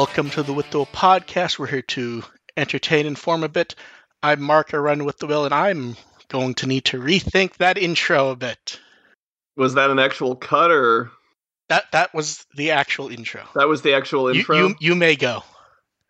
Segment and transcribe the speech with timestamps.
[0.00, 1.58] Welcome to the With the Will podcast.
[1.58, 2.22] We're here to
[2.56, 3.74] entertain, and inform a bit.
[4.22, 5.94] I'm Mark, I run with the Will, and I'm
[6.28, 8.80] going to need to rethink that intro a bit.
[9.58, 11.10] Was that an actual cut or
[11.68, 13.42] That that was the actual intro.
[13.54, 14.56] that was the actual intro?
[14.68, 15.42] you, you may go.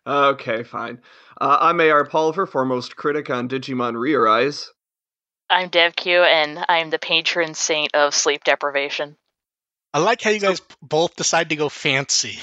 [0.07, 0.99] Okay, fine.
[1.41, 4.67] Uh, I'm AR Pulver, foremost critic on Digimon Rearise.
[5.49, 9.17] I'm DevQ, and I'm the patron saint of sleep deprivation.
[9.93, 12.39] I like how you So- guys both decide to go fancy.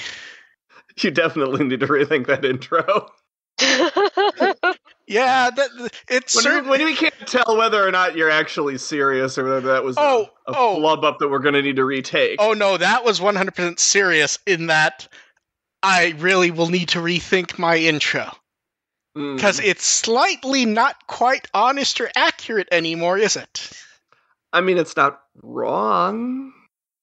[1.03, 3.11] You definitely need to rethink that intro.
[5.09, 6.69] Yeah, that, it's When, certain.
[6.69, 10.01] when we can't tell whether or not you're actually serious or whether that was a-
[10.01, 10.75] Oh, a, oh.
[10.79, 12.35] flub up that we're going to need to retake.
[12.39, 15.07] Oh no, that was 100% serious in that
[15.81, 18.31] I really will need to rethink my intro.
[19.17, 19.35] Mm.
[19.35, 23.71] Because it's slightly not quite honest or accurate anymore, is it?
[24.53, 26.53] I mean, it's not wrong.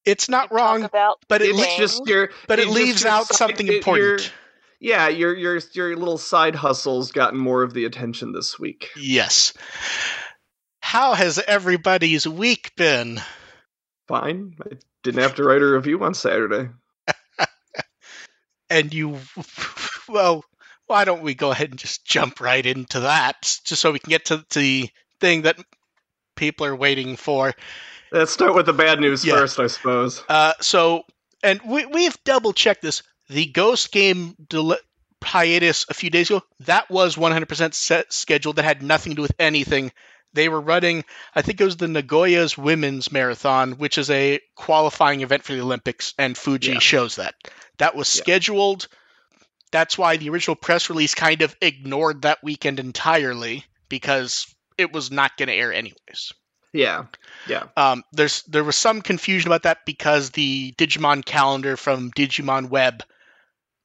[0.06, 1.78] It's not wrong, about but it It's le- things.
[1.78, 2.30] just your.
[2.48, 4.32] but it it's just leaves your out something it- your- important.
[4.80, 8.90] yeah, your your your little side hustles gotten more of the attention this week.
[8.96, 9.52] Yes.
[10.80, 13.20] How has everybody's week been?
[14.06, 14.54] Fine.
[14.64, 16.70] I didn't have to write a review on Saturday.
[18.68, 19.18] And you,
[20.08, 20.44] well,
[20.88, 24.10] why don't we go ahead and just jump right into that, just so we can
[24.10, 24.88] get to the
[25.20, 25.56] thing that
[26.34, 27.54] people are waiting for.
[28.12, 29.34] Let's start with the bad news Yeah.
[29.34, 30.22] first, I suppose.
[30.28, 31.04] Uh, so,
[31.42, 33.02] and we we've double checked this.
[33.28, 34.78] The Ghost game del-
[35.24, 38.56] hiatus a few days ago that was 100% set scheduled.
[38.56, 39.90] That had nothing to do with anything.
[40.34, 45.22] They were running, I think it was the Nagoya's Women's Marathon, which is a qualifying
[45.22, 46.78] event for the Olympics, and Fuji Yeah.
[46.78, 47.34] shows that.
[47.78, 48.22] That was Yeah.
[48.22, 48.86] scheduled.
[49.72, 54.46] That's why the original press release kind of ignored that weekend entirely because
[54.78, 56.32] it was not going to air anyways.
[56.76, 57.04] Yeah,
[57.48, 57.64] yeah.
[57.76, 63.02] Um, there's there was some confusion about that because the Digimon calendar from Digimon Web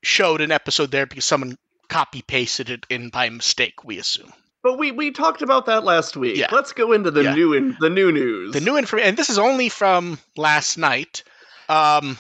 [0.03, 1.57] showed an episode there because someone
[1.89, 3.83] copy pasted it in by mistake.
[3.83, 4.31] We assume
[4.63, 6.37] But we we talked about that last week.
[6.37, 6.47] Yeah.
[6.51, 7.33] Let's go into the Yeah.
[7.33, 8.53] new in, the new news.
[8.53, 11.23] the new information, and this is only from last night.
[11.69, 12.17] Um,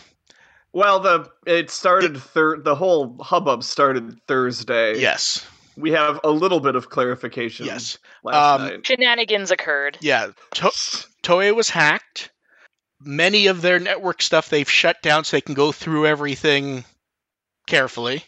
[0.73, 4.99] well, the it started thir- the whole hubbub started Thursday.
[4.99, 5.45] yes,
[5.81, 7.65] we have a little bit of clarification.
[7.65, 8.85] yes, last Um, night.
[8.87, 9.97] Shenanigans occurred.
[10.01, 10.27] yeah.
[10.55, 12.29] To- Toei was hacked.
[13.03, 16.85] Many of their network stuff they've shut down so they can go through everything
[17.67, 18.23] carefully.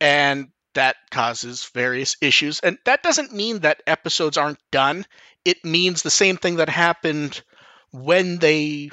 [0.00, 2.58] And that causes various issues.
[2.60, 5.06] And that doesn't mean that episodes aren't done.
[5.44, 7.40] It means the same thing that happened
[7.92, 8.90] when they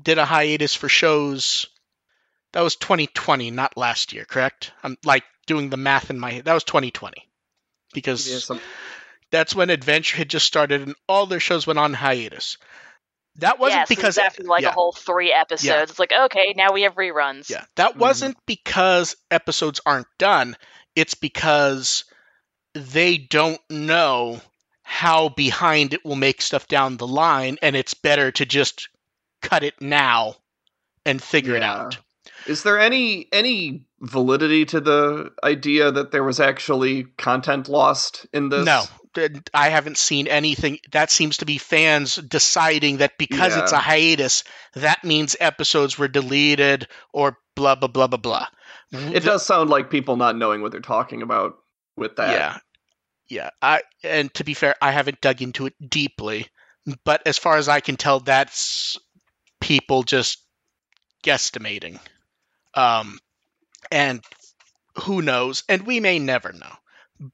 [0.00, 1.66] did a hiatus for shows.
[2.52, 4.72] That was 2020, not last year, correct?
[4.82, 6.44] I'm like doing the math in my head.
[6.46, 7.28] That was 2020.
[7.92, 8.60] Because Yeah, some-
[9.30, 12.56] that's when Adventure had just started and all their shows went on hiatus.
[13.38, 14.68] That wasn't yes, because after like yeah.
[14.68, 17.50] a whole three episodes, it's like okay, now we have reruns.
[17.50, 17.98] yeah, that Mhm.
[17.98, 20.56] wasn't because episodes aren't done.
[20.94, 22.04] It's because
[22.74, 24.40] they don't know
[24.82, 28.88] how behind it will make stuff down the line, and it's better to just
[29.42, 30.36] cut it now
[31.04, 31.98] and figure it out.
[32.46, 38.48] Is there any any validity to the idea that there was actually content lost in
[38.48, 38.64] this?
[38.64, 38.82] No,
[39.52, 40.78] I haven't seen anything.
[40.92, 44.44] That seems to be fans deciding that because it's a hiatus,
[44.74, 48.46] that means episodes were deleted or blah blah blah blah blah.
[48.92, 51.56] It does sound like people not knowing what they're talking about
[51.96, 52.30] with that.
[52.30, 52.58] Yeah,
[53.28, 53.50] yeah.
[53.62, 56.48] I and to be fair, I haven't dug into it deeply,
[57.04, 58.98] but as far as I can tell, that's
[59.60, 60.42] people just
[61.24, 61.98] guesstimating.
[62.74, 63.18] Um,
[63.90, 64.22] and
[65.02, 65.64] who knows?
[65.68, 66.72] And we may never know.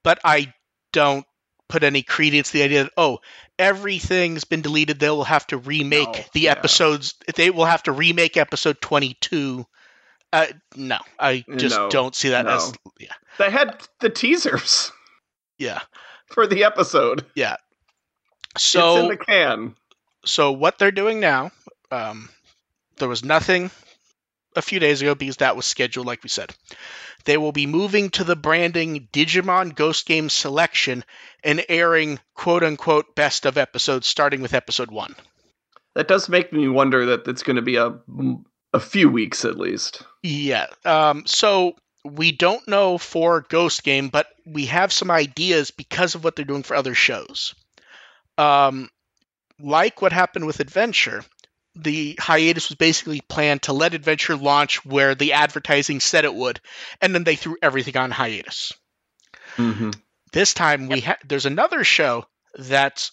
[0.03, 0.53] But I
[0.93, 1.25] don't
[1.69, 3.21] put any credence to the idea that oh,
[3.59, 4.99] everything's been deleted.
[4.99, 6.53] They will have to remake No, the yeah.
[6.53, 7.15] episodes.
[7.35, 9.67] They will have to remake episode twenty-two.
[10.33, 10.47] Uh,
[10.77, 13.09] no, I just No, don't see that as yeah,
[13.39, 14.93] They had the teasers
[15.59, 15.81] yeah.
[16.27, 17.27] for the episode.
[17.35, 17.57] Yeah
[18.57, 19.75] so it's in the can.
[20.25, 21.51] so what they're doing now
[21.91, 22.29] um,
[22.99, 23.71] there was nothing
[24.57, 26.55] a few days ago because that was scheduled like we said.
[27.25, 31.05] They will be moving to the branding digimon ghost game selection
[31.45, 35.15] and airing quote unquote best of episodes starting with episode one.
[35.95, 37.99] That does make me wonder that it's going to be a
[38.73, 40.03] a few weeks at least.
[40.23, 41.75] yeah um, so
[42.05, 46.45] we don't know for ghost game but we have some ideas because of what they're
[46.45, 47.55] doing for other shows.
[48.39, 48.89] Um,
[49.61, 51.25] like what happened with adventure
[51.75, 56.61] the hiatus was basically planned to let Adventure launch where the advertising said it would,
[57.01, 58.73] and then they threw everything on hiatus.
[59.57, 59.91] Mm-hmm.
[60.33, 62.27] This time we ha- there's another show
[62.59, 63.11] that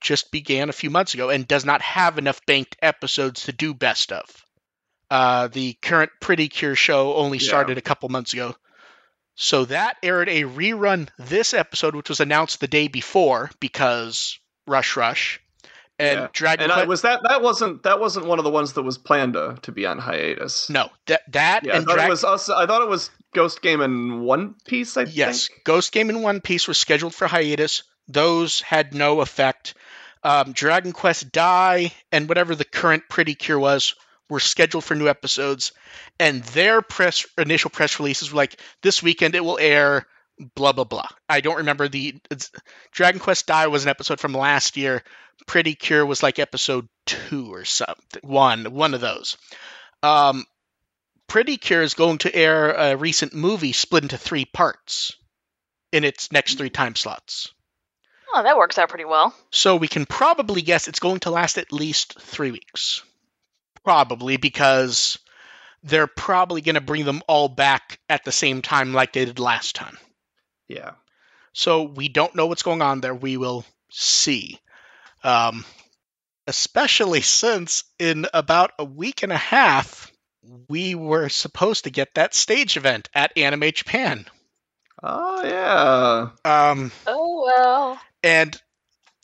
[0.00, 3.72] just began a few months ago and does not have enough banked episodes to do
[3.74, 4.24] best of.
[5.10, 7.48] Uh, the current Pretty Cure show only Yeah.
[7.48, 8.54] started a couple months ago,
[9.36, 14.96] So that aired a rerun this episode, which was announced the day before because Rush
[14.96, 15.40] Rush.
[15.98, 16.28] And Yeah.
[16.32, 16.88] Dragon And I Quest.
[16.88, 19.70] was that that wasn't that wasn't one of the ones that was planned to, to
[19.72, 20.68] be on hiatus.
[20.68, 22.48] no, that that Yeah, I and thought Drag- it was us.
[22.50, 24.96] I thought it was Ghost Game and One Piece.
[24.96, 25.62] I Yes, think.
[25.64, 27.84] Ghost Game and One Piece were scheduled for hiatus.
[28.08, 29.74] Those had no effect.
[30.24, 33.94] Um, Dragon Quest Dai and whatever the current Pretty Cure was
[34.28, 35.72] were scheduled for new episodes,
[36.18, 40.06] and their press initial press releases were like, "This weekend it will air."
[40.54, 41.08] Blah blah blah.
[41.28, 42.50] I don't remember the it's,
[42.92, 45.02] Dragon Quest Dai was an episode from last year.
[45.46, 48.22] Pretty Cure was like episode two or something.
[48.22, 49.36] One one of those.
[50.02, 50.44] Um,
[51.28, 55.16] Pretty Cure is going to air a recent movie split into three parts
[55.92, 57.52] in its next three time slots.
[58.34, 59.32] Oh, that works out pretty well.
[59.50, 63.02] So we can probably guess it's going to last at least three weeks.
[63.84, 65.18] Probably because
[65.84, 69.38] they're probably going to bring them all back at the same time like they did
[69.38, 69.96] last time.
[70.68, 70.92] Yeah.
[71.52, 73.14] So we don't know what's going on there.
[73.14, 74.58] We will see.
[75.22, 75.64] Um,
[76.46, 80.12] especially since in about a week and a half,
[80.68, 84.26] we were supposed to get that stage event at Anime Japan.
[85.02, 86.30] Oh yeah.
[86.70, 88.00] Um, Oh well.
[88.22, 88.60] and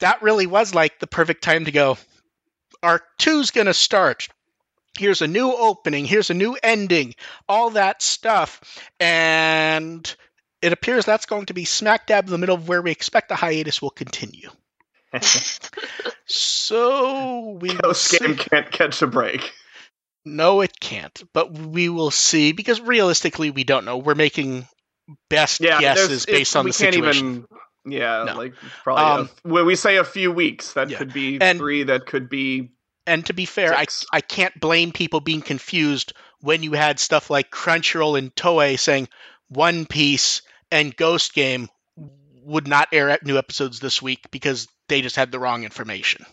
[0.01, 1.99] that really was like the perfect time to go.
[2.83, 4.29] Arc two's gonna start.
[4.99, 6.05] Here's a new opening.
[6.07, 7.15] Here's a new ending.
[7.49, 8.61] All that stuff,
[8.99, 10.15] and
[10.63, 13.29] it appears that's going to be smack dab in the middle of where we expect
[13.29, 14.51] the hiatus will continue.
[16.27, 19.53] So we Ghost Game can't catch a break.
[20.25, 21.23] No, it can't.
[21.33, 23.99] But we will see because realistically, we don't know.
[23.99, 24.69] We're making
[25.29, 25.81] best Yeah.
[25.81, 27.27] guesses based on we the can't situation.
[27.27, 27.47] even.
[27.93, 28.37] Yeah, No.
[28.37, 28.55] like
[28.85, 30.99] probably Um, a, when we say a few weeks, that Yeah.
[30.99, 31.83] could be And- three.
[31.85, 32.71] That could be
[33.07, 37.29] And to be fair, I, I can't blame people being confused when you had stuff
[37.31, 39.09] like Crunchyroll and Toei saying
[39.49, 41.69] One Piece and Ghost Game
[42.43, 46.25] would not air new episodes this week because they just had the wrong information.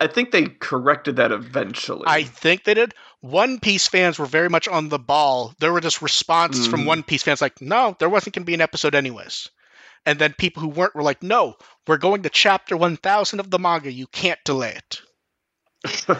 [0.00, 2.04] I think they corrected that eventually.
[2.06, 2.94] I think they did.
[3.20, 5.54] One Piece fans were very much on the ball.
[5.58, 6.86] There were just responses from Mhm.
[6.86, 9.48] One Piece fans like, no, there wasn't going to be an episode anyways.
[10.06, 11.56] And then people who weren't were like, no,
[11.86, 13.90] we're going to chapter 1000 of the manga.
[13.90, 15.00] You can't delay it.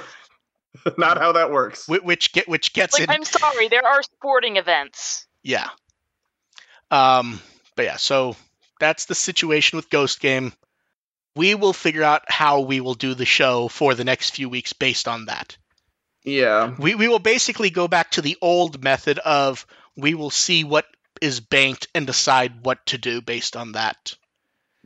[0.97, 1.87] Not how that works.
[1.87, 5.27] Wh- Which get which gets Like, in I'm sorry, there are sporting events.
[5.43, 5.69] Yeah.
[6.91, 7.41] Um,
[7.77, 8.37] but yeah, so
[8.81, 10.53] that's the situation with Ghost Game.
[11.37, 14.73] We will figure out how we will do the show for the next few weeks
[14.73, 15.57] based on that.
[16.25, 16.75] Yeah.
[16.79, 20.85] We we will basically go back to the old method of we will see what
[21.23, 24.15] is banked and decide what to do based on that.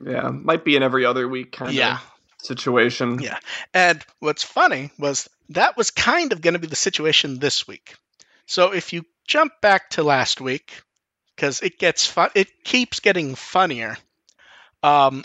[0.04, 0.28] Yeah.
[0.30, 1.94] Might be an every other week kind Yeah.
[1.94, 2.00] of
[2.42, 3.20] situation.
[3.20, 3.38] Yeah.
[3.72, 7.94] And what's funny was that was kind of going to be the situation this week.
[8.46, 10.82] So if you jump back to last week,
[11.36, 13.96] because it gets fun, it keeps getting funnier.
[14.82, 15.22] Um,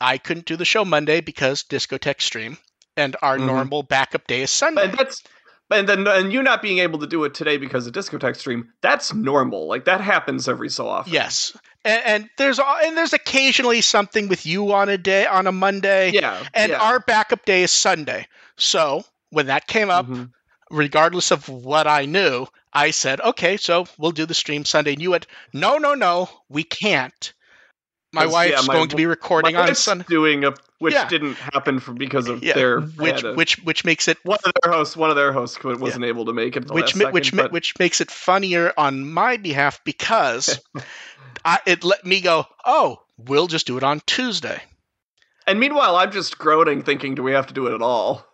[0.00, 2.58] I couldn't do the show Monday because Discotek stream,
[2.96, 3.46] and our Mhm.
[3.46, 4.84] normal backup day is Sunday.
[4.84, 5.22] And that's
[5.70, 8.72] and then and you not being able to do it today because of Discotek stream,
[8.82, 9.66] that's normal.
[9.68, 11.12] Like that happens every so often.
[11.12, 15.52] Yes, and, and there's and there's occasionally something with you on a day on a
[15.52, 16.42] Monday, Yeah.
[16.52, 16.78] and yeah.
[16.78, 18.26] our backup day is Sunday.
[18.58, 20.30] So when that came up, Mhm.
[20.70, 24.92] regardless of what I knew, I said, okay, so we'll do the stream Sunday.
[24.94, 27.32] And you went, no, no, no, we can't.
[28.14, 30.04] My wife's yeah, my- going to be recording on Sunday.
[30.08, 31.08] doing a which Yeah.
[31.08, 34.52] didn't happen for because of Yeah, their which a- which which makes it one of
[34.62, 36.98] their hosts one of their hosts wasn't able to make it the which last ma-
[37.04, 40.60] second, which but- which makes it funnier on my behalf because
[41.44, 42.46] I, it let me go.
[42.66, 44.60] Oh, we'll just do it on Tuesday.
[45.46, 48.26] and meanwhile I'm just groaning thinking do we have to do it at all?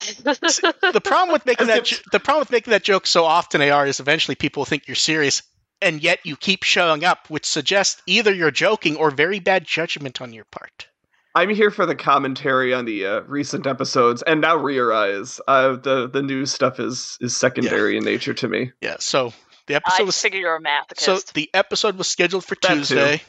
[0.00, 3.86] The problem with making that if- the problem with making that joke so often, AR,
[3.86, 5.42] is eventually people think you're serious,
[5.82, 10.20] and yet you keep showing up, which suggests either you're joking or very bad judgment
[10.20, 10.88] on your part.
[11.34, 15.38] I'm here for the commentary on the uh, recent episodes and now ReArise.
[15.46, 18.72] Uh, the the news stuff is is secondary in nature to me.
[18.80, 18.96] Yeah.
[18.98, 19.32] So
[19.68, 21.00] the I episode was just figured you're a masochist.
[21.00, 22.74] so the episode was scheduled for That too.
[22.78, 23.22] Tuesday,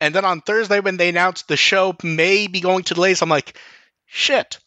[0.00, 3.28] and then on Thursday when they announced the show may be going to delays, I'm
[3.28, 3.56] like,
[4.06, 4.58] shit.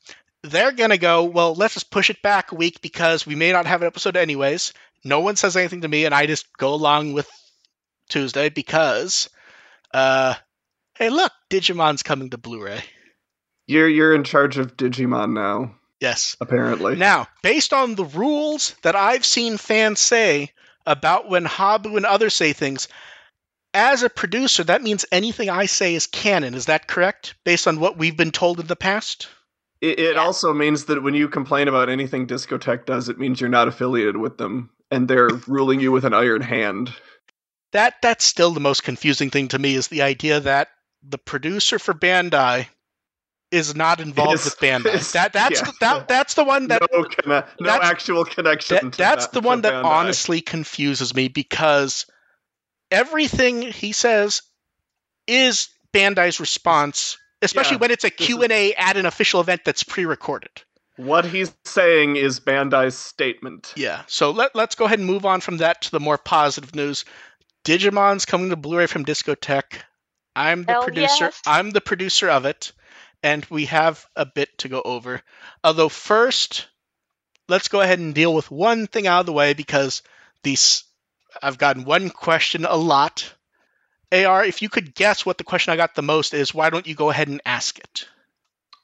[0.44, 1.24] They're gonna go.
[1.24, 4.18] Well, let's just push it back a week because we may not have an episode
[4.18, 4.74] anyways.
[5.04, 7.30] No one says anything to me, and I just go along with
[8.10, 9.30] Tuesday because,
[9.94, 10.34] uh,
[10.98, 12.82] hey, look, Digimon's coming to Blu-ray.
[13.68, 16.36] You're you're in charge of Digimon now, Yes.
[16.42, 16.96] apparently.
[16.96, 20.52] Now, based on the rules that I've seen fans say
[20.86, 22.90] about when Habu and others say things,
[23.74, 26.54] as a producer, that means anything I say is canon.
[26.56, 27.36] Is that correct?
[27.46, 29.30] Based on what we've been told in the past?
[29.84, 30.22] It, it Yeah.
[30.22, 34.16] also means that when you complain about anything Discotek does, it means you're not affiliated
[34.18, 36.94] with them, and they're ruling you with an iron hand.
[37.74, 40.68] that that's still the most confusing thing to me is the idea that
[41.02, 42.68] the producer for Bandai
[43.52, 44.94] is not involved Is- with Bandai.
[44.94, 45.72] is- that that's yeah.
[45.82, 48.75] that that's the one that no conne- no that's- actual connection.
[48.75, 49.86] that, to that's that, the one to that Bandai.
[49.86, 52.06] honestly confuses me because
[52.92, 54.44] everything he says
[55.28, 60.64] is Bandai's response, especially Yeah, when it's a Q&A at an official event that's pre-recorded.
[60.96, 63.74] What he's saying is Bandai's statement.
[63.76, 64.04] Yeah.
[64.08, 67.04] So let, let's go ahead and move on from that to the more positive news.
[67.64, 69.82] Digimon's coming to Blu-ray from Discotek.
[70.36, 71.26] I'm the Hell producer.
[71.26, 71.42] yes.
[71.46, 72.74] I'm the producer of it,
[73.22, 75.22] and we have a bit to go over.
[75.64, 76.68] Although first,
[77.48, 80.02] let's go ahead and deal with one thing out of the way because
[80.44, 80.84] these
[81.42, 83.34] I've gotten one question a lot.
[84.13, 86.88] AR, if you could guess what the question I got the most is, why don't
[86.88, 88.08] you go ahead and ask it?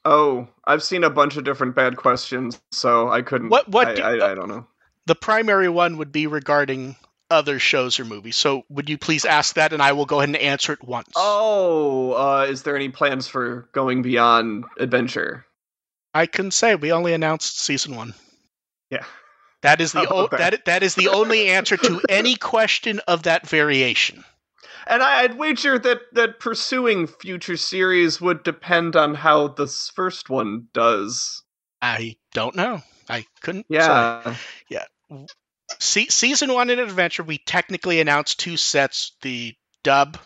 [0.04, 3.50] Oh, I've seen a bunch of different bad questions, so I couldn't.
[3.50, 4.66] What- what I, do- I, I don't know.
[5.06, 6.96] The primary one would be regarding
[7.30, 8.36] other shows or movies.
[8.36, 11.08] So would you please ask that, and I will go ahead and answer it once.
[11.16, 15.46] Oh, uh, is there any plans for going beyond adventure?
[16.12, 18.14] I can say we only announced season one.
[18.90, 19.04] Yeah.
[19.62, 23.46] That is the o- that that is the only answer to any question of that
[23.48, 24.24] variation.
[24.86, 30.30] And I, I'd wager that that pursuing future series would depend on how this first
[30.30, 31.42] one does.
[31.82, 32.82] I don't know.
[33.08, 33.66] I couldn't.
[33.68, 34.34] Yeah.
[35.78, 40.18] Se- season one in Adventure, we technically announced two sets: the dub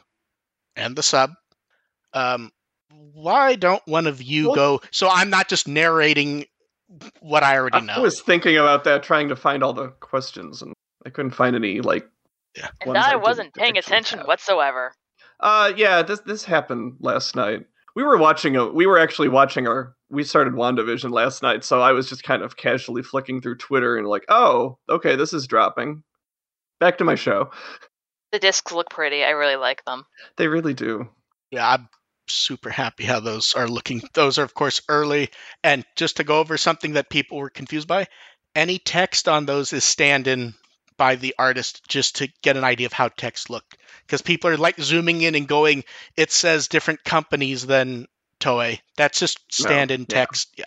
[0.77, 1.31] and the sub.
[2.13, 2.51] Um,
[3.13, 4.81] why don't one of you Well- go?
[4.91, 6.47] So I'm not just narrating
[7.21, 7.95] what I already know.
[7.95, 10.73] I was thinking about that, trying to find all the questions, and
[11.05, 11.81] I couldn't find any.
[11.81, 12.09] Like,
[12.81, 14.29] And I I wasn't paying attention have.
[14.29, 14.93] whatsoever.
[15.41, 17.67] uh, yeah, this this happened last night.
[17.97, 18.67] We were watching a.
[18.71, 19.95] We were actually watching our.
[20.11, 23.97] We started WandaVision last night, so I was just kind of casually flicking through Twitter
[23.97, 26.03] and like, oh, okay, this is dropping.
[26.81, 27.51] Back to my show.
[28.33, 29.25] The discs look pretty.
[29.25, 30.05] I really like them.
[30.37, 31.09] They really do.
[31.51, 31.89] yeah, I'm
[32.29, 34.03] super happy how those are looking.
[34.15, 35.31] Those are, of course, early.
[35.63, 38.07] And just to go over something that people were confused by,
[38.55, 40.55] any text on those is stand in
[40.97, 43.77] by the artist just to get an idea of how text looked.
[44.07, 45.85] Because people are like zooming in and going,
[46.17, 48.07] it says different companies than
[48.41, 48.81] Toei.
[48.97, 50.07] That's just stand in yeah.
[50.09, 50.51] text.
[50.57, 50.65] Yeah.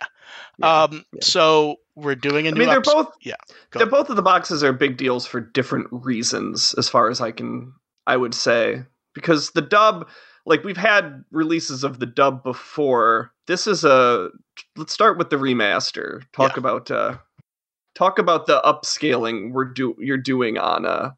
[0.58, 1.20] Yeah, um, yeah.
[1.22, 3.12] So we're doing a I new I mean, they're ups- both.
[3.22, 3.34] yeah,
[3.72, 3.90] They're ahead.
[3.90, 7.72] both of the boxes are big deals for different reasons, as far as I can.
[8.06, 8.82] I would say
[9.14, 10.08] because the dub,
[10.44, 13.30] like we've had releases of the dub before.
[13.46, 14.30] This is a.
[14.76, 16.22] Let's start with the remaster.
[16.32, 16.58] Talk Yeah.
[16.60, 16.90] about.
[16.90, 17.16] uh
[17.98, 21.10] Talk about the upscaling we're do you're doing on uh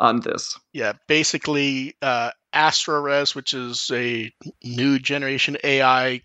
[0.00, 0.58] on this.
[0.72, 4.32] Yeah, basically, uh, AstroRes, which is a
[4.64, 6.22] new generation AI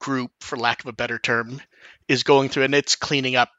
[0.00, 1.60] group, for lack of a better term,
[2.08, 3.50] is going through and it's cleaning up.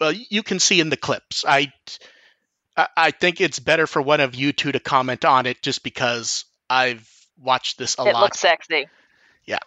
[0.00, 1.46] Well, you can see in the clips.
[1.48, 1.72] I,
[2.76, 5.82] I- I think it's better for one of you two to comment on it, just
[5.82, 8.18] because I've watched this a it lot.
[8.18, 8.86] It looks sexy.
[9.46, 9.58] Yeah.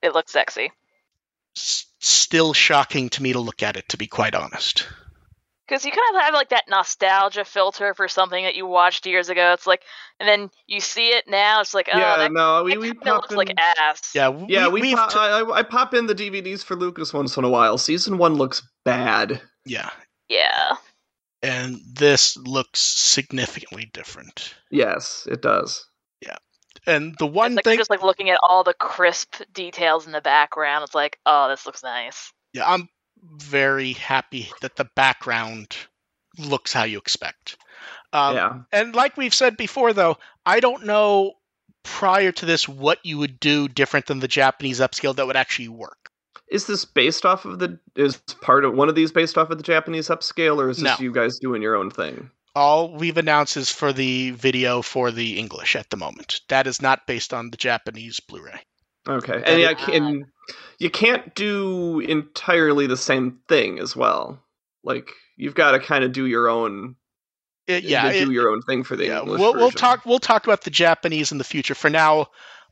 [0.00, 0.70] It looks sexy.
[1.56, 4.86] S- still shocking to me to look at it, to be quite honest.
[5.68, 9.28] Because you kind of have like that nostalgia filter for something that you watched years
[9.28, 9.52] ago.
[9.52, 9.82] It's like,
[10.18, 11.60] and then you see it now.
[11.60, 14.10] It's like, oh, yeah, that, no, we that we pop looks in, like ass.
[14.12, 16.74] Yeah, we, yeah, we we've pop, t- I, I- I pop in the DVDs for
[16.74, 17.78] Lucas once in a while.
[17.78, 19.40] Season one looks bad.
[19.64, 19.90] yeah,
[20.28, 20.72] Yeah.
[21.42, 24.54] and this looks significantly different.
[24.72, 25.86] Yes, it does.
[26.86, 30.20] And the one like thing, just like looking at all the crisp details in the
[30.20, 30.84] background.
[30.84, 32.32] It's like, oh, this looks nice.
[32.52, 32.88] Yeah, I'm
[33.22, 35.76] very happy that the background
[36.38, 37.56] looks how you expect.
[38.12, 38.58] Um, yeah.
[38.72, 41.34] And like we've said before, though, I don't know
[41.82, 45.68] prior to this what you would do different than the Japanese upscale that would actually
[45.68, 46.10] work.
[46.50, 47.78] Is this based off of the?
[47.94, 50.98] Is part of one of these based off of the Japanese upscale, or is this
[50.98, 51.04] No.
[51.04, 52.30] you guys doing your own thing?
[52.54, 56.40] All we've announced is for the video for the English at the moment.
[56.48, 58.60] That is not based on the Japanese Blu-ray.
[59.08, 60.26] Okay, and yeah, is- can
[60.78, 64.42] you can't do entirely the same thing as well.
[64.82, 66.96] Like you've got to kind of do your own.
[67.68, 69.20] Uh, it- yeah, you do it- your own thing for the yeah.
[69.20, 70.04] English We'll, we'll talk.
[70.04, 71.74] We'll talk about the Japanese in the future.
[71.74, 72.28] For now,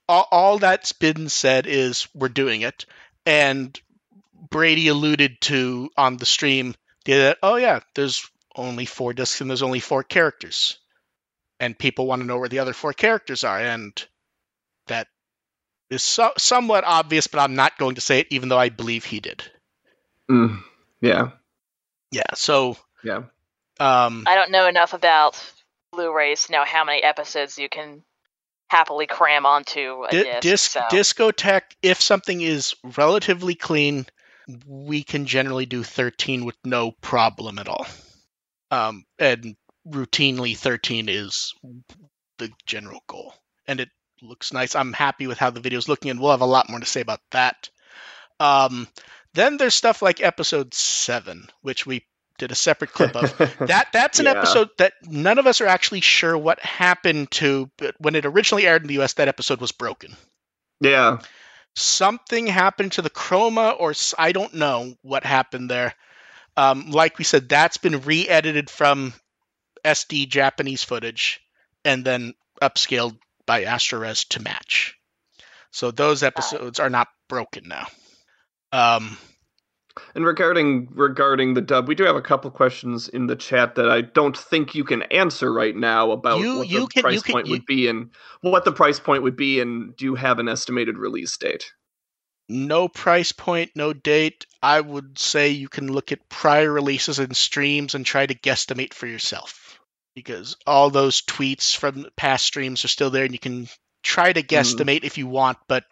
[0.09, 2.85] all, all that's been said is we're doing it,
[3.25, 3.79] and
[4.51, 9.63] Brady alluded to on the stream that oh yeah, there's only four discs and there's
[9.63, 10.79] only four characters,
[11.61, 14.07] and people want to know where the other four characters are, and
[14.87, 15.09] that
[15.91, 19.05] is so, somewhat obvious, but I'm not going to say it, even though I believe
[19.05, 19.43] he did.
[20.31, 20.63] Mm,
[21.01, 21.31] yeah,
[22.11, 22.35] Yeah.
[22.35, 23.23] So yeah.
[23.81, 25.43] um, I don't know enough about
[25.93, 28.03] Blu-rays to know how many episodes you can
[28.69, 30.43] happily cram onto a Di- disc.
[30.43, 30.81] disc so.
[30.91, 34.05] discotheque if something is relatively clean
[34.67, 37.87] we can generally do 13 with no problem at all
[38.71, 39.57] um, and
[39.89, 41.55] routinely 13 is
[42.39, 43.35] the general goal,
[43.67, 43.89] and it
[44.23, 44.75] looks nice.
[44.75, 46.87] I'm happy with how the video is looking, and we'll have a lot more to
[46.87, 47.69] say about that.
[48.41, 48.89] Um,
[49.35, 52.05] then there's stuff like episode seven, which we
[52.39, 53.37] did a separate clip of.
[53.67, 54.33] that that's an Yeah.
[54.39, 57.71] episode that none of us are actually sure what happened to.
[57.77, 60.17] But when it originally aired in the U.S., that episode was broken.
[60.81, 61.19] yeah.
[61.75, 65.95] Something happened to the chroma, or I don't know what happened there.
[66.59, 69.15] Um, like we said, that's been re-edited from
[69.85, 71.41] SD Japanese footage
[71.85, 74.97] and then upscaled by AstroRes to match.
[75.71, 77.87] So those episodes are not broken now.
[78.73, 79.17] Um,
[80.15, 83.89] And regarding regarding the dub, we do have a couple questions in the chat that
[83.91, 87.33] I don't think you can answer right now about You- what the can- price can-
[87.33, 88.11] point you- would be and
[88.41, 91.73] what the price point would be, and do you have an estimated release date?
[92.49, 94.47] No price point, no date.
[94.63, 98.95] I would say you can look at prior releases and streams and try to guesstimate
[98.95, 99.79] for yourself
[100.15, 103.69] because all those tweets from past streams are still there and you can
[104.03, 105.85] try to guesstimate if you want, but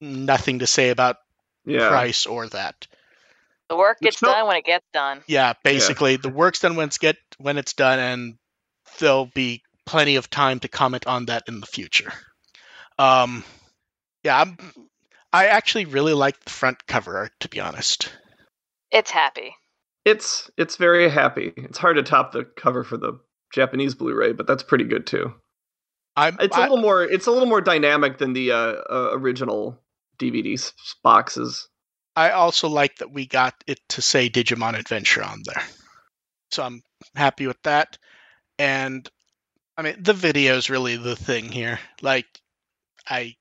[0.00, 1.16] nothing to say about
[1.64, 2.86] Yeah, price or that.
[3.68, 5.22] The work gets no- done when it gets done.
[5.26, 8.38] Yeah, basically the work's done when it's get when it's done and
[8.98, 12.12] there'll be plenty of time to comment on that in the future.
[12.98, 13.44] Um
[14.24, 14.58] yeah, I'm
[15.32, 18.12] I actually really like the front cover art to be honest.
[18.90, 19.54] It's happy.
[20.04, 21.52] it's it's very happy.
[21.56, 23.18] It's hard to top the cover for the
[23.54, 25.32] Japanese Blu-ray, but that's pretty good too.
[26.16, 28.56] I'm It's a I- little more it's a little more dynamic than the uh,
[28.90, 29.78] uh, original
[30.18, 30.72] DVD
[31.02, 31.68] boxes.
[32.14, 35.62] I also like that we got it to say Digimon Adventure on there.
[36.50, 36.82] So I'm
[37.16, 37.96] happy with that.
[38.58, 39.08] And
[39.78, 41.78] I mean, the video is really the thing here.
[42.02, 42.26] Like,
[43.08, 43.36] I.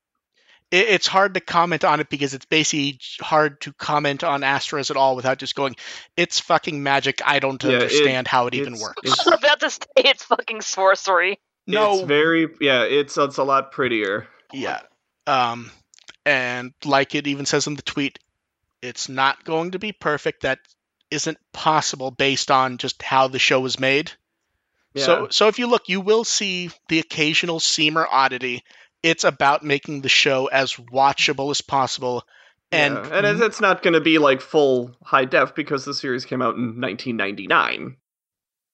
[0.72, 4.90] It, it's hard to comment on it because it's basically hard to comment on AstroRes
[4.90, 5.76] at all without just going,
[6.18, 7.22] it's fucking magic.
[7.26, 9.02] I don't Yeah, it- understand how it even works.
[9.04, 11.40] it's- I was about to say it's fucking sorcery.
[11.68, 14.28] no, It's very yeah, it's it's a lot prettier.
[14.54, 14.82] Yeah.
[15.28, 15.72] Um,
[16.26, 18.20] and like it even says in the tweet,
[18.82, 20.42] it's not going to be perfect.
[20.42, 20.60] That
[21.12, 24.12] isn't possible based on just how the show was made.
[24.98, 25.28] So, Yeah.
[25.30, 28.64] so if you look, you will see the occasional seam or oddity.
[29.04, 32.24] It's about making the show as watchable as possible.
[32.72, 33.10] And, yeah.
[33.12, 36.42] and it's, it's not going to be like full high def because the series came
[36.42, 37.98] out in 1999.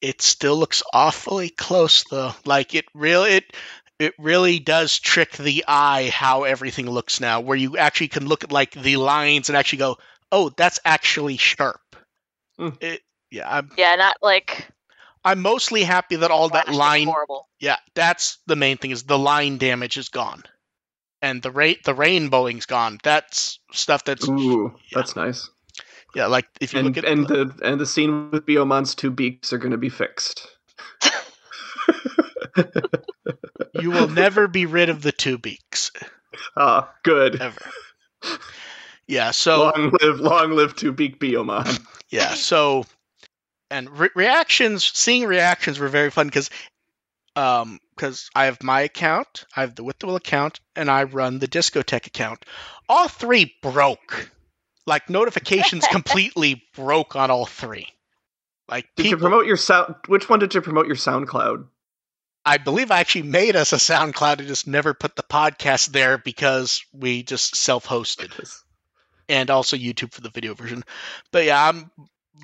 [0.01, 2.31] it still looks awfully close though.
[2.45, 3.55] Like it really it
[3.99, 8.43] it really does trick the eye how everything looks now, where you actually can look
[8.43, 9.97] at like the lines and actually go,
[10.31, 11.81] "Oh, that's actually sharp."
[12.57, 12.69] Hmm.
[12.81, 14.67] It, yeah, I'm Yeah, not like
[15.27, 17.07] I'm mostly happy that all that line.
[17.07, 17.47] horrible.
[17.59, 20.43] Yeah, that's the main thing is the line damage is gone,
[21.21, 22.97] and the rate the rainbowing's gone.
[23.03, 24.99] That's stuff that's Ooh, yeah.
[24.99, 25.49] that's nice.
[26.15, 26.27] yeah.
[26.27, 29.51] Like if you And look at and the and the scene with Biyomon's two beaks
[29.53, 30.47] are going to be fixed.
[33.79, 35.91] you will never be rid of the two beaks
[36.55, 37.41] Ah, good.
[37.41, 37.61] ever.
[39.07, 41.79] Yeah, so long live, long live two beak Biyomon.
[42.09, 42.33] Yeah.
[42.33, 42.85] So,
[43.69, 46.49] and re- reactions, seeing reactions were very fun because,
[47.35, 51.03] um, because I have my account, I have the With the Will account, and I
[51.03, 52.45] run the Discotek account.
[52.87, 54.31] All three broke.
[54.85, 57.87] Like notifications completely broke on all three.
[58.69, 59.95] Like Did you promote your sound?
[60.07, 61.67] Which one did you promote your SoundCloud?
[62.45, 66.17] I believe I actually made us a SoundCloud and just never put the podcast there
[66.17, 68.31] because we just self-hosted.
[69.27, 70.83] and also YouTube for the video version.
[71.31, 71.91] But yeah, I'm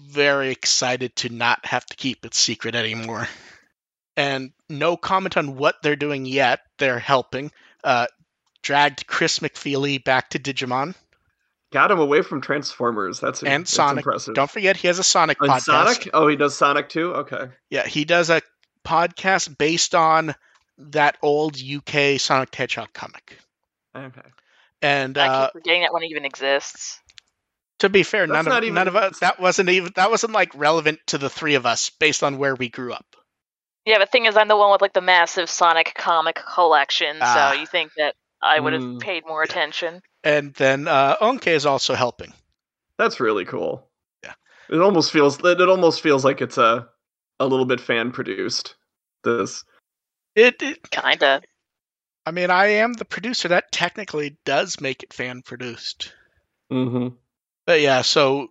[0.02, 3.28] very excited to not have to keep it secret anymore.
[4.16, 6.60] And no comment on what they're doing yet.
[6.78, 7.52] They're helping.
[7.84, 8.08] Uh,
[8.62, 10.96] dragged Chris McFeely back to Digimon
[11.74, 13.20] Got him away from Transformers.
[13.20, 14.06] That's and that's Sonic.
[14.06, 14.36] Impressive.
[14.36, 15.62] Don't forget, he has a Sonic and podcast.
[15.62, 16.10] Sonic?
[16.14, 17.16] Oh, he does Sonic too.
[17.16, 17.48] Okay.
[17.72, 18.44] Yeah, he does a
[18.86, 20.36] podcast based on
[20.78, 23.40] that old UK Sonic the Hedgehog comic.
[23.96, 24.22] Okay.
[24.84, 27.00] And I uh, keep forgetting that one even exists.
[27.84, 30.34] To be fair, That's none of even- none of us that wasn't even that wasn't
[30.34, 33.06] like relevant to the three of us based on where we grew up.
[33.86, 37.52] Yeah, but thing is, I'm the one with like the massive Sonic comic collection, Ah.
[37.52, 39.00] so you think that I would have Mm.
[39.02, 40.02] paid more attention.
[40.24, 42.34] And then uh, Onke is also helping.
[42.98, 43.90] That's really cool.
[44.24, 44.34] Yeah.
[44.70, 46.88] It almost feels it, it almost feels like it's a
[47.40, 48.76] a little bit fan produced.
[49.26, 49.64] This.
[50.36, 51.42] It, it, Kinda.
[52.26, 53.50] I mean, I am the producer.
[53.50, 56.14] That technically does make it fan produced.
[56.72, 57.16] Mm-hmm.
[57.66, 58.50] But yeah, so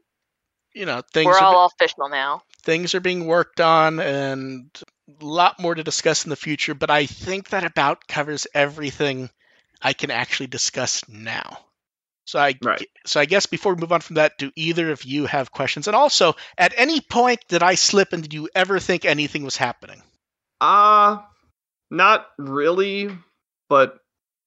[0.75, 2.43] you know things We're are, all official now.
[2.63, 4.71] things are being worked on, and
[5.21, 6.75] a lot more to discuss in the future.
[6.75, 9.31] But I think that about covers everything
[9.83, 11.59] I can actually discuss now.
[12.25, 12.87] So I Right.
[13.05, 15.89] so I guess before we move on from that, do either of you have questions?
[15.89, 19.57] And also, at any point did I slip and did you ever think anything was
[19.57, 20.03] happening?
[20.61, 21.19] Uh
[21.91, 23.11] not really,
[23.69, 23.99] but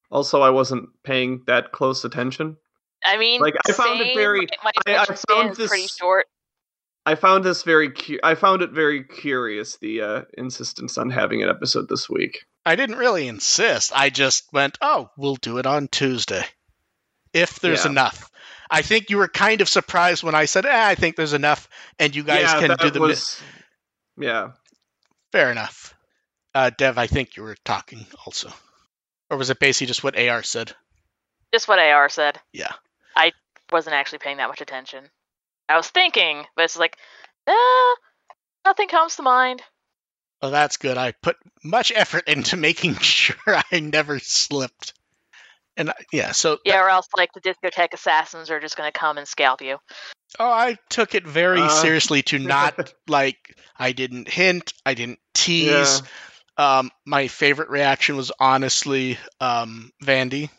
[0.09, 2.57] also I wasn't paying that close attention.
[3.05, 5.87] I mean, Like, I found it very- My, my I- I found is this- pretty
[5.87, 6.25] short.
[7.07, 11.43] I found this very cu- I found it very curious the uh, insistence on having
[11.43, 12.45] an episode this week.
[12.65, 13.91] I didn't really insist.
[13.95, 16.43] I just went, oh, we'll do it on Tuesday.
[17.31, 17.91] If there's Yeah.
[17.91, 18.31] enough.
[18.71, 21.69] I think you were kind of surprised when I said, eh, I think there's enough,
[21.99, 22.99] and you guys yeah, can that do the.
[22.99, 24.51] mi- Yeah,
[25.31, 25.93] Fair enough.
[26.55, 28.51] Uh, Dev, I think you were talking also.
[29.29, 30.73] Or was it basically just what AR said?
[31.53, 32.39] Just what AR said.
[32.51, 32.71] Yeah.
[33.15, 33.31] I
[33.71, 35.09] wasn't actually paying that much attention.
[35.69, 36.97] I was thinking, but it's like,
[37.47, 37.95] ah,
[38.65, 39.61] nothing comes to mind.
[40.41, 40.97] Well, that's good.
[40.97, 43.35] I put much effort into making sure
[43.71, 44.93] I never slipped.
[45.77, 49.17] And I- yeah, so Yeah, or else like the Discotek assassins are just gonna come
[49.17, 49.77] and scalp you.
[50.39, 55.19] oh, I took it very Uh, seriously to not like I didn't hint, I didn't
[55.33, 55.65] tease.
[55.67, 56.07] Yeah.
[56.57, 60.49] Um, my favorite reaction was honestly um, Vandy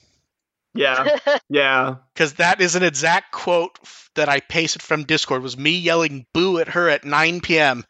[0.76, 1.96] yeah, yeah.
[2.14, 3.78] because that is an exact quote
[4.14, 5.42] that I pasted from Discord.
[5.42, 7.84] Was me yelling "boo" at her at 9 p.m.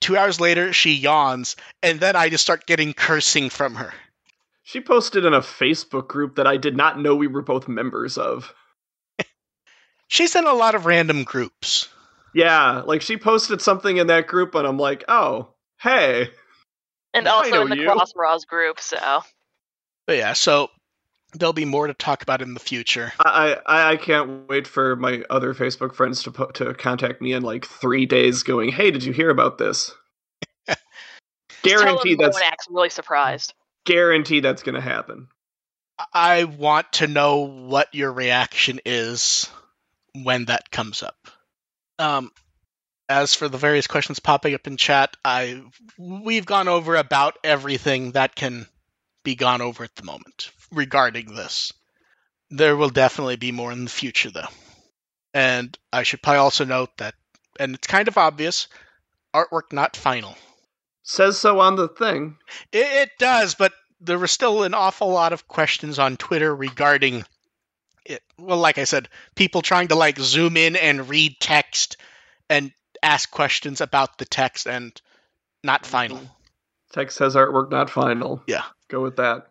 [0.00, 3.92] Two hours later, she yawns, and then I just start getting cursing from her.
[4.62, 8.18] She posted in a Facebook group that I did not know we were both members
[8.18, 8.52] of.
[10.08, 11.88] She's in a lot of random groups.
[12.34, 15.48] Yeah, like she posted something in that group, and I'm like, oh,
[15.80, 16.28] hey.
[17.14, 17.90] and also in the you.
[17.90, 19.22] Crossroads group, so
[20.06, 20.68] But yeah, so
[21.34, 23.12] there'll be more to talk about in the future.
[23.20, 27.32] I, I I can't wait for my other Facebook friends to put, to contact me
[27.32, 29.92] in like three days, going, "Hey, did you hear about this?"
[30.66, 30.76] tell
[31.62, 33.54] guarantee them that's acts really surprised.
[33.84, 35.28] guarantee that's going to happen.
[36.12, 39.50] I want to know what your reaction is
[40.14, 41.16] when that comes up.
[41.98, 42.30] Um,
[43.08, 45.62] as for the various questions popping up in chat, I
[45.98, 48.66] we've gone over about everything that can
[49.24, 51.72] be gone over at the moment regarding this.
[52.50, 54.48] There will definitely be more in the future, though.
[55.34, 57.14] And I should probably also note that,
[57.60, 58.68] and it's kind of obvious,
[59.34, 60.34] artwork not final.
[61.02, 62.36] Says so on the thing.
[62.72, 67.24] It, it does, but there were still an awful lot of questions on Twitter regarding
[68.04, 68.22] it.
[68.38, 71.96] Well, like I said, people trying to like zoom in and read text
[72.48, 74.98] and ask questions about the text and
[75.62, 76.20] not final.
[76.92, 78.42] Text says artwork not final.
[78.46, 78.64] Yeah.
[78.88, 79.48] Go with that.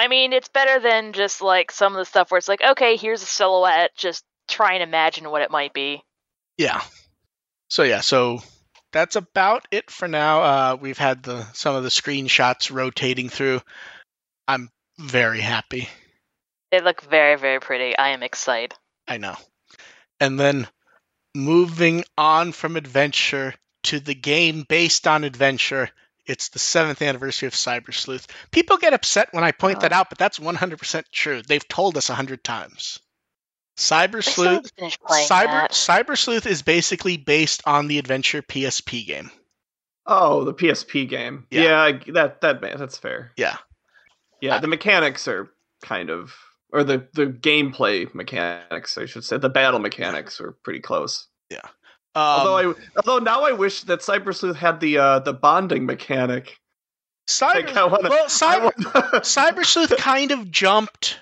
[0.00, 2.96] I mean, it's better than just like some of the stuff where it's like, okay,
[2.96, 6.02] here's a silhouette, just try and imagine what it might be.
[6.56, 6.80] Yeah.
[7.68, 8.40] So yeah, so
[8.92, 10.40] that's about it for now.
[10.40, 13.60] Uh, we've had the some of the screenshots rotating through.
[14.48, 15.86] I'm very happy.
[16.72, 17.94] They look very, very pretty.
[17.94, 18.72] I am excited.
[19.06, 19.36] I know.
[20.18, 20.66] And then
[21.34, 25.90] moving on from adventure to the game based on adventure.
[26.30, 28.28] It's the seventh anniversary of Cyber Sleuth.
[28.52, 31.42] People get upset when I point that out, but that's 100% true.
[31.42, 33.00] They've told us 100 times.
[33.76, 35.72] Cyber Sleuth haven't finished playing Cyber that.
[35.72, 39.32] Cyber Sleuth is basically based on the adventure PSP game.
[40.06, 41.46] Oh, the PSP game.
[41.50, 41.88] Yeah.
[41.88, 43.32] Yeah, that that that's fair.
[43.36, 43.56] Yeah.
[44.40, 45.50] Yeah, Uh, the mechanics are
[45.82, 46.32] kind of
[46.72, 49.38] or the the gameplay mechanics, I should say.
[49.38, 51.26] The battle mechanics are pretty close.
[52.14, 55.86] Um, although I although now I wish that Cyber Sleuth had the uh the bonding
[55.86, 56.56] mechanic.
[57.28, 58.76] Cyber, Like, wanna- well, Cyber, want-
[59.24, 61.20] Cyber Sleuth kind of jumped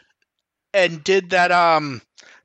[0.73, 2.01] and did that um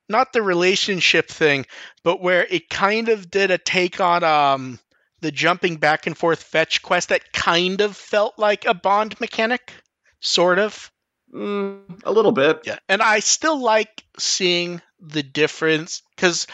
[0.09, 1.65] not the relationship thing,
[2.03, 4.79] but where it kind of did a take on um
[5.21, 9.71] the jumping back and forth fetch quest that kind of felt like a bond mechanic,
[10.19, 10.91] sort of.
[11.33, 12.59] Mm, a little bit.
[12.65, 16.45] Yeah, and I still like seeing the difference because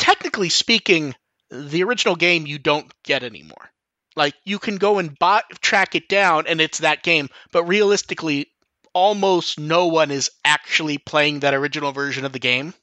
[0.00, 1.14] technically speaking,
[1.50, 3.70] the original game you don't get anymore.
[4.16, 7.28] Like you can go and buy, track it down, and it's that game.
[7.52, 8.48] But realistically,
[8.92, 12.74] almost no one is actually playing that original version of the game.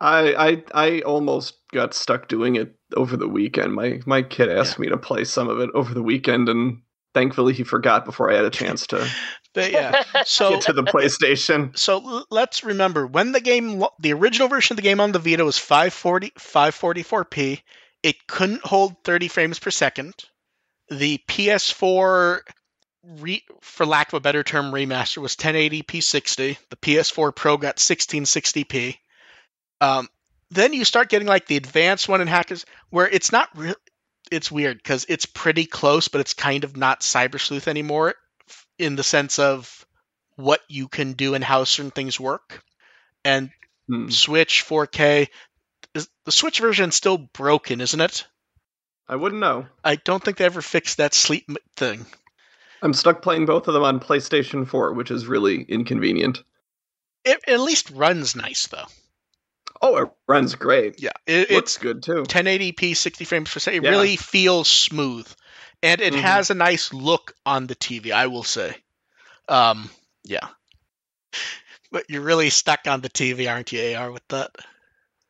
[0.00, 3.74] I, I I almost got stuck doing it over the weekend.
[3.74, 6.82] My my kid asked me to play some of it over the weekend, and
[7.14, 9.08] thankfully he forgot before I had a chance to
[9.54, 11.76] But yeah, so get to the PlayStation.
[11.76, 15.44] so let's remember when the game, the original version of the game on the Vita
[15.44, 17.62] was 540, 544p.
[18.02, 20.14] It couldn't hold 30 frames per second.
[20.90, 22.40] The PS4,
[23.04, 26.58] re, for lack of a better term, remaster was 1080p 60.
[26.70, 28.96] The PS4 Pro got 1660p.
[29.80, 30.08] Um,
[30.50, 33.74] then you start getting like the advanced one in Hackers, where it's not real.
[34.30, 38.14] It's weird because it's pretty close, but it's kind of not Cyber Sleuth anymore
[38.78, 39.86] in the sense of
[40.36, 42.62] what you can do and how certain things work.
[43.24, 43.50] And
[43.88, 44.10] Hmm.
[44.10, 45.28] Switch 4K,
[45.94, 48.26] is, the Switch version is still broken, isn't it?
[49.08, 49.66] I wouldn't know.
[49.82, 52.04] I don't think they ever fixed that sleep thing.
[52.82, 56.42] I'm stuck playing both of them on PlayStation 4, which is really inconvenient.
[57.24, 58.86] It at least runs nice though.
[59.80, 61.00] Oh, it runs great.
[61.00, 62.24] Yeah, it, Looks it's good too.
[62.24, 63.84] 1080p, 60 frames per second.
[63.84, 63.90] It Yeah.
[63.92, 65.28] really feels smooth,
[65.82, 66.20] and it Mhm.
[66.20, 68.12] has a nice look on the TV.
[68.12, 68.76] I will say,
[69.48, 69.90] um,
[70.24, 70.48] yeah.
[71.90, 74.50] But you're really stuck on the TV, aren't you, AR, with that?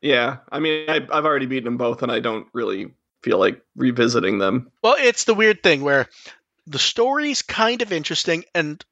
[0.01, 3.61] Yeah, I mean, I, I've already beaten them both, and I don't really feel like
[3.75, 4.71] revisiting them.
[4.81, 6.07] Well, it's the weird thing where
[6.67, 8.83] the story's kind of interesting, and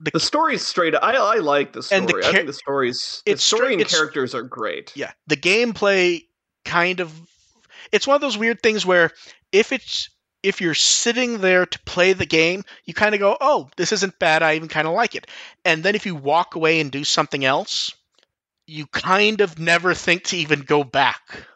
[0.00, 0.94] The story's straight.
[0.94, 1.98] I I like the story.
[2.00, 4.42] And the I char- think the story's the it's story straight- and it's- characters are
[4.42, 4.92] great.
[4.96, 6.24] yeah, the gameplay
[6.64, 7.12] kind of
[7.92, 9.10] it's one of those weird things where
[9.52, 10.08] if it's
[10.42, 14.18] if you're sitting there to play the game, you kind of go, "Oh, this isn't
[14.18, 14.42] bad.
[14.42, 15.26] I even kind of like it."
[15.64, 17.92] And then if you walk away and do something else,
[18.66, 21.46] you kind of never think to even go back.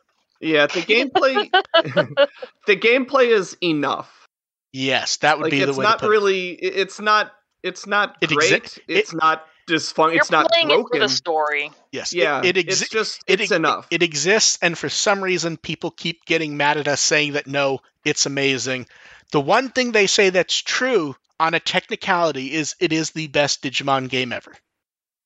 [0.40, 1.50] Yeah, the gameplay.
[2.66, 4.26] the gameplay is enough.
[4.72, 6.50] Yes, that would Like be the it's way to not really.
[6.52, 7.32] it- It's not.
[7.62, 8.62] It's not It great.
[8.62, 10.12] exi- it's not dysfunction.
[10.12, 11.70] You're It's not playing it for the story.
[11.92, 13.86] Yes, yeah, it, it, exi- it's just it's ex- enough.
[13.90, 17.80] it exists, and for some reason, people keep getting mad at us saying that no,
[18.04, 18.86] it's amazing.
[19.32, 23.62] The one thing they say that's true on a technicality is it is the best
[23.62, 24.54] Digimon game ever.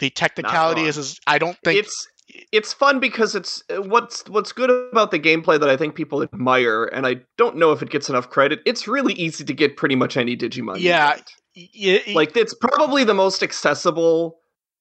[0.00, 2.08] The technicality is, is I don't think it's
[2.50, 6.22] it's fun because it's uh, what's what's good about the gameplay that I think people
[6.22, 8.60] admire, and I don't know if it gets enough credit.
[8.66, 10.80] It's really easy to get pretty much any Digimon.
[10.80, 11.18] Yeah,
[11.56, 11.70] want.
[11.74, 14.38] y- y- like it's probably the most accessible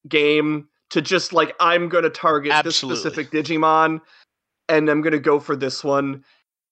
[0.08, 2.94] game to just like I'm going to target Absolutely.
[2.96, 4.00] this specific Digimon,
[4.68, 6.24] and I'm going to go for this one.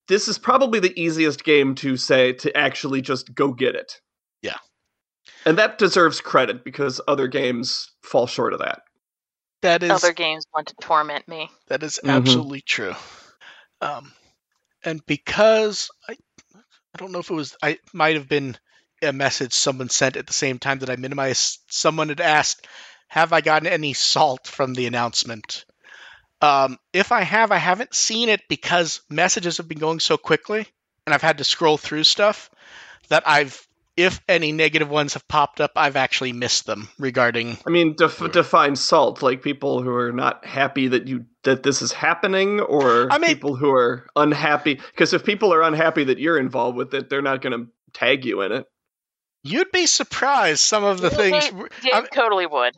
[0.08, 4.00] This is probably the easiest game to say to actually just go get it.
[4.42, 4.56] Yeah.
[5.46, 8.82] And that deserves credit because other games fall short of that.
[9.62, 11.48] that is Other games want to torment me.
[11.68, 12.10] That is Mhm.
[12.10, 12.94] absolutely true.
[13.80, 14.12] Um,
[14.84, 16.16] and because I,
[16.56, 18.56] I don't know if it was, I might have been
[19.02, 21.60] a message someone sent at the same time that I minimized.
[21.68, 22.66] Someone had asked,
[23.08, 25.64] "Have I gotten any salt from the announcement?"
[26.42, 30.66] Um, if I have, I haven't seen it because messages have been going so quickly,
[31.06, 32.50] and I've had to scroll through stuff
[33.08, 37.70] that I've, if any negative ones have popped up, I've actually missed them regarding I
[37.70, 41.92] mean, def- define salt like people who are not happy that you that this is
[41.92, 44.74] happening, or I mean- people who are unhappy.
[44.74, 48.24] Because if people are unhappy that you're involved with it, they're not going to tag
[48.24, 48.66] you in it.
[49.42, 51.50] You'd be surprised some of the Yeah, things
[51.82, 52.74] Dave I'm- totally would.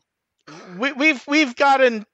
[0.76, 2.04] we, we've we've gotten.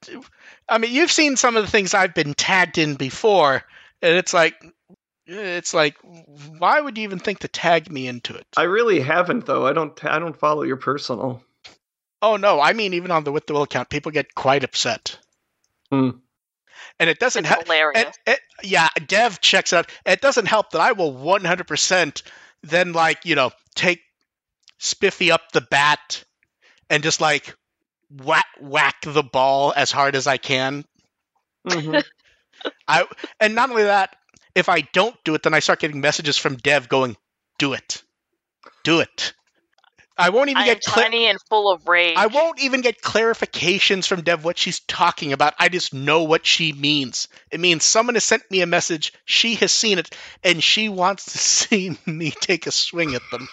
[0.67, 3.63] I mean, you've seen some of the things I've been tagged in before,
[4.01, 4.55] and it's like,
[5.25, 5.95] it's like,
[6.57, 8.45] why would you even think to tag me into it?
[8.57, 9.65] I really haven't though.
[9.65, 10.03] I don't.
[10.05, 11.43] I don't follow your personal.
[12.21, 15.17] oh no, I mean, even on the with the will account, people get quite upset,
[15.91, 16.09] Hmm.
[16.99, 17.63] and it doesn't help.
[17.63, 18.15] hilarious.
[18.27, 19.89] It, it, yeah, Dev checks out.
[20.05, 22.21] It doesn't help that I will 100%
[22.63, 24.01] then like you know take
[24.79, 26.25] Spiffy up the bat
[26.89, 27.55] and just like
[28.11, 30.85] whack whack the ball as hard as I can
[31.67, 32.03] Mhm.
[32.87, 33.05] I
[33.39, 34.15] and not only that,
[34.55, 37.17] if I don't do it, then I start getting messages from Dev going,
[37.57, 38.03] "Do it,
[38.83, 39.33] do it."
[40.17, 42.17] I won't even I am get cla- tiny and full of rage.
[42.17, 45.53] I won't even get clarifications from Dev what she's talking about.
[45.59, 47.29] I just know what she means.
[47.51, 49.13] It means someone has sent me a message.
[49.25, 53.47] She has seen it, and she wants to see me take a swing at them.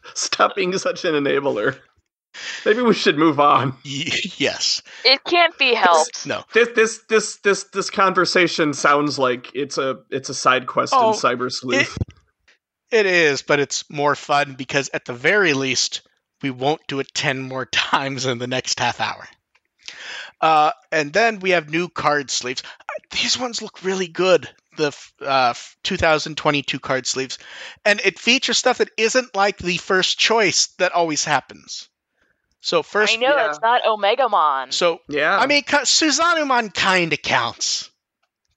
[0.14, 1.78] Stop being such an enabler.
[2.64, 3.70] Maybe we should move on.
[3.84, 4.06] Y-
[4.38, 4.82] yes.
[5.04, 6.26] It can't be helped.
[6.26, 6.44] No.
[6.54, 11.08] This this this this this conversation sounds like it's a it's a side quest Oh,
[11.10, 11.98] in Cyber Sleuth.
[12.92, 16.02] It is, but it's more fun because at the very least,
[16.42, 19.26] we won't do it 10 more times in the next half hour.
[20.40, 22.62] Uh, and then we have new card sleeves.
[22.64, 24.48] Uh, These ones look really good,
[24.80, 27.38] the uh, 2022 card sleeves.
[27.84, 31.88] And it features stuff that isn't like the first choice that always happens.
[32.62, 33.48] So, first, I know yeah.
[33.48, 34.72] it's not Omegamon.
[34.72, 35.38] so yeah.
[35.38, 37.90] I mean, Ka- Susanoomon kind of counts,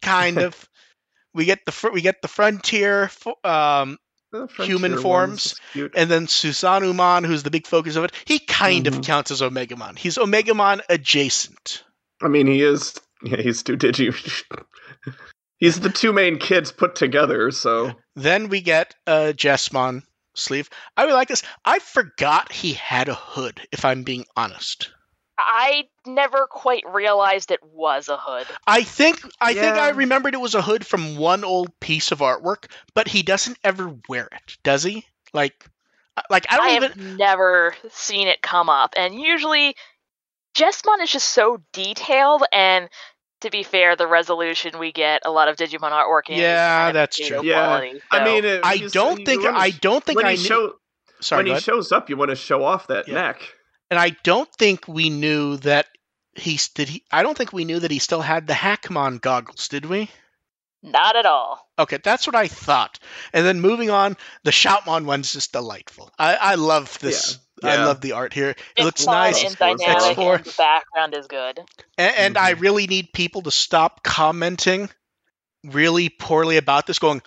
[0.02, 0.70] kind of.
[1.34, 3.98] we get the fr- we get the frontier fo- um,
[4.34, 8.88] The Frontier human forms, and then Susanoomon, who's the big focus of it, he kind
[8.88, 9.06] of Mhm.
[9.06, 9.98] counts as Omegamon.
[9.98, 11.84] He's Omegamon adjacent.
[12.22, 12.96] I mean, he is.
[13.24, 14.14] Yeah, he's two digi.
[15.64, 17.50] he's the two main kids put together.
[17.52, 20.04] So Then we get uh, a Jesmon
[20.36, 20.70] sleeve.
[20.98, 21.44] I would like this.
[21.64, 24.92] I forgot he had a hood, if I'm being honest.
[25.38, 28.46] I never quite realized it was a hood.
[28.68, 32.20] I think I think I remembered it was a hood from one old piece of
[32.20, 35.06] artwork, but he doesn't ever wear it, does he?
[35.34, 35.66] Like
[36.18, 39.76] uh, like I don't I even have never seen it come up, and usually
[40.54, 42.90] Jesmon is just so detailed, and
[43.44, 46.40] to be fair, the resolution we get a lot of Digimon artwork in.
[46.40, 47.50] Yeah, kind that's potato true.
[47.50, 50.26] Yeah, quality, I mean, it, I you- don't think wanna I sh- don't think when
[50.26, 50.44] I he knew.
[50.48, 50.74] show
[51.22, 53.14] Sorry, when he shows up, you want to show off that Yeah.
[53.14, 53.42] neck.
[53.90, 55.86] and I don't think we knew that
[56.36, 56.90] he did.
[56.90, 60.10] He I don't think we knew that he still had the Hackmon goggles, did we?
[60.86, 61.66] not at all.
[61.80, 63.00] Okay, that's what I thought.
[63.32, 66.12] And then moving on, the Shoutmon one's just delightful.
[66.20, 67.32] I, I love this.
[67.34, 68.50] Yeah, I love the art here.
[68.50, 69.44] It It's looks nice.
[69.44, 70.36] and X4 's dynamic, X4.
[70.36, 71.60] and the background is good.
[71.98, 72.62] And, and I Mhm.
[72.62, 74.90] really need people to stop commenting
[75.64, 77.22] really poorly about this, going,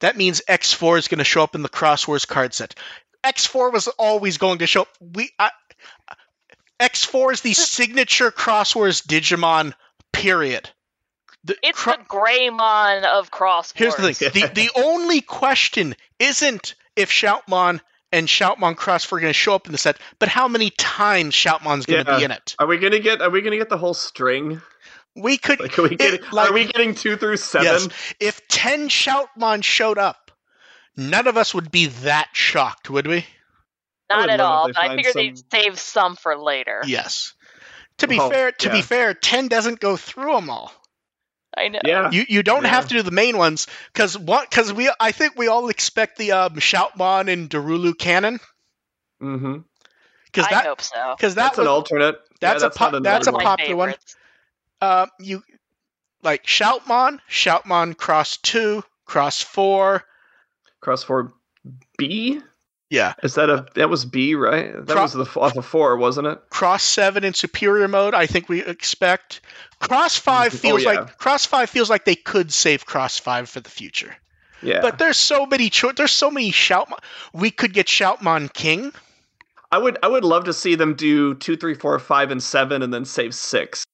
[0.00, 2.74] that means X4 is going to show up in the Xros Wars card set.
[3.22, 4.88] X4 was always going to show up.
[5.00, 5.50] We, I,
[6.80, 9.74] X4 is the signature Xros Wars Digimon,
[10.12, 10.70] period.
[11.44, 13.72] The It's Cro- the Greymon of Xros Wars.
[13.74, 14.30] Here's the thing.
[14.32, 17.80] The, the only question isn't if Shoutmon
[18.12, 21.34] and Shoutmon Cross were going to show up in the set, but how many times
[21.34, 22.18] Shoutmon's going to Yeah.
[22.18, 22.54] be in it.
[22.58, 23.20] Are we gonna get?
[23.22, 24.60] Are we gonna get the whole string?
[25.16, 26.20] We could, Like, are we getting?
[26.32, 27.66] like- are we getting two through seven?
[27.66, 27.88] Yes.
[28.20, 30.30] if 10 Shoutmon showed up,
[30.96, 33.26] none of us would be that shocked, would we?
[34.08, 34.68] Not would at all.
[34.68, 36.82] But I find figured some- they'd save some for later.
[36.86, 37.34] Yes.
[37.98, 40.72] To be Oh, fair, to be fair, 10 doesn't go through them all.
[41.56, 41.80] I know.
[41.84, 42.10] Yeah.
[42.10, 42.70] You you don't Yeah.
[42.70, 46.16] have to do the main ones cuz what cuz we I think we all expect
[46.18, 48.40] the um, Shoutmon and Dorulu Cannon
[49.22, 49.58] Mm-hmm.
[50.32, 51.16] cuz that hope so.
[51.18, 52.20] cuz that That's was an alternate.
[52.40, 53.42] that's yeah, a po- that's a another One one.
[53.42, 53.88] of my popular one.
[53.88, 54.16] favorites.
[54.80, 55.42] uh, you
[56.22, 60.04] like Shoutmon, Shoutmon Cross 2, Cross 4.
[60.80, 61.32] Cross four
[61.98, 62.40] B.
[62.90, 63.14] Yeah.
[63.22, 64.72] Is that a that was B right?
[64.74, 66.40] That Cro- was the off of four, wasn't it?
[66.50, 69.40] Cross 7 in superior mode, I think we expect.
[69.78, 70.54] Cross 5 Mhm.
[70.56, 70.88] Oh, feels yeah.
[70.90, 74.16] like Cross 5 feels like they could save Cross 5 for the future.
[74.60, 74.80] Yeah.
[74.80, 76.88] But there's so many cho- there's so many shout.
[77.32, 78.92] We could get Shoutmon King.
[79.72, 82.82] I would I would love to see them do two, three, four, five, and seven,
[82.82, 83.84] and then save six.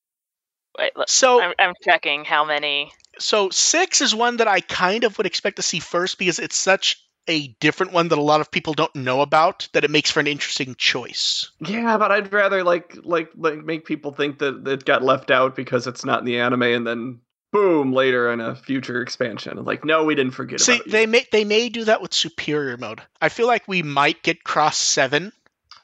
[0.79, 2.93] Wait, look, So I'm, I'm checking how many.
[3.19, 6.57] so 6 is one that I kind of would expect to see first because it's
[6.57, 6.97] such
[7.29, 10.21] a different one that a lot of people don't know about that it makes for
[10.21, 11.51] an interesting choice.
[11.61, 15.57] Yeah, but I'd rather like like like make people think that it got left out
[15.57, 17.21] because it's not in the anime, and then
[17.53, 19.65] boom later in a future expansion.
[19.65, 20.93] Like, no, we didn't forget See, about you.
[20.93, 23.01] they may they may do that with superior mode.
[23.21, 25.33] I feel like we might get cross seven,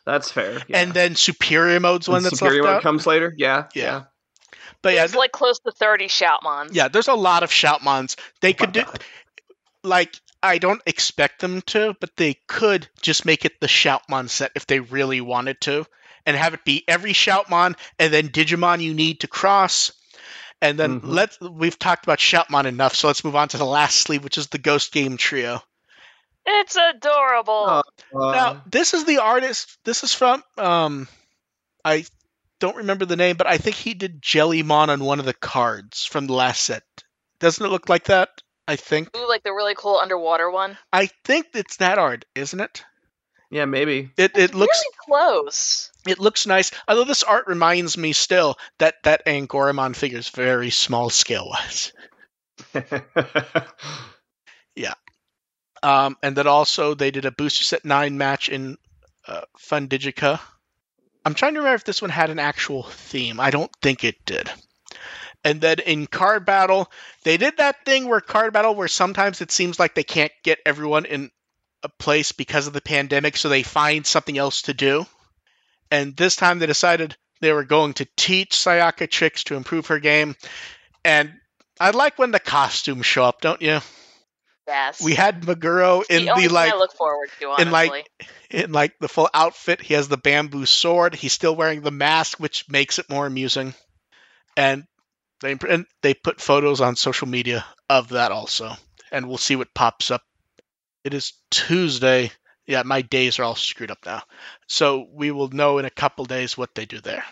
[0.05, 0.61] That's fair.
[0.69, 0.81] Yeah.
[0.81, 2.83] and then superior mode's one And that's superior left one out.
[2.83, 3.33] comes later.
[3.37, 4.03] Yeah, Yeah.
[4.83, 6.71] But yeah, There's th- like close to 30 Shoutmons.
[6.73, 8.17] yeah, there's a lot of Shoutmons.
[8.41, 9.05] They Oh could do God.
[9.85, 14.53] like I don't expect them to, but they could just make it the Shoutmon set
[14.55, 15.87] if they really wanted to,
[16.27, 19.93] and have it be every Shoutmon and then Digimon you need to cross.
[20.61, 21.05] And then Mhm.
[21.05, 24.39] let's we've talked about Shoutmon enough, so let's move on to the last sleeve, which
[24.39, 25.63] is the Ghost Game Trio.
[26.45, 27.67] It's adorable.
[27.69, 27.83] Uh,
[28.15, 31.09] now this is the artist this is from um
[31.85, 32.05] i
[32.61, 36.05] don't remember the name but i think he did jellymon on one of the cards
[36.05, 36.83] from the last set
[37.39, 40.79] doesn't it look like that i think Ooh, like the really cool underwater one.
[40.93, 42.85] i think it's that art isn't it
[43.51, 44.09] yeah, maybe.
[44.17, 45.91] it, it looks really close.
[46.09, 50.71] it looks nice although this art reminds me still that that angoramon figure is very
[50.71, 51.93] small scale wise
[55.83, 58.79] um and then also they did a booster set 9 match in
[59.27, 60.41] uh, fun digica
[61.25, 64.25] i'm trying to remember if this one had an actual theme i don't think it
[64.25, 64.51] did
[65.45, 66.91] and then in card battle
[67.25, 70.59] they did that thing where card battle where sometimes it seems like they can't get
[70.65, 71.31] everyone in
[71.83, 75.05] a place because of the pandemic so they find something else to do
[75.91, 79.99] and this time they decided they were going to teach sayaka tricks to improve her
[79.99, 80.37] game
[81.05, 81.33] and
[81.81, 83.81] i like when the costumes show up don't you
[84.67, 85.03] Yes.
[85.03, 87.65] we had Maguro in the the like I look forward to, honestly.
[87.65, 88.07] in, like,
[88.51, 89.81] in like the full outfit.
[89.81, 91.15] He has the bamboo sword.
[91.15, 93.75] He's still wearing the mask, which makes it more amusing.
[94.57, 94.85] And
[95.43, 98.73] they and they put photos on social media of that also,
[99.11, 100.23] and we'll see what pops up.
[101.05, 102.31] It is Tuesday.
[102.67, 104.23] Yeah, my days are all screwed up now,
[104.69, 107.25] so we will know in a couple days what they do there.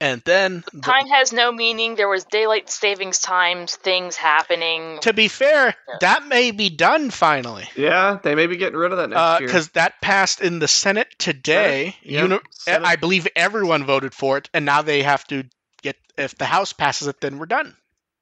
[0.00, 1.94] And then, the- Time has no meaning.
[1.94, 4.98] There was daylight savings times, things happening.
[5.02, 5.94] to be fair, Yeah.
[6.00, 7.68] that may be done finally.
[7.76, 9.46] yeah, they may be getting rid of that next uh, year.
[9.48, 11.96] because that passed in the Senate today.
[12.02, 12.84] Yeah, Uni- Senate.
[12.86, 15.44] I believe everyone voted for it, and now they have to
[15.82, 15.96] get.
[16.16, 17.76] If the House passes it, then we're done.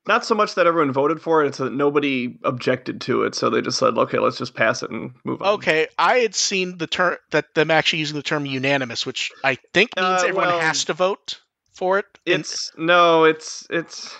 [0.06, 3.50] Not so much that everyone voted for it; it's that nobody objected to it, so
[3.50, 6.78] they just said, "Okay, let's just pass it and move on." Okay, I had seen
[6.78, 10.46] the term that them actually using the term unanimous, which I think means Uh, everyone
[10.48, 11.40] well, has to vote
[11.74, 12.06] for it.
[12.26, 14.16] And- It's no, it's it's.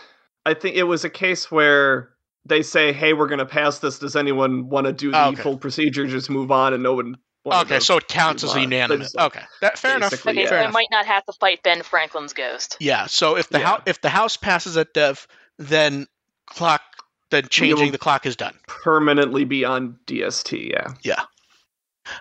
[0.47, 2.11] I think it was a case where
[2.45, 3.99] they say, "Hey, we're going to pass this.
[3.99, 5.43] Does anyone want to do the Oh, okay.
[5.43, 6.07] full procedure?
[6.07, 7.17] Just move on." And no one
[7.47, 8.63] Okay, so it counts as move on.
[8.65, 9.13] unanimous.
[9.15, 10.13] But- Okay, that, fair enough.
[10.13, 10.45] Okay, yeah.
[10.45, 12.77] so Fair I might not have to fight Ben Franklin's ghost.
[12.81, 13.07] Yeah.
[13.07, 13.67] So if the Yeah.
[13.67, 15.27] house if the house passes at Dev,
[15.59, 16.07] then
[16.47, 16.83] clock
[17.31, 18.59] then changing will- the clock is done.
[18.67, 20.71] Permanently be on DST.
[20.71, 20.89] Yeah.
[21.03, 21.23] Yeah.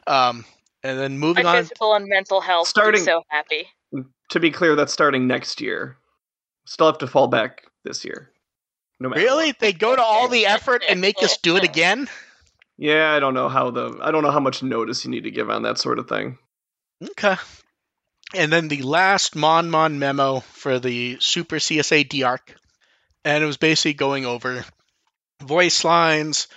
[0.07, 0.45] Um,
[0.83, 1.63] and then moving My on.
[1.63, 3.23] physical and mental health Starting- Starting...
[3.23, 3.67] so happy.
[4.29, 5.97] To be clear, that's starting next year.
[6.65, 8.31] Still have to fall back this year.
[8.99, 9.21] No matter.
[9.21, 9.59] Really, what.
[9.59, 12.07] they go to all the effort and make us do it again?
[12.81, 15.31] Yeah, I don't know how the I don't know how much notice you need to
[15.31, 16.37] give on that sort of thing.
[17.03, 17.35] Okay.
[18.33, 22.55] And then the last Mon Mon memo for the Super CSA DARC.
[23.25, 24.63] And it was basically going over
[25.41, 26.47] voice lines.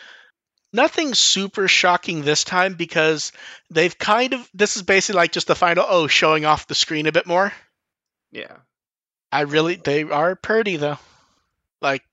[0.73, 3.33] Nothing super shocking this time because
[3.71, 4.49] they've kind of.
[4.55, 7.53] This is basically like just the final, oh, showing off the screen a bit more.
[8.31, 8.57] Yeah.
[9.33, 9.75] I really.
[9.75, 10.99] They are pretty, though.
[11.81, 12.05] Like,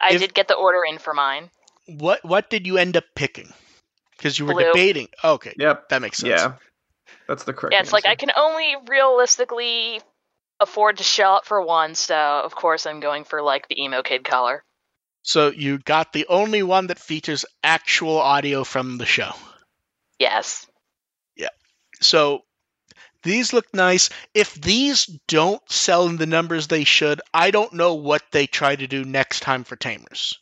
[0.00, 1.50] I If- did get the order in for mine.
[1.86, 3.52] What what did you end up picking?
[4.16, 4.64] Because you were Blue.
[4.64, 5.08] debating.
[5.22, 5.88] Okay, Yep.
[5.90, 6.40] that makes sense.
[6.40, 6.54] Yeah.
[7.28, 7.72] That's the correct.
[7.74, 10.00] Yeah, it's like I can only realistically
[10.60, 14.02] afford to shell out for one, so of course I'm going for like the emo
[14.02, 14.64] kid color.
[15.22, 19.32] So you got the only one that features actual audio from the show.
[20.18, 20.66] Yes.
[21.36, 21.48] Yeah.
[22.00, 22.42] So
[23.22, 24.08] these look nice.
[24.34, 28.76] If these don't sell in the numbers they should, I don't know what they try
[28.76, 30.38] to do next time for Tamers.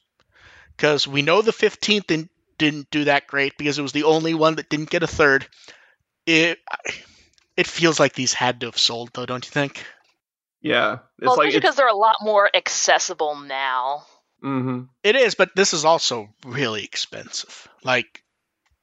[0.76, 4.34] Because we know the 15th didn't, didn't do that great because it was the only
[4.34, 5.46] one that didn't get a third.
[6.26, 6.58] It
[7.56, 9.84] it feels like these had to have sold though, don't you think?
[10.60, 10.98] Yeah.
[11.18, 14.04] It's well, like especially it's, because they're a lot more accessible now.
[14.40, 17.68] hmm It is, but this is also really expensive.
[17.82, 18.22] Like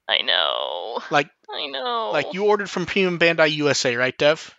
[0.07, 1.01] I know.
[1.09, 2.11] like I know.
[2.13, 4.53] like you ordered from Premium Bandai USA, right, Dev?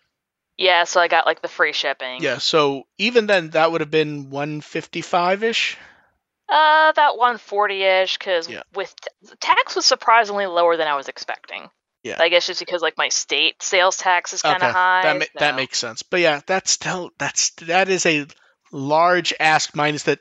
[0.59, 2.23] Yeah, so I got like the free shipping.
[2.23, 5.77] Yeah, so even then that would have been 155ish.
[6.53, 8.63] Uh, about 140-ish, because Yeah.
[8.75, 8.95] with
[9.41, 11.71] tax was surprisingly lower than I was expecting.
[12.03, 12.17] Yeah.
[12.19, 15.03] I guess just because like my state sales tax is kind of Okay, high.
[15.03, 16.03] That ma- that makes sense.
[16.03, 18.27] But yeah, that's still that's that is a
[18.73, 20.19] large ask minus that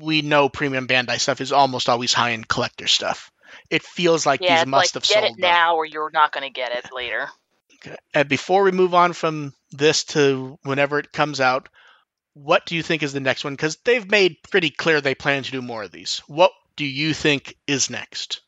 [0.00, 3.30] we know premium Bandai stuff is almost always high end collector stuff.
[3.70, 5.48] It feels like yeah, these must like have get sold it though.
[5.48, 7.28] now or you're not going to get it later.
[7.76, 7.96] Okay.
[8.14, 11.68] And before we move on from this to whenever it comes out,
[12.34, 13.52] what do you think is the next one?
[13.54, 16.22] Because they've made pretty clear they plan to do more of these.
[16.26, 18.40] What do you think is next?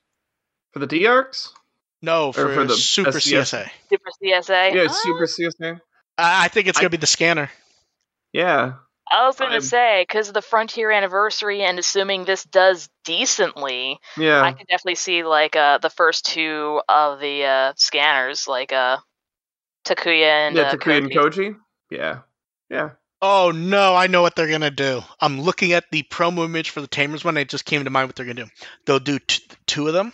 [0.75, 1.53] for the D arcs.
[2.03, 3.43] No, for, for the Super SCS?
[3.55, 3.71] CSA.
[3.89, 4.75] Super CSA.
[4.75, 5.81] Yeah, Uh, Super CSA.
[6.19, 7.51] I I think it's gonna be the scanner.
[8.33, 8.75] Yeah.
[9.11, 13.99] I was going to say because of the Frontier anniversary and assuming this does decently,
[14.17, 14.41] Yeah.
[14.41, 18.97] I can definitely see like uh the first two of the uh scanners like uh
[19.85, 21.17] Takuya and yeah, uh, Takuya and Koji.
[21.51, 21.57] Koji.
[21.91, 22.19] Yeah.
[22.71, 22.91] Yeah.
[23.27, 25.01] Oh no, I know what they're gonna do.
[25.19, 27.39] I'm looking at the promo image for the Tamers one.
[27.39, 28.51] It just came to mind what they're gonna do.
[28.85, 30.13] They'll do t- two of them,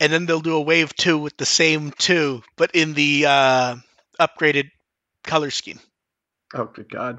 [0.00, 3.76] and then they'll do a wave two with the same two, but in the uh,
[4.18, 4.70] upgraded
[5.24, 5.78] color scheme.
[6.54, 7.18] Oh, good God.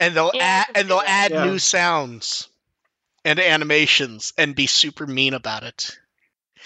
[0.00, 1.44] And they'll Yeah, add and they'll add Yeah.
[1.44, 2.48] new sounds
[3.26, 5.98] and animations and be super mean about it.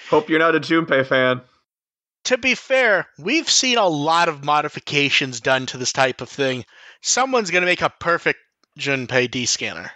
[0.08, 1.40] Hope you're not a Junpei fan.
[2.26, 6.64] To be fair, we've seen a lot of modifications done to this type of thing.
[7.06, 8.40] Someone's going to make a perfect
[8.76, 9.92] Junpei D scanner.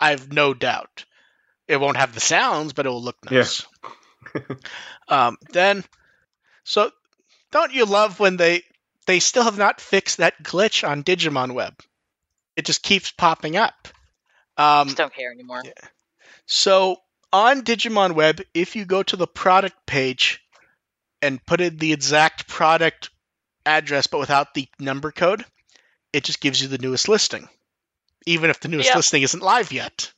[0.00, 1.04] I have no doubt.
[1.68, 3.40] It won't have the sounds, but it will look Yeah.
[3.40, 3.66] nice.
[5.08, 5.84] um, then,
[6.64, 6.90] so
[7.52, 8.62] don't you love when they
[9.06, 11.74] they still have not fixed that glitch on Digimon Web?
[12.56, 13.88] It just keeps popping up.
[14.56, 15.60] Um, Just don't care anymore.
[15.62, 15.72] Yeah.
[16.46, 16.96] so
[17.34, 20.40] on Digimon Web, if you go to the product page
[21.20, 23.10] and put in the exact product
[23.66, 25.44] address but without the number code,
[26.16, 27.46] it just gives you the newest listing,
[28.24, 28.96] even if the newest Yep.
[28.96, 30.10] listing isn't live yet.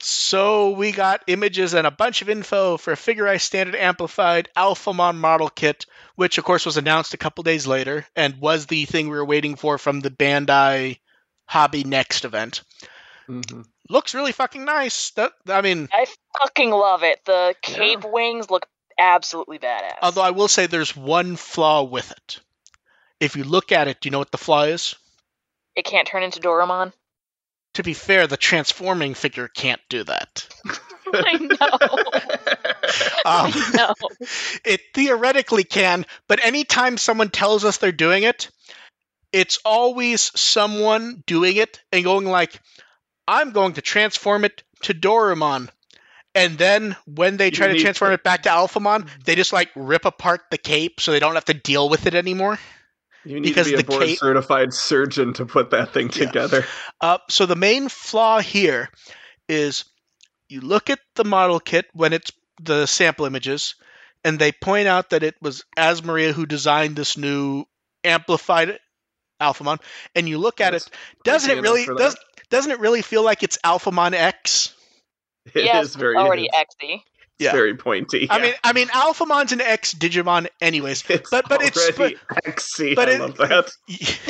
[0.00, 5.16] So we got images and a bunch of info for a Figure-rise Standard Amplified Alphamon
[5.16, 9.08] model kit, which of course was announced a couple days later and was the thing
[9.08, 10.98] we were waiting for from the Bandai
[11.46, 12.62] Hobby Next event
[13.26, 15.10] hmm looks really fucking nice.
[15.10, 16.06] That I mean, I
[16.40, 17.20] fucking love it.
[17.26, 18.66] The cape wings look
[18.98, 19.98] absolutely badass.
[20.02, 22.40] although I will say there's one flaw with it.
[23.20, 24.96] If you look at it, do you know what the flaw is?
[25.76, 26.92] It can't turn into Doramon?
[27.74, 30.46] To be fair, the transforming figure can't do that.
[31.14, 32.58] I know.
[33.24, 33.94] Um, I know.
[34.64, 38.50] it theoretically can, but anytime someone tells us they're doing it,
[39.32, 42.60] it's always someone doing it and going like,
[43.26, 45.68] "I'm going to transform it to Doramon."
[46.34, 49.52] And then when they You try to transform to- it back to Alphamon, they just
[49.52, 52.58] like rip apart the cape so they don't have to deal with it anymore.
[53.24, 56.26] You need Because to be a board cape- certified surgeon to put that thing Yeah.
[56.26, 56.66] together.
[57.00, 58.88] Uh, so the main flaw here
[59.48, 59.84] is
[60.48, 63.74] you look at the model kit when it's the sample images.
[64.24, 67.64] and they point out that it was Asmaria who designed this new
[68.04, 68.78] amplified
[69.40, 69.80] Alphamon,
[70.14, 70.92] and you look at That's it,
[71.24, 72.16] doesn't it really does
[72.48, 74.74] doesn't it really feel like it's Alphamon X?
[75.46, 77.02] It yes, is very already it is XD.
[77.42, 77.52] Yeah.
[77.52, 78.28] very pointy.
[78.30, 78.42] I yeah.
[78.42, 81.04] mean, I mean, Alphamon's an X Digimon, anyways.
[81.08, 82.94] it's but- but it's- already XC.
[82.94, 83.70] but I it- love that.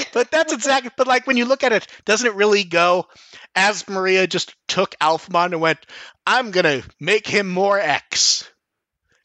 [0.13, 0.91] but that's exactly.
[0.97, 3.07] But like when you look at it, doesn't it really go?
[3.55, 5.79] As Maria just took Alphamon and went,
[6.27, 8.51] "I'm gonna make him more X,"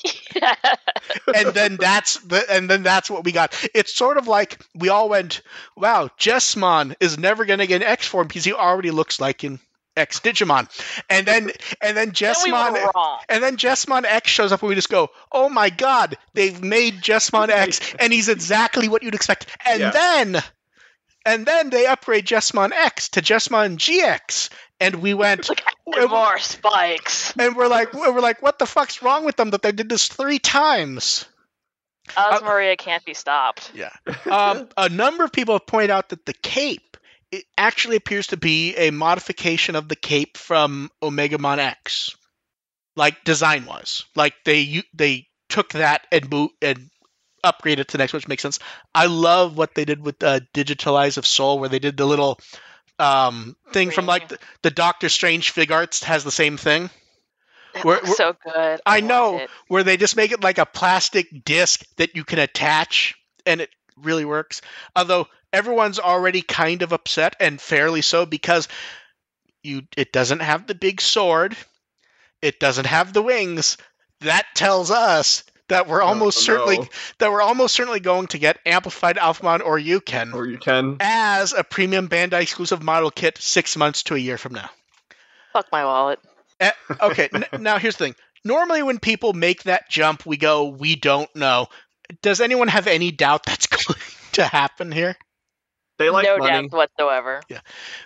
[1.34, 3.54] and then that's the and then that's what we got.
[3.74, 5.42] It's sort of like we all went,
[5.76, 9.60] "Wow, Jesmon is never gonna get an X form because he already looks like an
[9.98, 10.70] X Digimon,"
[11.10, 13.20] and then and then then we Jesmon were wrong.
[13.30, 17.02] and then Jesmon X shows up and we just go, oh my god, they've made
[17.02, 19.48] Jesmon X and he's exactly what you'd expect.
[19.66, 19.92] And Yeah.
[19.92, 20.44] then
[21.26, 24.50] and then they upgrade Jesmon X to Jesmon GX.
[24.80, 27.34] And we went Like and more spikes.
[27.38, 30.08] and we're like we're like, what the fuck's wrong with them that they did this
[30.08, 31.26] three times?
[32.16, 33.72] Uh, Osmaria can't be stopped.
[34.30, 36.97] Um, a number of people have pointed out that the cape
[37.32, 42.16] it actually appears to be a modification of the cape from Omegamon X,
[42.96, 44.06] like design wise.
[44.16, 46.90] Like they they took that and mo- and
[47.46, 48.60] upgraded it to the next, which makes sense.
[48.96, 52.40] I love what they did with uh, Digitalize of Soul, where they did the little
[53.00, 56.90] um, thing from like the, the Doctor Strange Figuarts has the same thing
[57.76, 58.82] It We're- looks so good.
[58.86, 59.48] I want know.
[59.68, 63.16] where they just make it like a plastic disc that you can attach
[63.46, 63.70] and it
[64.02, 64.62] really works.
[64.96, 68.68] Although everyone's already kind of upset and fairly so because
[69.64, 71.56] you it doesn't have the big sword,
[72.42, 73.78] it doesn't have the wings.
[74.22, 76.88] That tells us that we're oh, almost Oh, certainly no.
[77.20, 80.98] that we're almost certainly going to get amplified Alphamon or Yuken Or you can.
[81.00, 84.70] as a premium Bandai exclusive model kit 6 months to a year from now.
[85.54, 86.20] Fuck my wallet.
[86.60, 86.72] Eh,
[87.02, 88.16] okay, n- now here's the thing.
[88.44, 91.68] Normally, when people make that jump, we go, "We don't know."
[92.22, 93.67] Does anyone have any doubt that's going
[94.38, 95.16] to happen here?
[96.00, 96.52] They like no money.
[96.70, 97.42] doubts whatsoever.
[97.50, 97.60] Yeah,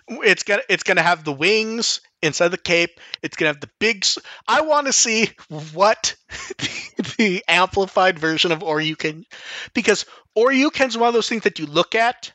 [0.08, 3.00] it's gonna it's gonna have the wings inside the cape.
[3.22, 4.06] It's gonna have the big.
[4.48, 5.32] I want to see
[5.74, 6.16] what
[6.58, 9.26] the, the amplified version of Oryuken,
[9.74, 10.06] because
[10.38, 12.32] Oryuken's one of those things that you look at,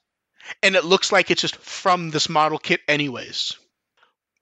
[0.63, 3.55] and it looks like it's just from this model kit, anyways.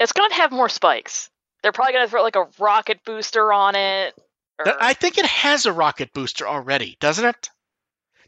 [0.01, 1.31] It's gonna have more spikes.
[1.63, 4.15] They're probably gonna throw like a rocket booster on it.
[4.59, 7.51] or- I think it has a rocket booster already, doesn't it?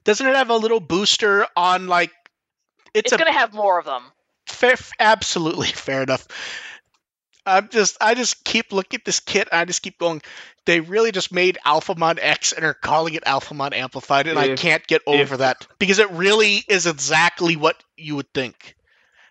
[0.06, 2.12] Doesn't it have a little booster on like?
[2.94, 4.04] It's, it's a gonna have more of them.
[4.46, 6.26] fair, absolutely fair enough.
[7.44, 9.48] I'm just, I just keep looking at this kit.
[9.52, 10.22] And I just keep going.
[10.64, 14.84] They really just made Alphamon X and are calling it Alphamon Amplified, and I can't
[14.86, 18.76] get over that because it really is exactly what you would think.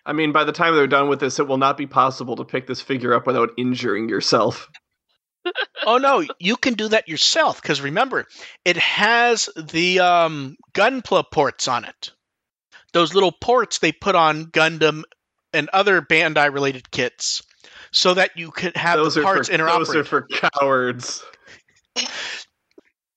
[0.06, 2.44] I mean, by the time they're done with this, it will not be possible to
[2.44, 4.70] pick this figure up without injuring yourself.
[5.86, 8.26] Oh no, you can do that yourself because remember,
[8.64, 12.10] it has the um, Gunpla ports on it.
[12.92, 15.02] Those little ports they put on Gundam
[15.52, 17.42] and other Bandai related kits,
[17.90, 19.78] so that you could have those the parts for interoperate.
[19.78, 21.24] those are for cowards.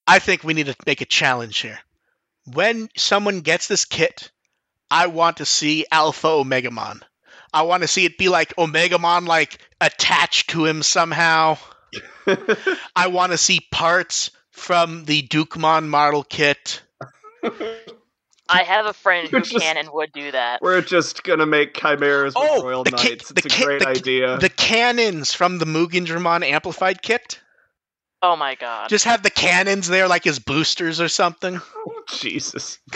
[0.07, 1.79] I think we need to make a challenge here.
[2.45, 4.31] When someone gets this kit,
[4.89, 7.01] I want to see Alpha Omegamon.
[7.53, 11.57] I want to see it be like Omegamon, like attached to him somehow.
[12.95, 16.81] I want to see parts from the Dukemon model kit.
[18.51, 20.61] I have a friend who just- can and would do that.
[20.61, 23.29] We're just gonna make chimeras with Oh, Royal the ki- Knights.
[23.29, 24.37] the It's a ki- great the idea.
[24.39, 27.39] The cannons from the Mugendramon amplified kit.
[28.21, 28.89] Oh my god.
[28.89, 31.59] Just have the cannons there like as boosters or something.
[31.75, 32.79] Oh, Jesus.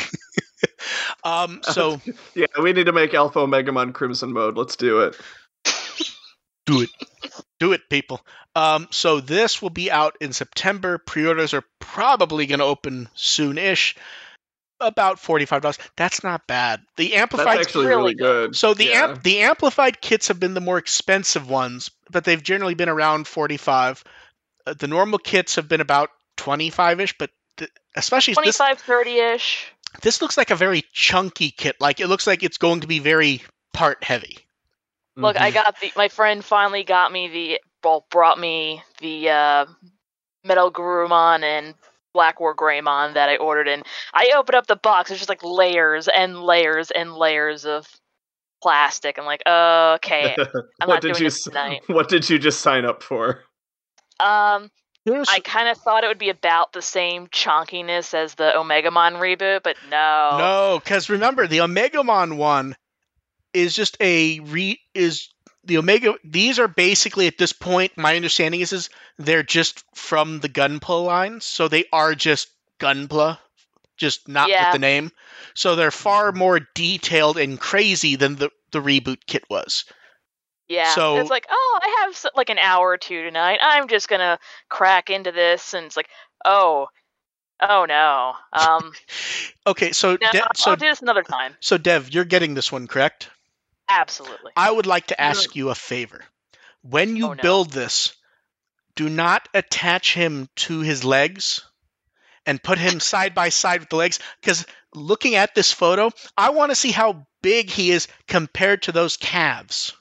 [1.25, 2.01] Um, so
[2.35, 4.57] Yeah, we need to make Alpha Omegamon Crimson mode.
[4.57, 5.15] Let's do it.
[6.65, 6.89] Do it.
[7.59, 8.21] Do it people.
[8.55, 10.97] Um so this will be out in september.
[10.97, 13.95] Pre-orders are probably going to open soon-ish.
[14.79, 16.81] About $45 that's not bad.
[16.97, 18.55] The That's amplified actually really really good.
[18.55, 19.03] so the yeah.
[19.05, 23.27] amp the amplified kits have been the more expensive ones but they've generally been around
[23.27, 24.03] 45
[24.65, 29.73] uh, the normal kits have been about 25ish but th- especially this 25, 30 ish.
[30.01, 31.75] this looks like a very chunky kit.
[31.79, 33.41] Like it looks like it's going to be very
[33.73, 34.37] part heavy
[35.15, 35.53] Look, I Mhm.
[35.53, 35.91] got the.
[35.95, 37.59] My friend finally got me the.
[37.83, 39.65] Well, brought me the uh,
[40.43, 41.75] Metal Garurumon and
[42.13, 43.83] Black War Greymon that I ordered, and
[44.13, 45.09] I opened up the box.
[45.09, 47.85] There's just like layers and layers and layers of
[48.61, 49.17] plastic.
[49.19, 50.35] I'm like, okay,
[50.81, 51.81] I'm what not did doing you this tonight.
[51.87, 53.43] What did you just sign up for?
[54.19, 54.69] Um,
[55.05, 59.17] Here's- I kind of thought it would be about the same chunkiness as the Omegamon
[59.19, 60.37] reboot, but no.
[60.37, 62.77] No, because remember the Omegamon one
[63.53, 65.29] is just a re is
[65.63, 70.39] the Omega these are basically at this point my understanding is is they're just from
[70.39, 72.49] the Gunpla lines, so they are just
[72.79, 73.37] Gunpla,
[73.97, 74.65] just not Yeah.
[74.67, 75.11] with the name.
[75.53, 79.85] So they're far more detailed and crazy than the the reboot kit was.
[80.67, 80.93] Yeah.
[80.95, 83.59] So- it's like, oh, I have like an hour or two tonight.
[83.61, 84.39] I'm just gonna
[84.69, 86.09] crack into this, and it's like,
[86.43, 86.87] oh,
[87.61, 88.33] oh no.
[88.51, 88.91] Um,
[89.67, 91.55] Okay, so no, I'll, so I'll do this another time.
[91.61, 93.29] so Dev, you're getting this one correct?
[93.89, 94.51] Absolutely.
[94.55, 96.23] I would like to ask you a favor.
[96.81, 97.41] When you Oh, no.
[97.41, 98.13] build this,
[98.95, 101.61] do not attach him to his legs
[102.45, 106.49] and put him side by side with the legs because looking at this photo, I
[106.51, 109.93] want to see how big he is compared to those calves.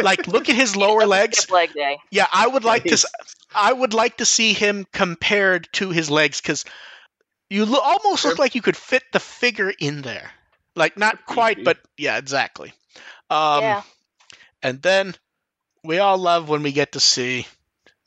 [0.00, 1.48] Like look at his lower legs.
[1.50, 1.98] leg day.
[2.10, 3.04] Yeah, I would like to Nice.
[3.04, 6.64] s- I would like to see him compared to his legs cuz
[7.50, 10.30] you lo- almost look like you could fit the figure in there.
[10.74, 12.72] Like not quite, but yeah, exactly.
[13.30, 13.82] Um yeah.
[14.62, 15.14] and then
[15.84, 17.46] we all love when we get to see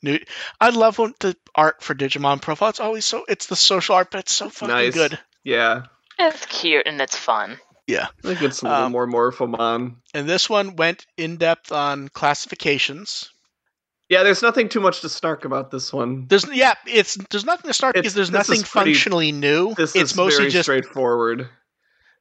[0.02, 0.18] new.
[0.60, 2.70] I love when the art for Digimon profile.
[2.70, 3.24] It's always so.
[3.28, 4.94] It's the social art, but it's so fucking nice.
[4.94, 5.18] good.
[5.44, 5.82] Yeah.
[6.18, 7.58] It's cute and it's fun.
[7.86, 8.06] Yeah.
[8.24, 9.96] I think it's a little Um, more Morphomon.
[10.14, 13.30] And this one went in depth on classifications.
[14.08, 16.26] Yeah, there's nothing too much to snark about this one.
[16.28, 19.74] There's yeah, it's there's nothing to start It's- because there's nothing pretty- functionally new.
[19.74, 21.48] This it's is mostly very just straightforward.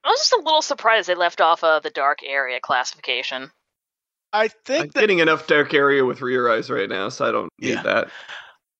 [0.05, 3.51] I was just a little surprised they left off uh, the dark area classification.
[4.31, 7.49] I think I'm that getting enough dark area with ReArise right now, so I don't
[7.59, 7.83] need Yeah.
[7.83, 8.09] that.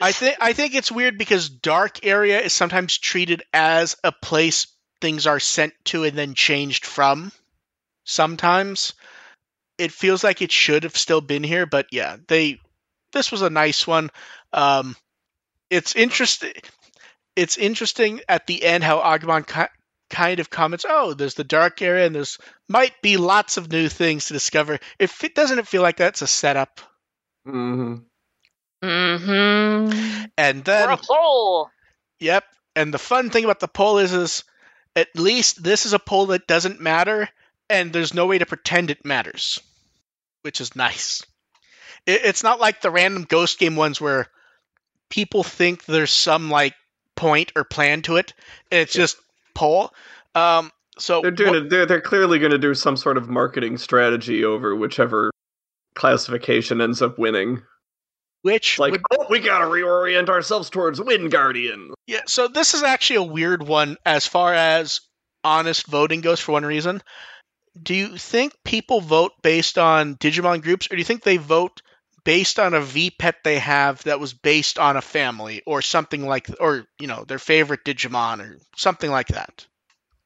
[0.02, 4.68] I think I think it's weird because dark area is sometimes treated as a place
[5.02, 7.32] things are sent to and then changed from.
[8.04, 8.94] Sometimes
[9.78, 12.60] it feels like it should have still been here, but yeah, they
[13.14, 14.12] this was a nice one.
[14.54, 14.96] Um,
[15.70, 16.54] it's interesting.
[17.36, 19.74] It's interesting at the end how Agumon ki-
[20.10, 22.38] kind of comments, "Oh, there's the dark area, and there's
[22.68, 26.22] might be lots of new things to discover." If it doesn't it feel like that's
[26.22, 26.82] a setup,
[27.48, 27.96] Mm-hmm.
[28.84, 30.26] Mm-hmm.
[30.38, 31.70] and We're then a poll.
[32.20, 32.44] Yep.
[32.76, 34.44] And the fun thing about the poll is, is
[34.96, 37.30] at least this is a poll that doesn't matter,
[37.70, 39.60] and there's no way to pretend it matters,
[40.42, 41.26] which is nice.
[42.06, 44.28] It, it's not like the random ghost game ones where
[45.10, 46.76] people think there's some like
[47.16, 48.34] point or plan to it,
[48.72, 49.04] and it's Yeah.
[49.04, 49.18] just
[49.56, 49.92] poll.
[50.36, 51.70] Um, so They're doing what- it.
[51.70, 55.32] They're, they're clearly going to do some sort of marketing strategy over whichever
[55.96, 57.62] classification ends up winning.
[58.42, 61.92] which Like, would- oh, we got to reorient ourselves towards Wind Guardian.
[62.06, 65.02] Yeah, so this is actually a weird one as far as
[65.44, 67.02] honest voting goes for one reason.
[67.82, 71.82] Do you think people vote based on Digimon groups, or do you think they vote
[72.26, 76.26] based on a V pet they have that was based on a family or something
[76.28, 79.66] like, or, you know, their favorite Digimon or something like that?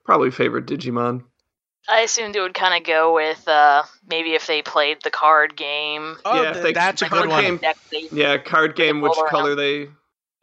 [0.05, 1.23] Probably favorite Digimon.
[1.87, 5.55] I assumed it would kind of go with uh, maybe if they played the card
[5.55, 6.17] game.
[6.25, 7.57] Oh, Yeah, they- that's a card good one.
[7.57, 9.01] game- Yeah, card game.
[9.01, 9.89] Which color they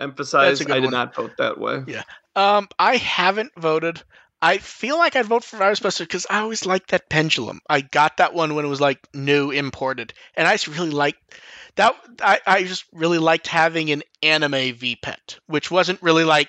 [0.00, 0.58] emphasize?
[0.58, 0.92] That's a good I did one.
[0.92, 1.82] not vote that way.
[1.86, 2.02] Yeah.
[2.34, 4.02] Um, I haven't voted.
[4.42, 7.60] I feel like I'd vote for Virus Buster because I always liked that pendulum.
[7.68, 11.40] I got that one when it was like new imported, and I just really liked
[11.76, 11.94] that.
[12.20, 16.48] I, I just really liked having an anime V pet, which wasn't really like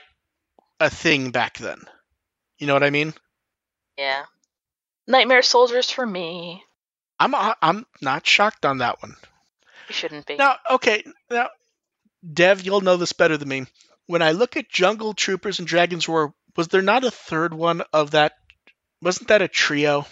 [0.80, 1.80] a thing back then.
[2.60, 3.14] You know what I mean?
[3.98, 4.26] Yeah.
[5.08, 6.64] Nightmare Soldiers for me.
[7.20, 9.16] I'm I'm not shocked on that one.
[9.88, 10.36] You shouldn't be.
[10.36, 11.50] Now, okay, now,
[12.34, 13.66] Dev, you'll know this better than me.
[14.06, 17.84] When I look at Jungle Troopers and Dragon's Roar, was there not a third one
[17.94, 18.34] of that?
[19.02, 20.06] Wasn't that a trio?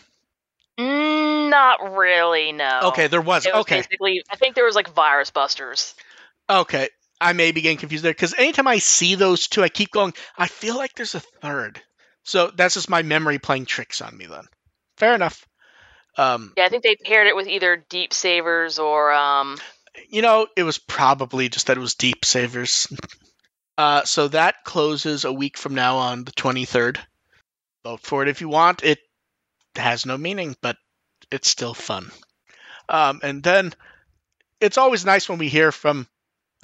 [0.80, 2.82] Mm, not really, no.
[2.86, 3.46] Okay, there was.
[3.46, 5.96] It was Okay, basically, I think there was like Virus Busters.
[6.50, 6.90] okay.
[7.22, 10.14] I may be getting confused there because anytime I see those two, I keep going.
[10.38, 11.82] I feel like there's a third.
[12.24, 14.26] So that's just my memory playing tricks on me.
[14.26, 14.44] Then,
[14.98, 15.48] fair enough.
[16.18, 19.58] Um, Yeah, I think they paired it with either Deep Savers or um.
[20.10, 22.86] you know, it was probably just that it was Deep Savers.
[23.78, 26.98] Uh, so that closes a week from now on the 23rd.
[27.84, 28.84] Vote for it if you want.
[28.84, 29.00] It
[29.76, 30.78] has no meaning, but
[31.32, 32.12] it's still fun.
[32.88, 33.74] Um, and then
[34.62, 36.08] it's always nice when we hear from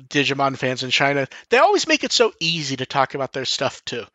[0.02, 1.28] Digimon fans in China.
[1.50, 4.06] They always make it so easy to talk about their stuff, too.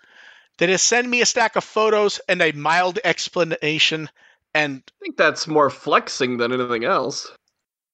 [0.59, 4.09] They just send me a stack of photos and a mild explanation,
[4.55, 7.31] and I think that's more flexing than anything else.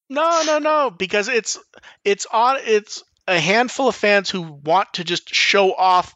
[0.08, 1.58] No, no, no, because it's
[2.04, 6.14] it's on it's a handful of fans who want to just show off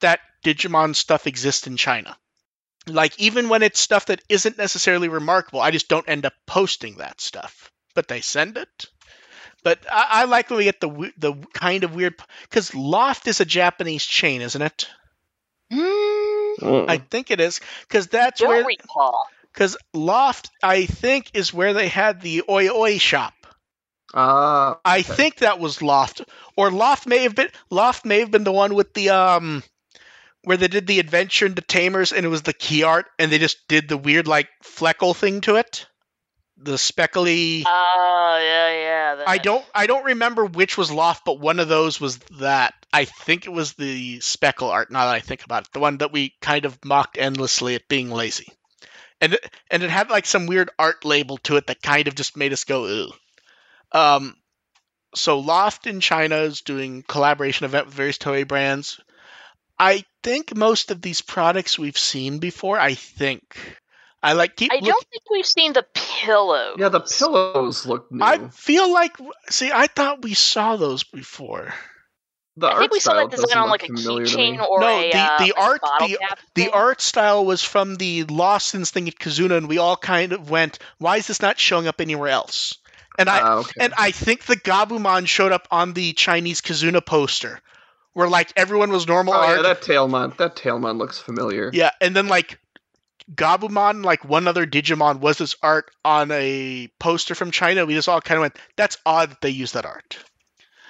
[0.00, 2.16] that Digimon stuff exists in China.
[2.86, 6.96] Like even when it's stuff that isn't necessarily remarkable, I just don't end up posting
[6.96, 7.70] that stuff.
[7.94, 8.86] But they send it.
[9.62, 13.40] But I, I like when we get the the kind of weird because Loft is
[13.40, 14.88] a Japanese chain, isn't it?
[15.72, 16.88] Mm.
[16.88, 18.66] I think it is because that's don't where.
[19.52, 23.32] Because Loft, I think, is where they had the Oi Oi shop.
[24.16, 26.22] Ah, I think that was Loft,
[26.56, 29.64] or Loft may have been Loft may have been the one with the um,
[30.44, 33.38] where they did the adventure into Tamers, and it was the key art, and they
[33.38, 35.88] just did the weird like fleckle thing to it,
[36.56, 37.64] the speckly.
[37.66, 39.24] Oh yeah, yeah.
[39.26, 42.74] I don't I don't remember which was Loft, but one of those was that.
[42.92, 44.92] I think it was the speckle art.
[44.92, 47.88] Now that I think about it, the one that we kind of mocked endlessly at
[47.88, 48.52] being lazy,
[49.20, 52.14] and it, and it had like some weird art label to it that kind of
[52.14, 53.10] just made us go ooh.
[53.92, 54.36] Um,
[55.14, 59.00] so Loft in China is doing collaboration event with various Toei brands.
[59.78, 62.78] I think most of these products we've seen before.
[62.78, 63.42] I think
[64.22, 66.76] I like keep I look- don't think we've seen the pillows.
[66.78, 68.24] Yeah, the pillows look new.
[68.24, 69.16] I feel like
[69.50, 71.74] see, I thought we saw those before.
[72.56, 74.36] the I art think we saw style that design doesn't on like a familiar to
[74.36, 74.52] me.
[74.56, 76.18] keychain or No, a the- uh, the like a art- bottle the-
[76.54, 80.50] The art style was from the Lawson's thing at Kazuna, and we all kind of
[80.50, 82.78] went, "Why is this not showing up anywhere else?"
[83.18, 83.72] And I Ah, okay.
[83.80, 87.60] and I think the Gabumon showed up on the Chinese Kazuna poster,
[88.12, 89.56] where like everyone was normal oh art.
[89.56, 91.70] yeah, that Tailmon, that Tailmon looks familiar.
[91.72, 92.58] Yeah, and then like
[93.32, 97.86] Gabumon, like one other Digimon, was this art on a poster from China.
[97.86, 100.18] We just all kind of went, "That's odd that they use that art."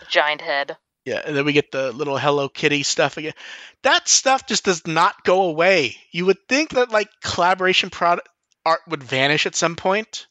[0.09, 0.77] giant head.
[1.05, 3.35] Yeah, and then we get the little Hello Kitty stuff again.
[3.83, 5.97] That stuff just does not go away.
[6.13, 8.29] You would think that like collaboration product
[8.65, 10.27] art would vanish at some point.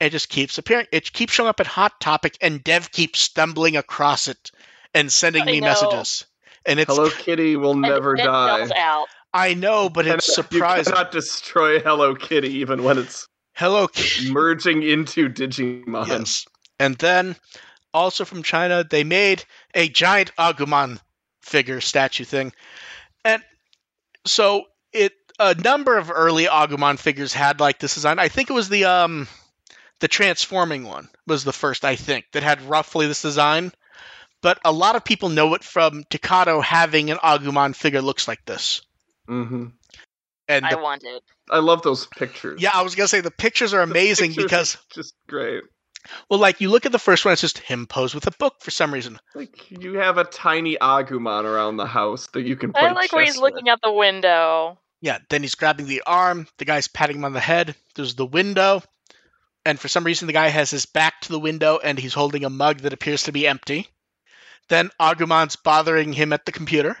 [0.00, 0.86] It just keeps appearing.
[0.92, 4.50] It keeps showing up at Hot Topic, and Dev keeps stumbling across it
[4.94, 5.66] and sending I me know.
[5.66, 6.24] messages.
[6.64, 8.68] And it's Hello Kitty will never then die.
[8.76, 9.08] out.
[9.32, 10.92] I know, but it's You surprising.
[10.92, 14.32] cannot destroy Hello Kitty even when it's Hello Kitty.
[14.32, 16.06] merging into Digimon.
[16.08, 16.46] Yes.
[16.78, 17.36] And then,
[17.92, 19.44] also from China, they made
[19.74, 21.00] a giant Agumon
[21.42, 22.52] figure statue thing.
[23.24, 23.42] And
[24.26, 28.18] so it a number of early Agumon figures had like this design.
[28.18, 29.26] I think it was the um
[30.00, 33.72] the transforming one was the first, I think, that had roughly this design.
[34.40, 38.44] But a lot of people know it from Takato having an Agumon figure looks like
[38.46, 38.82] this.
[39.26, 39.66] hmm
[40.46, 41.22] And I the- want it.
[41.50, 42.60] I love those pictures.
[42.60, 45.62] yeah, I was gonna say the pictures are amazing pictures because are just great.
[46.30, 48.56] well, like you look at the first one, it's just him posed with a book
[48.60, 49.18] for some reason.
[49.34, 53.12] Like you have a tiny Agumon around the house that you can play I like
[53.12, 53.54] where he's with.
[53.54, 54.78] looking out the window.
[55.00, 56.46] Yeah, then he's grabbing the arm.
[56.58, 57.74] The guy's patting him on the head.
[57.94, 58.82] There's the window.
[59.64, 62.44] And for some reason, the guy has his back to the window and he's holding
[62.44, 63.86] a mug that appears to be empty.
[64.68, 66.96] Then Agumon's bothering him at the computer.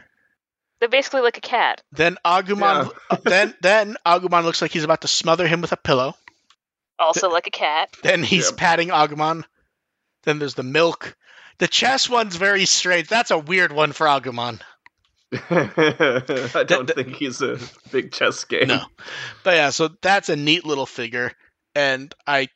[0.80, 1.82] They're basically like a cat.
[1.92, 2.92] Then Agumon,
[3.24, 6.14] then then Agumon looks like he's about to smother him with a pillow.
[6.98, 7.90] Also like a cat.
[8.02, 8.56] Then he's Yep.
[8.58, 9.44] patting Agumon.
[10.24, 11.16] Then there's the milk.
[11.58, 13.08] The chess one's very strange.
[13.08, 14.60] That's a weird one for Agumon.
[15.50, 17.58] I don't th- think he's a
[17.90, 18.68] big chess game.
[18.68, 18.82] No.
[19.44, 21.32] But yeah, so that's a neat little figure,
[21.78, 22.48] and I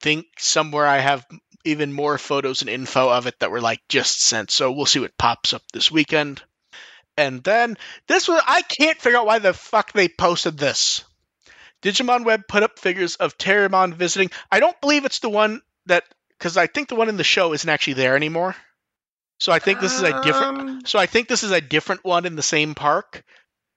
[0.00, 1.26] think somewhere I have
[1.66, 4.50] even more photos and info of it that were like just sent.
[4.50, 6.42] So we'll see what pops up this weekend.
[7.18, 7.76] And then
[8.08, 11.04] this was I can't figure out why the fuck they posted this.
[11.82, 14.30] Digimon Web put up figures of Terriermon visiting.
[14.50, 17.52] I don't believe it's the one that because I think the one in the show
[17.52, 18.56] isn't actually there anymore.
[19.38, 20.58] So I think this is a different.
[20.58, 23.24] Um, So I think this is a different one in the same park.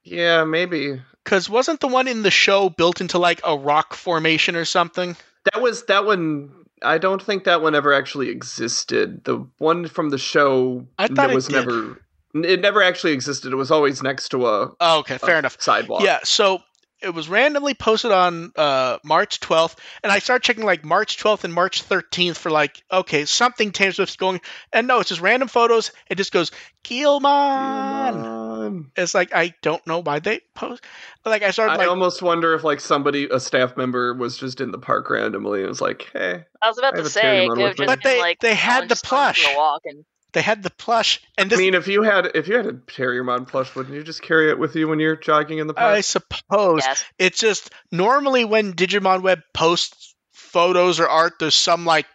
[0.04, 1.00] Yeah, maybe.
[1.24, 5.16] Because wasn't the one in the show built into like a rock formation or something?
[5.52, 6.50] That was that one.
[6.82, 9.24] I don't think that one ever actually existed.
[9.24, 12.00] The one from the show I thought that was never.
[12.34, 13.52] It never actually existed.
[13.52, 15.56] It was always next to a, Oh, okay, fair a enough.
[15.60, 16.02] sidewalk.
[16.02, 16.62] Yeah, so
[17.00, 21.44] it was randomly posted on uh, March 12th, and I started checking like March 12th
[21.44, 24.40] and March 13th for like, okay, something Taylor Swift's going,
[24.72, 25.92] and no, it's just random photos.
[26.10, 26.50] It just goes,
[26.84, 28.24] Guilmon.
[28.24, 30.82] Um, It's like I don't know why they post.
[31.24, 34.60] Like I started I like, almost wonder if like somebody, a staff member, was just
[34.60, 37.44] in the park randomly and was like, "Hey, I was about I to say, Terry
[37.44, 37.86] it one could have with me.
[37.86, 39.46] just But they- like they had the just plush.
[39.46, 42.56] a walk and they had the plush, and I mean, if you had if you
[42.56, 45.66] had a Terriermon plush, wouldn't you just carry it with you when you're jogging in
[45.66, 51.34] the park?" I suppose yes, it's just normally when Digimon Web posts photos or art,
[51.38, 52.06] there's some like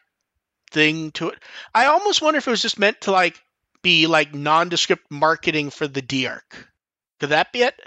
[0.71, 1.39] thing to it.
[1.73, 3.41] I almost wonder if it was just meant to like
[3.81, 6.67] be like nondescript marketing for the D arc.
[7.19, 7.79] Could that be it?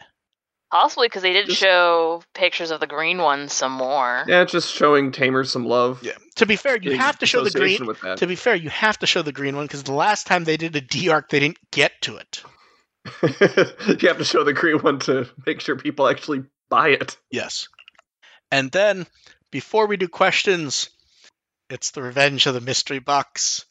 [0.80, 4.24] Possibly because they did Just- show pictures of the green ones some more.
[4.26, 6.02] yeah, just showing Tamer some love.
[6.02, 6.12] Yeah.
[6.36, 7.86] To be fair, you in have to show the green.
[7.86, 8.18] with that.
[8.18, 10.56] To be fair, you have to show the green one because the last time they
[10.58, 12.42] did a D arc, they didn't get to it.
[14.02, 17.16] you have to show the green one to make sure people actually buy it.
[17.30, 17.68] Yes.
[18.50, 19.06] And then
[19.50, 20.90] before we do questions,
[21.70, 23.64] it's the revenge of the mystery box.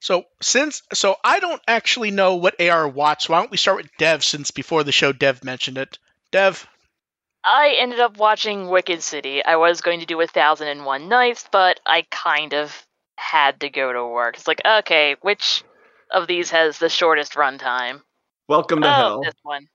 [0.00, 3.28] So since so I don't actually know what AR Watts.
[3.28, 5.98] Why don't we start with Dev since before the show Dev mentioned it.
[6.32, 6.66] Dev,
[7.44, 9.44] I ended up watching Wicked City.
[9.44, 13.60] I was going to do a thousand and one nights, but I kind of had
[13.60, 14.36] to go to work.
[14.36, 15.62] It's like, okay, which
[16.10, 18.00] of these has the shortest runtime?
[18.48, 19.20] Welcome to oh, hell.
[19.22, 19.68] this one.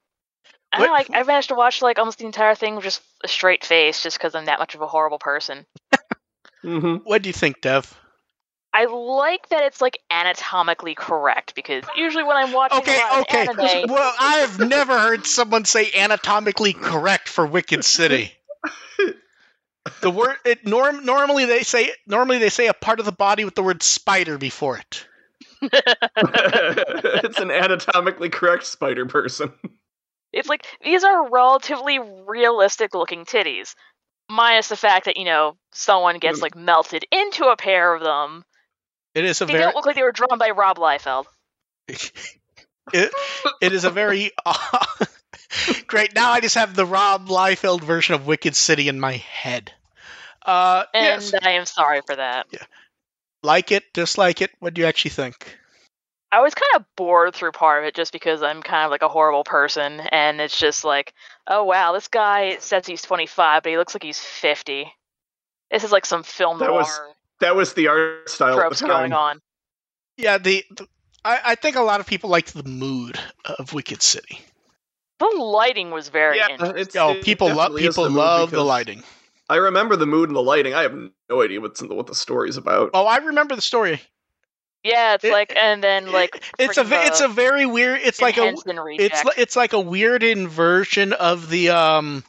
[0.73, 3.01] I don't know, like I managed to watch like almost the entire thing with just
[3.23, 5.65] a straight face, just because I'm that much of a horrible person.
[6.63, 7.97] hmm What do you think, Dev?
[8.77, 13.11] I like that it's like anatomically correct because usually when I'm watching Okay, a lot
[13.13, 13.47] of okay.
[13.47, 18.31] anime, Well, I've never heard someone say anatomically correct for Wicked City.
[20.01, 23.45] The word it norm normally they say normally they say a part of the body
[23.45, 25.07] with the word spider before it.
[25.61, 29.51] it's an anatomically correct spider person.
[30.33, 33.73] it's like these are relatively realistic looking titties,
[34.29, 36.43] minus the fact that you know someone gets Mm.
[36.43, 38.43] like melted into a pair of them.
[39.17, 41.25] It is a They very don't look like they were drawn by Rob Liefeld.
[41.87, 43.11] it,
[43.59, 44.29] it is a very
[45.87, 46.13] great.
[46.13, 49.71] Now I just have the Rob Liefeld version of Wicked City in my head.
[50.45, 52.45] Uh, And yes, I am sorry for that.
[52.51, 52.63] Yeah.
[53.41, 54.51] like it, dislike it.
[54.59, 55.57] What do you actually think?
[56.31, 59.01] I was kind of bored through part of it just because I'm kind of like
[59.01, 61.15] a horrible person, and it's just like,
[61.47, 64.93] oh wow, this guy says he's 25, but he looks like he's 50.
[65.71, 66.99] This is like some film That noir was
[67.39, 69.41] That was the art style at tropes the going on.
[70.17, 70.87] Yeah, the, the
[71.23, 74.39] I, I think a lot of people liked the mood of Wicked City.
[75.19, 76.79] The lighting was very Yeah, interesting.
[76.79, 79.03] it's, Oh, people love people the love the lighting.
[79.49, 80.73] I remember the mood and the lighting.
[80.73, 80.95] I have
[81.29, 82.91] no idea what's in the, what the story's about.
[82.93, 84.01] Oh, I remember the story.
[84.83, 87.99] Yeah, it's It- like, and then like It's a it's a very weird.
[88.03, 89.25] It's like a reject.
[89.25, 92.23] it's it's like a weird inversion of the um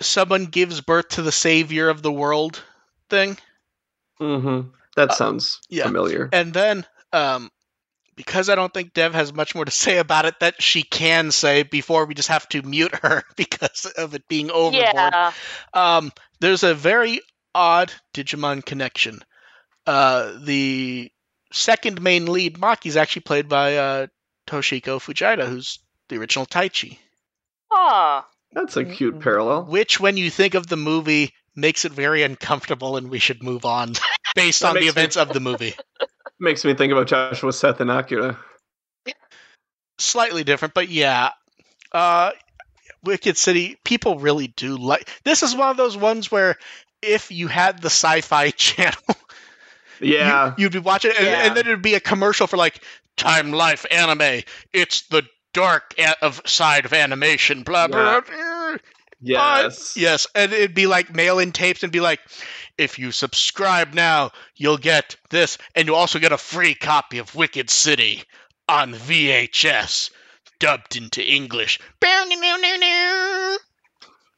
[0.00, 2.62] someone gives birth to the savior of the world
[3.08, 3.38] thing.
[4.20, 4.68] Mm-hmm.
[4.96, 5.84] That Uh, sounds yeah.
[5.84, 6.28] familiar.
[6.32, 7.50] And then um
[8.16, 11.30] because I don't think Dev has much more to say about it that she can
[11.30, 14.94] say before we just have to mute her because of it being overboard.
[14.94, 15.32] yeah,
[15.72, 17.20] Um, there's a very
[17.54, 19.20] odd Digimon connection.
[19.86, 21.10] Uh, the
[21.52, 24.06] second main lead, Maki, is actually played by uh,
[24.46, 25.78] Toshiko Fujita, who's
[26.10, 26.98] the original Taichi.
[27.70, 28.22] huh.
[28.52, 29.64] That's a cute parallel.
[29.64, 33.64] Which, when you think of the movie, makes it very uncomfortable, and we should move
[33.64, 33.92] on
[34.34, 35.74] based on the makes me- events of the movie.
[36.42, 38.38] Makes me think about Joshua Seth and Akira.
[39.98, 41.30] Slightly different, but yeah.
[41.92, 42.30] Uh,
[43.04, 45.06] Wicked City, people really do like.
[45.22, 46.56] This is one of those ones where
[47.02, 48.96] if you had the Sci-Fi Channel
[50.00, 50.54] Yeah.
[50.56, 51.42] you, would be watching, it, and, Yeah.
[51.46, 52.82] and then it'd be a commercial for like
[53.18, 54.42] Time Life Anime.
[54.72, 57.64] It's the dark a- of side of animation.
[57.64, 58.20] Blah blah.
[58.22, 58.30] blah.
[59.20, 59.96] Yes.
[59.96, 62.20] Yes, and it'd be like mail-in tapes, and be like,
[62.78, 67.34] if you subscribe now, you'll get this, and you'll also get a free copy of
[67.34, 68.22] Wicked City
[68.68, 70.10] on VHS,
[70.58, 71.80] dubbed into English.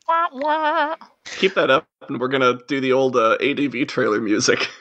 [0.08, 0.96] Wah, wah.
[1.24, 4.68] Keep that up, and we're gonna do the old uh, ADV trailer music.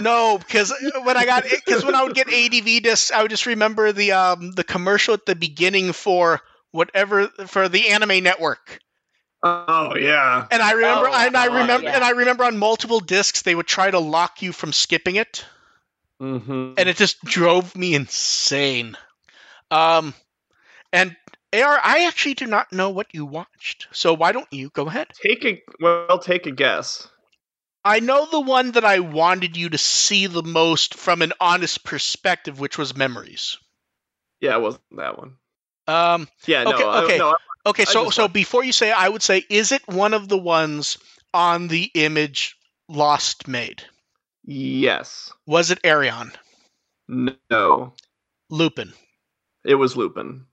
[0.00, 3.44] No, because when I got because when I would get ADV discs, I would just
[3.46, 6.40] remember the um the commercial at the beginning for
[6.72, 8.80] whatever for the Anime Network,
[9.42, 10.46] Oh yeah.
[10.50, 11.94] and I remember Oh, and I oh, remember yeah.
[11.96, 15.44] and I remember on multiple discs they would try to lock you from skipping it,
[16.20, 16.74] Mm-hmm.
[16.76, 18.96] and it just drove me insane.
[19.70, 20.14] Um,
[20.92, 21.16] and
[21.52, 25.08] AR, I actually do not know what you watched, so why don't you go ahead?
[25.22, 27.08] take a well, take a guess.
[27.84, 31.84] I know the one that I wanted you to see the most from an honest
[31.84, 33.56] perspective, which was Memories.
[34.40, 35.36] Yeah, it wasn't that one.
[35.88, 37.18] Um, Yeah, no, Okay, I- okay.
[37.18, 37.36] no.
[37.66, 40.98] okay, so so before you say, I would say, is it one of the ones
[41.34, 42.56] on the image
[42.88, 43.82] Lost made?
[44.44, 45.32] Yes.
[45.46, 46.32] Was it Arion?
[47.50, 47.92] No.
[48.50, 48.92] Lupin?
[49.64, 50.46] It was Lupin.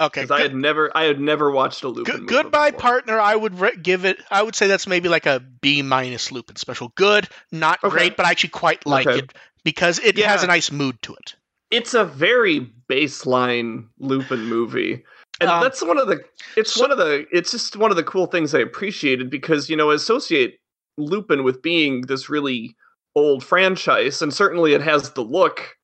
[0.00, 2.04] Okay, Because I had never, I had never watched a Lupin.
[2.16, 2.80] good, goodbye, before.
[2.80, 3.20] partner.
[3.20, 4.18] I would re- give it.
[4.30, 6.92] I would say that's maybe like a B minus Lupin special.
[6.94, 7.90] Good, not Okay.
[7.94, 9.18] great, but I actually quite like Okay.
[9.18, 11.34] it because it has a nice mood to it.
[11.70, 12.60] It's a very
[12.90, 15.04] baseline Lupin movie.
[15.40, 16.20] And Um, that's one of the
[16.56, 19.70] it's so- one of the it's just one of the cool things I appreciated because
[19.70, 20.58] you know I associate
[20.98, 22.74] Lupin with being this really
[23.14, 25.76] old franchise and certainly it has the look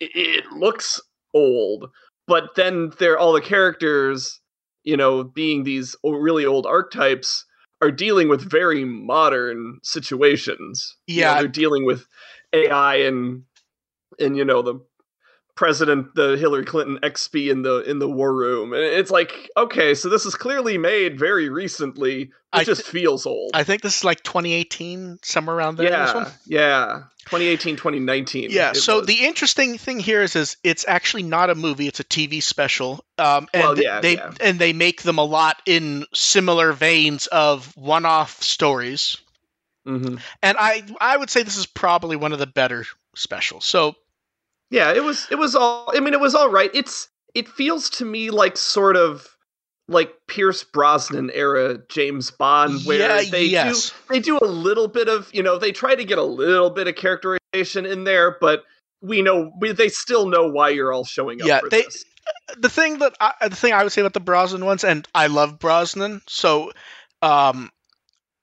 [0.00, 1.00] it, it looks
[1.34, 1.88] old
[2.26, 4.40] but then there all the characters
[4.84, 7.46] you know being these really old archetypes
[7.80, 11.38] are dealing with very modern situations You know, Yeah.
[11.38, 12.06] they're dealing with
[12.52, 13.42] AI and
[14.18, 14.74] and you know the
[15.60, 18.72] President the Hillary Clinton XP in the in the war room.
[18.72, 22.22] And it's like, okay, so this is clearly made very recently.
[22.22, 23.50] It I just feels old.
[23.52, 25.90] I think this is like 2018, somewhere around there.
[25.90, 26.28] this one.
[26.46, 27.02] yeah, yeah.
[27.26, 28.50] 2018, 2019.
[28.50, 28.72] Yeah.
[28.72, 29.06] So was.
[29.06, 33.04] the interesting thing here is, is it's actually not a movie; it's a TV special.
[33.18, 34.32] Um, and Well, yeah, they yeah.
[34.40, 39.18] and they make them a lot in similar veins of one-off stories.
[39.86, 40.22] Mhm.
[40.42, 43.66] And I I would say this is probably one of the better specials.
[43.66, 43.96] So
[44.70, 46.70] Yeah, it was it was all I mean it was all right.
[46.74, 49.26] It's it feels to me like sort of
[49.88, 53.90] like Pierce Brosnan era James Bond where yeah, they yes.
[53.90, 56.70] do they do a little bit of, you know, they try to get a little
[56.70, 58.62] bit of characterization in there, but
[59.02, 62.04] we know we, they still know why you're all showing up Yeah, for they- this.
[62.58, 65.26] the thing that I, the thing I would say about the Brosnan ones, and I
[65.26, 66.70] love Brosnan, so
[67.22, 67.70] um,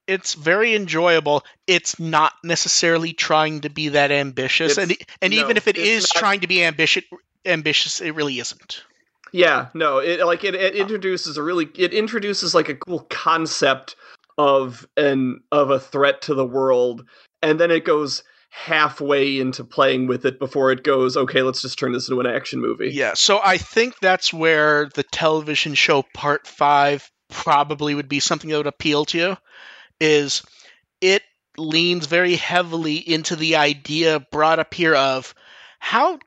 [0.08, 1.44] it's very enjoyable.
[1.68, 6.14] It's not necessarily trying to be that ambitious, and It's- and no, even if it's
[6.14, 6.20] not.
[6.20, 7.04] trying to be ambitious,
[7.46, 8.84] ambitious, it really isn't.
[9.34, 13.96] Yeah, no, it like it, it introduces a really it introduces like a cool concept
[14.38, 17.06] of an of a threat to the world,
[17.42, 21.78] and then it goes halfway into playing with it before it goes, okay, let's just
[21.78, 22.90] turn this into an action movie.
[22.92, 28.50] Yeah, so I think that's where the television show Part Five probably would be something
[28.50, 29.38] that would appeal to you.
[30.00, 30.44] Is
[31.02, 31.24] it
[31.58, 35.34] leans very heavily into the idea brought up here of
[35.80, 36.20] how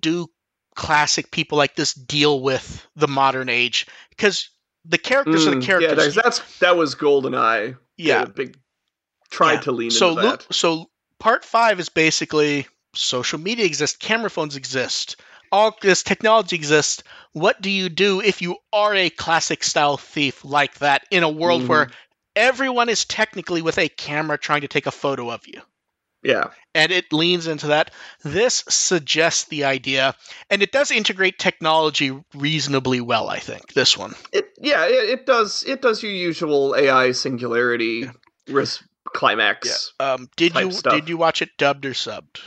[0.00, 0.26] do
[0.74, 3.86] classic people like this deal with the modern age?
[4.10, 4.48] Because
[4.84, 6.16] the characters are Mm, the characters.
[6.16, 7.76] Yeah, that's, that was GoldenEye.
[7.96, 8.24] Yeah.
[8.24, 8.58] Big
[9.30, 9.60] tried Yeah.
[9.60, 10.46] to lean so into Lu- that.
[10.52, 15.16] so part five is basically social media exists, camera phones exist,
[15.50, 17.02] all this technology exists.
[17.32, 21.28] What do you do if you are a classic style thief like that in a
[21.28, 21.68] world Mhm.
[21.68, 21.90] where
[22.36, 25.60] everyone is technically with a camera trying to take a photo of you?
[26.22, 27.90] Yeah, And it leans into that.
[28.22, 30.14] This suggests the idea,
[30.48, 33.28] and it does integrate technology reasonably well.
[33.28, 34.14] I think this one.
[34.32, 38.08] it yeah it, it does it does your usual AI singularity
[38.48, 38.82] risk
[39.12, 39.92] climax.
[40.00, 40.94] Um, did you stuff.
[40.94, 42.40] did you watch it dubbed or subbed?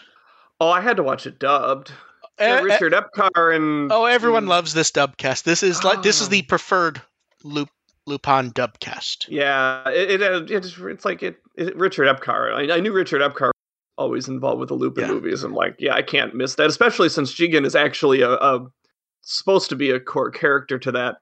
[0.59, 1.91] Oh, I had to watch it dubbed.
[2.39, 5.43] Yeah, Eh, eh, Richard Epcar and Oh, everyone mm, loves this dubcast.
[5.43, 6.31] This is like this is Oh.
[6.31, 6.99] the preferred
[7.43, 7.69] Lup-
[8.07, 9.27] Lupin dubcast.
[9.29, 12.53] Yeah, it, it, it's it's like it, it Richard Epcar.
[12.53, 13.53] I, I knew Richard Epcar was
[13.97, 15.11] always involved with the Lupin Yeah.
[15.11, 15.43] movies.
[15.43, 18.67] I'm like, yeah, I can't miss that, especially since Jigen is actually a, a
[19.21, 21.17] supposed to be a core character to that.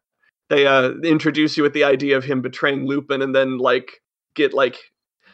[0.50, 4.02] They uh introduce you with the idea of him betraying Lupin, and then like
[4.36, 4.78] get like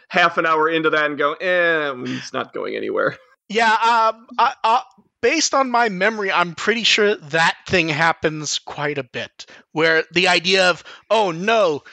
[0.07, 3.17] half an hour into that and go, eh, he's not going anywhere.
[3.49, 4.83] Yeah, um, I, I,
[5.21, 9.45] based on my memory, I'm pretty sure that thing happens quite a bit.
[9.71, 11.83] Where the idea of, oh no,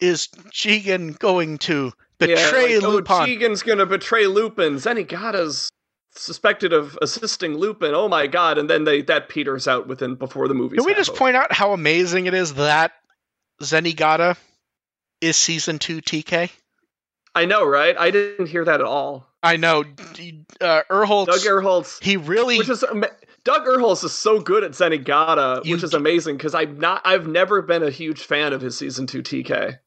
[0.00, 3.16] is Jigen going to betray yeah, like, oh, Lupin?
[3.16, 4.74] Oh, Jigen's gonna betray Lupin.
[4.76, 5.70] Zenigata's
[6.12, 7.94] suspected of assisting Lupin.
[7.94, 8.58] Oh my god!
[8.58, 10.76] And then they that peters out within before the movie.
[10.76, 12.92] Can we just point out how amazing it is that
[13.62, 14.36] Zenigata
[15.20, 16.50] is season two TK?
[17.34, 17.96] I know, right?
[17.98, 19.26] I didn't hear that at all.
[19.46, 19.80] I know,
[20.60, 21.26] uh, Erholtz.
[21.26, 22.84] Doug Erholtz, he really which is
[23.44, 27.02] Doug Erholtz is so good at Zenigata, You which is amazing because I'm not.
[27.04, 29.78] I've never been a huge fan of his season two TK,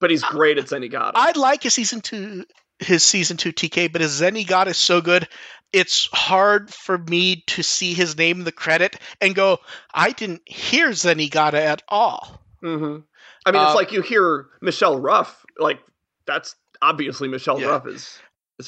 [0.00, 1.12] but he's great at Zenigata.
[1.16, 2.44] I like his season two
[2.78, 5.26] his season two TK, but his Zenigata is so good.
[5.72, 9.58] It's hard for me to see his name in the credit and go,
[9.92, 12.40] I didn't hear Zenigata at all.
[12.60, 12.98] hmm
[13.44, 15.80] I mean, Uh, it's like you hear Michelle Ruff, like
[16.26, 17.68] that's obviously Michelle Yeah.
[17.68, 18.18] Ruff is.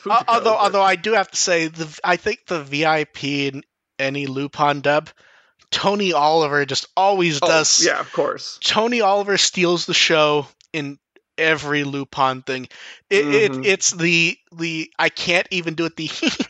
[0.00, 3.24] Is Uh, although, but- although I do have to say, the I think the VIP
[3.48, 3.62] in
[3.98, 5.10] any Lupin dub,
[5.70, 7.84] Tony Oliver just always Oh, does.
[7.84, 8.58] yeah, of course.
[8.62, 10.98] Tony Oliver steals the show in
[11.36, 12.68] every Lupin thing.
[13.10, 13.32] It, Mhm.
[13.64, 16.08] it it's the the I can't even do it the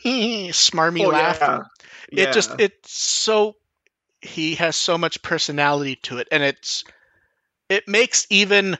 [0.53, 1.39] smarmy Oh, laugh.
[2.11, 2.23] yeah.
[2.23, 3.55] It just it's so
[4.21, 6.83] he has so much personality to it, and it's
[7.69, 8.77] it makes even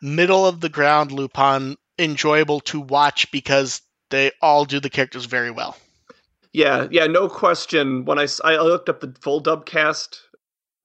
[0.00, 3.80] middle of the ground Lupin enjoyable to watch because
[4.10, 5.76] they all do the characters very well.
[6.52, 8.04] Yeah, yeah, no question.
[8.04, 10.20] When I I looked up the full dub cast,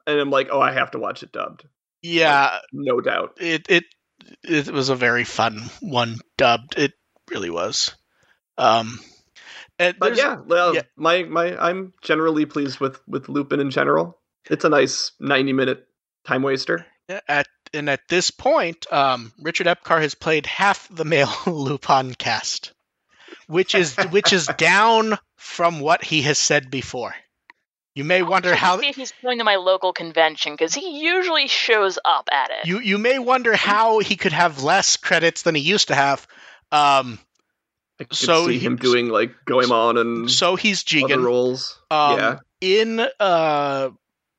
[0.06, 1.66] and I'm like, oh, I have to watch it dubbed.
[2.02, 3.38] Yeah, No doubt.
[3.40, 3.86] it it
[4.44, 6.78] it was a very fun one dubbed.
[6.78, 6.94] It
[7.32, 7.96] really was.
[8.58, 9.00] Um,
[9.80, 10.82] and But yeah, well, yeah.
[10.98, 14.20] my my I'm generally pleased with with Lupin in general.
[14.50, 15.88] It's a nice 90 minute
[16.26, 16.86] time waster.
[17.28, 22.74] at and at this point, um, Richard Epcar has played half the male Lupin cast,
[23.54, 27.16] which is which is down from what he has said before.
[27.95, 30.74] You may wonder Check to how see if he's going to my local convention because
[30.74, 32.66] he usually shows up at it.
[32.68, 36.26] you you may wonder how he could have less credits than he used to have.
[36.72, 37.20] Um,
[37.99, 41.24] I could So see he- him doing like Goemon and so he's other Jigen.
[41.24, 41.80] roles.
[41.91, 43.89] Um, yeah, in uh,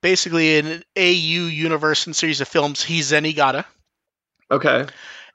[0.02, 3.64] basically an AU universe and series of films, he's Zenigata.
[4.50, 4.84] Okay.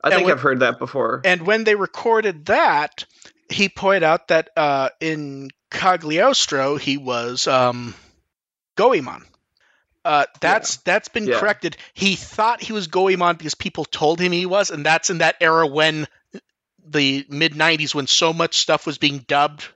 [0.03, 1.21] I And think when- I've heard that before.
[1.23, 3.05] And when they recorded that,
[3.49, 7.93] he pointed out that uh, in Cagliostro he was um,
[8.75, 9.25] Goemon.
[10.05, 11.39] Uh, that's that's been Yeah.
[11.39, 11.75] corrected.
[11.93, 15.35] He thought he was Goemon because people told him he was, and that's in that
[15.41, 16.07] era when
[16.87, 19.67] the mid '90s when so much stuff was being dubbed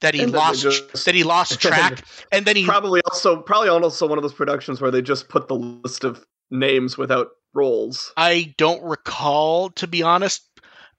[0.00, 3.68] that he And lost just- that he lost track, and then he probably also probably
[3.68, 8.12] also one of those productions where they just put the list of names without roles.
[8.16, 10.42] I don't recall to be honest,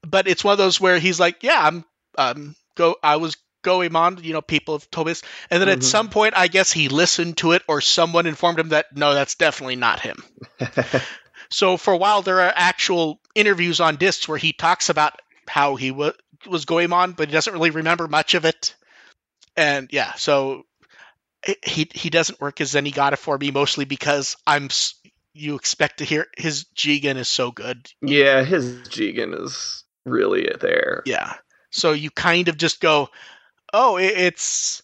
[0.06, 1.86] but it's one of those where he's like, "Yeah, I'm
[2.18, 5.80] um go I was Goemon, you know, people have told me this." And then at
[5.80, 5.84] Mhm.
[5.84, 9.36] some point I guess he listened to it or someone informed him that no, that's
[9.36, 10.24] definitely not him.
[11.53, 15.76] So for a while there are actual interviews on discs where he talks about how
[15.76, 16.14] he was
[16.47, 18.74] was going on, but he doesn't really remember much of it.
[19.57, 20.64] And yeah, so
[21.64, 24.70] he he doesn't work as Zenigata for me mostly because I'm
[25.34, 31.03] you expect to hear his Jigen is so good yeah, his Jigen is really there.
[31.05, 31.34] Yeah.
[31.72, 33.09] So you kind of just go,
[33.74, 34.82] oh, it, it's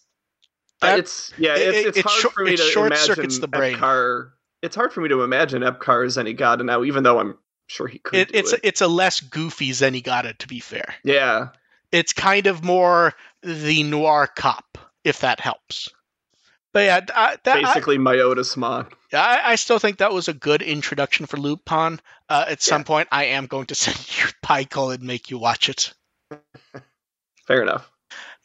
[0.82, 2.86] Uh, that- it's yeah, it- it's, it- it's hard short- for me it to short
[2.92, 3.76] imagine circuits the brain.
[3.76, 4.30] Epcar.
[4.62, 7.86] It's hard for me to imagine Epcar as any god now, even though I'm sure
[7.86, 8.18] he could.
[8.18, 8.60] it, it's it.
[8.64, 10.94] it's a less goofy Zenigata to be fair.
[11.04, 11.48] yeah,
[11.92, 15.88] It's kind of more the noir cop, if that helps.
[16.74, 18.92] But yeah, I, that, I, basically Myotismon.
[19.12, 21.98] I, I still think that was a good introduction for Lupin.
[22.28, 22.84] Uh, at some Yeah.
[22.84, 25.94] point, I am going to send you Pykel and make you watch it.
[27.48, 27.90] Fair enough.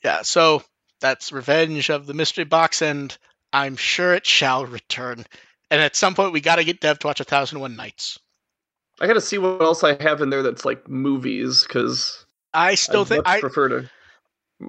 [0.01, 0.63] Yeah, so
[1.01, 3.15] that's Revenge of the Mystery Box, and
[3.51, 5.25] I'm sure it shall return.
[5.69, 7.75] And at some point, we got to get Dev to watch A Thousand and One
[7.75, 8.17] Nights.
[9.01, 12.75] I got to see what else I have in there that's like movies because I
[12.75, 13.89] still I'd think I, prefer to.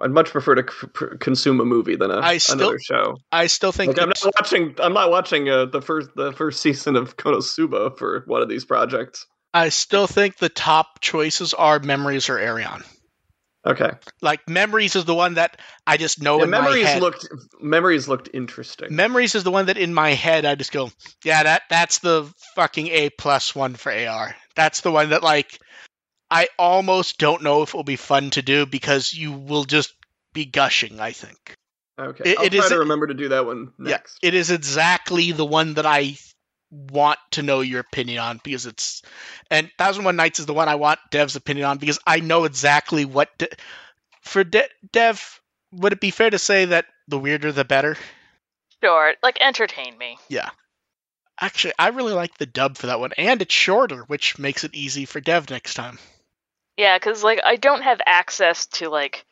[0.03, 3.17] I'd much prefer to c- consume a movie than a, I still another show.
[3.31, 4.75] I still think Like, I'm not watching.
[4.83, 8.65] I'm not watching uh, the first the first season of Konosuba for one of these
[8.65, 9.27] projects.
[9.53, 12.83] I still think the top choices are Memories or Arion.
[13.67, 13.91] Okay.
[14.21, 17.29] Like Memories is the one that I just know Yeah, in my memories looked
[17.61, 18.95] memories looked interesting.
[18.95, 20.91] Memories is the one that in my head I just go,
[21.25, 24.35] yeah, that that's the fucking A plus one for AR.
[24.55, 25.59] That's the one that like
[26.31, 29.95] I almost don't know if it will be fun to do because you will just
[30.33, 31.01] be gushing.
[31.01, 31.55] I think
[31.99, 32.33] okay.
[32.33, 34.19] it- I'll it try is- to remember to do that one next.
[34.23, 36.17] it is exactly the one that I
[36.91, 39.03] want to know your opinion on because it's
[39.51, 42.45] and Thousand One Nights is the one I want Dev's opinion on because I know
[42.45, 43.49] exactly what De-
[44.23, 45.41] for De- Dev.
[45.73, 47.97] Would it be fair to say that the weirder the better?
[48.83, 50.19] Sure, like entertain me.
[50.29, 50.51] Yeah,
[51.41, 54.75] actually, I really like the dub for that one, and it's shorter, which makes it
[54.75, 55.99] easy for Dev next time.
[56.77, 59.25] Yeah, because like I don't have access to like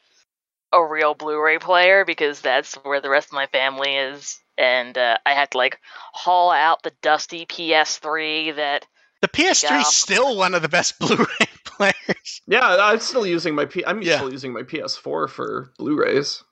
[0.72, 5.18] a real Blu-ray player because that's where the rest of my family is, and uh,
[5.24, 5.78] I had to like
[6.12, 8.86] haul out the dusty PS3 that
[9.20, 11.26] The PS3 is still one of the best Blu-ray
[11.64, 12.42] players.
[12.46, 13.84] Yeah, I'm still using my P.
[13.84, 14.16] I'm Yeah.
[14.16, 16.42] still using my PS4 for Blu-rays.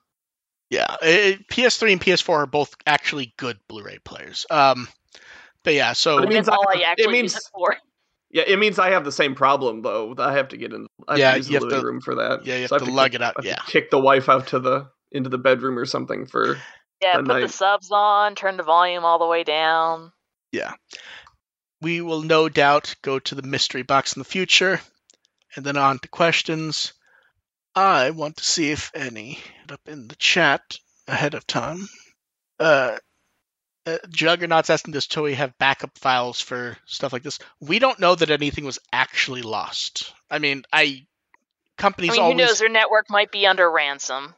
[0.69, 4.45] Yeah, it, PS3 and PS4 are both actually good Blu-ray players.
[4.49, 4.87] Um,
[5.63, 7.75] but yeah, so But it means all I- I it actually means- use it for.
[8.33, 10.15] Yeah, it means I have the same problem though.
[10.17, 10.87] I have to get in.
[11.05, 12.45] I have Yeah, to use you the have living to- room for that.
[12.45, 13.63] yeah, you have So I to kick- lug it out, I have to yeah.
[13.67, 16.57] kick the wife out to the into the bedroom or something for.
[17.01, 20.11] Yeah, put the subs on, turn the volume all the way down.
[20.51, 20.73] Yeah.
[21.81, 24.79] We will no doubt go to the mystery box in the future,
[25.55, 26.93] and then on to questions.
[27.75, 29.39] I want to see if any
[29.71, 30.77] up in the chat
[31.07, 31.87] ahead of time.
[32.59, 32.97] Uh,
[33.85, 37.39] uh, Juggernaut's asking, does Toei have backup files for stuff like this?
[37.59, 40.13] We don't know that anything was actually lost.
[40.29, 41.07] I mean, I
[41.77, 42.35] companies I mean, always.
[42.35, 42.59] who knows?
[42.59, 44.35] Their network might be under ransom.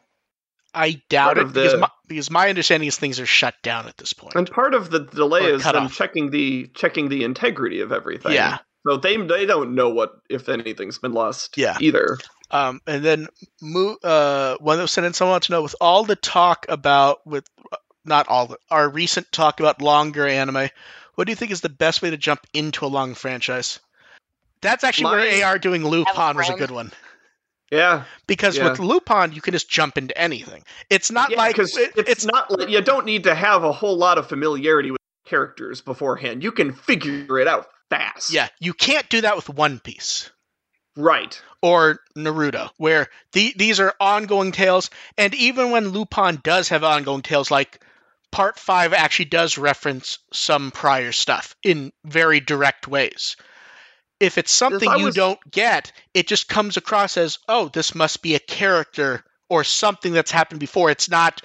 [0.74, 3.56] I doubt Part it of because the- my, because my understanding is things are shut
[3.64, 4.36] down at this point.
[4.36, 5.94] And part of the delay Or is cut them off.
[5.96, 8.34] checking the checking the integrity of everything.
[8.34, 8.60] Yeah.
[8.88, 11.58] So they they don't know what if anything's been lost.
[11.58, 11.78] Yeah.
[11.80, 12.18] Either.
[12.52, 13.28] Um, and then
[13.62, 16.66] Mo- uh, one that was sent in, someone wants to know with all the talk
[16.70, 17.48] about with
[18.06, 20.68] not all the, our recent talk about longer anime,
[21.16, 23.80] what do you think is the best way to jump into a long franchise?
[24.62, 26.92] That's actually My- where AR doing Lupin was a good one
[27.74, 28.04] Yeah.
[28.28, 28.70] because Yeah.
[28.70, 30.64] with Lupin you can just jump into anything.
[30.90, 33.64] It's not Yeah, like because it- it's, it's not like you don't need to have
[33.64, 36.44] a whole lot of familiarity with characters beforehand.
[36.44, 38.32] You can figure it out fast.
[38.32, 40.30] yeah you can't do that with One Piece.
[40.96, 41.42] Right.
[41.64, 44.90] or Naruto, where the, these are ongoing tales.
[45.18, 47.82] And even when Lupin does have ongoing tales, like
[48.32, 53.36] Part 5 actually does reference some prior stuff in very direct ways.
[54.24, 58.36] If it's something you don't get, it just comes across as, oh, this must be
[58.36, 60.90] a character or something that's happened before.
[60.90, 61.42] It's not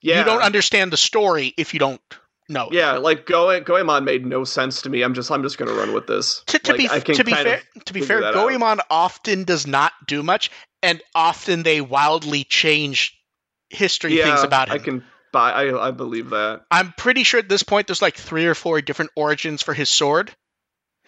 [0.00, 2.00] Yeah, You don't understand the story if you don't
[2.48, 2.68] know.
[2.68, 2.74] it.
[2.74, 5.02] Yeah, like Go Goemon made no sense to me.
[5.02, 6.42] I'm just I'm just gonna run with this.
[6.46, 8.48] To, to Like, be I can to be fair, to be fair, that out.
[8.48, 10.50] Goemon often does not do much,
[10.82, 13.18] and often they wildly change
[13.68, 14.74] history yeah, things about him.
[14.74, 15.52] I can buy.
[15.52, 16.62] I I believe that.
[16.70, 19.88] I'm pretty sure at this point there's like three or four different origins for his
[19.88, 20.34] sword,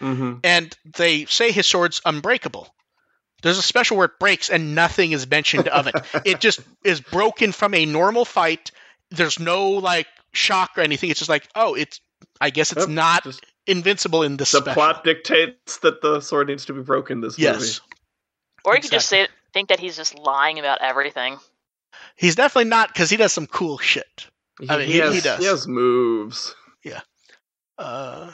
[0.03, 2.69] hmm and they say his sword's unbreakable.
[3.43, 5.95] There's a special where it breaks, and nothing is mentioned of it.
[6.25, 8.71] it just is broken from a normal fight.
[9.11, 11.11] There's no like shock or anything.
[11.11, 12.01] It's just like, oh, it's.
[12.41, 14.51] I guess it's Yep, not just- invincible in this.
[14.53, 14.75] the special.
[14.75, 17.21] plot dictates that the sword needs to be broken.
[17.21, 17.73] This Yes, movie.
[18.65, 21.37] Or you could just say think that he's just lying about everything.
[22.17, 24.27] he's definitely not because he does some cool shit.
[24.61, 25.39] He, I mean, he he- has, he does.
[25.41, 26.55] He has moves.
[26.85, 27.01] Yeah.
[27.79, 28.31] Uh,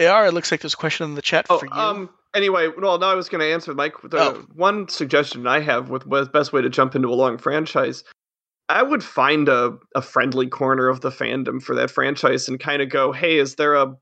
[0.00, 1.72] AR, it looks like there's a question in the chat Oh, for you.
[1.72, 2.10] um.
[2.34, 3.94] Anyway, well, now I was going to answer Mike.
[4.04, 4.44] The Oh.
[4.54, 8.04] one suggestion I have with the best way to jump into a long franchise,
[8.68, 12.82] I would find a a friendly corner of the fandom for that franchise and kind
[12.82, 13.94] of go, hey, is there a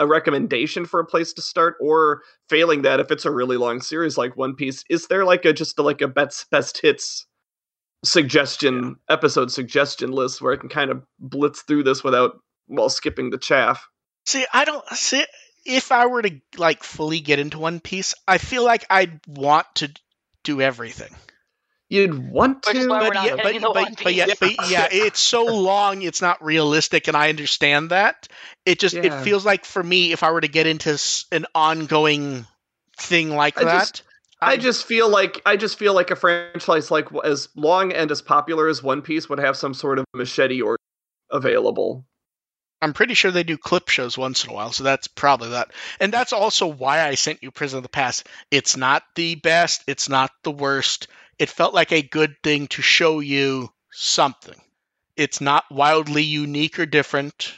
[0.00, 3.80] a recommendation for a place to start, or failing that, if it's a really long
[3.80, 7.26] series like One Piece, is there like a just like a best best hits
[8.04, 12.32] suggestion episode suggestion list where I can kind of blitz through this without
[12.66, 13.86] while skipping the chaff?
[14.26, 15.24] See, I don't see
[15.64, 19.66] if I were to like fully get into One Piece, I feel like I'd want
[19.76, 19.92] to
[20.44, 21.14] do everything.
[21.88, 26.22] You'd want to, But yeah, but, but, but yeah, but yeah, it's so long, it's
[26.22, 28.28] not realistic, and I understand that.
[28.64, 30.98] It just it feels like for me, if I were to get into
[31.32, 32.46] an ongoing
[32.96, 34.02] thing like I that, just-
[34.40, 38.22] I just feel like I just feel like a franchise like as long and as
[38.22, 40.76] popular as One Piece would have some sort of machete or
[41.30, 42.06] available.
[42.82, 45.70] I'm pretty sure they do clip shows once in a while, so that's probably that.
[46.00, 48.28] And that's also why I sent you Prison of the Past.
[48.50, 51.06] It's not the best, it's not the worst.
[51.38, 54.60] It felt like a good thing to show you something.
[55.16, 57.54] It's not wildly unique or different.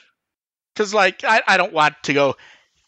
[0.74, 2.36] Because, like, I, I don't want to go,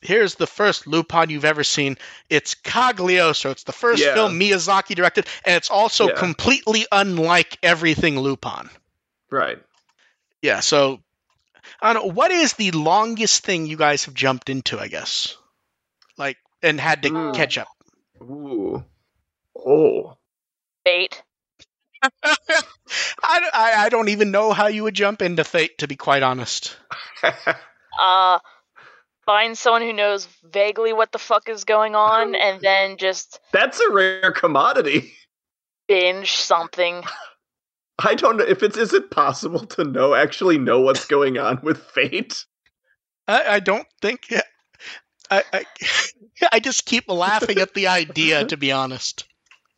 [0.03, 1.97] here's the first Lupin you've ever seen.
[2.29, 3.53] It's Cagliostro.
[3.53, 4.15] It's the first Yeah.
[4.15, 6.15] film Miyazaki directed, and it's also Yeah.
[6.15, 8.69] completely unlike everything Lupin.
[9.31, 9.59] Right.
[10.43, 11.01] Yeah, so
[11.81, 12.13] I don't know.
[12.13, 15.37] What is the longest thing you guys have jumped into, I guess?
[16.19, 17.35] Like, and had to Mm.
[17.35, 17.69] catch up?
[18.23, 18.85] Ooh.
[19.57, 20.17] Oh.
[20.85, 21.23] Fate.
[22.03, 22.41] I,
[23.23, 26.77] I, I don't even know how you would jump into Fate, to be quite honest.
[27.99, 28.39] Uh
[29.25, 33.81] find someone who knows vaguely what the fuck is going on and then just That's
[33.81, 35.13] a rare commodity.
[35.89, 37.03] binge something.
[37.99, 41.61] I don't know if it's is it possible to know actually know what's going on
[41.63, 42.45] with fate?
[43.27, 44.33] I, I don't think.
[45.31, 45.65] I, I,
[46.53, 49.27] I just keep laughing at the idea, to be honest.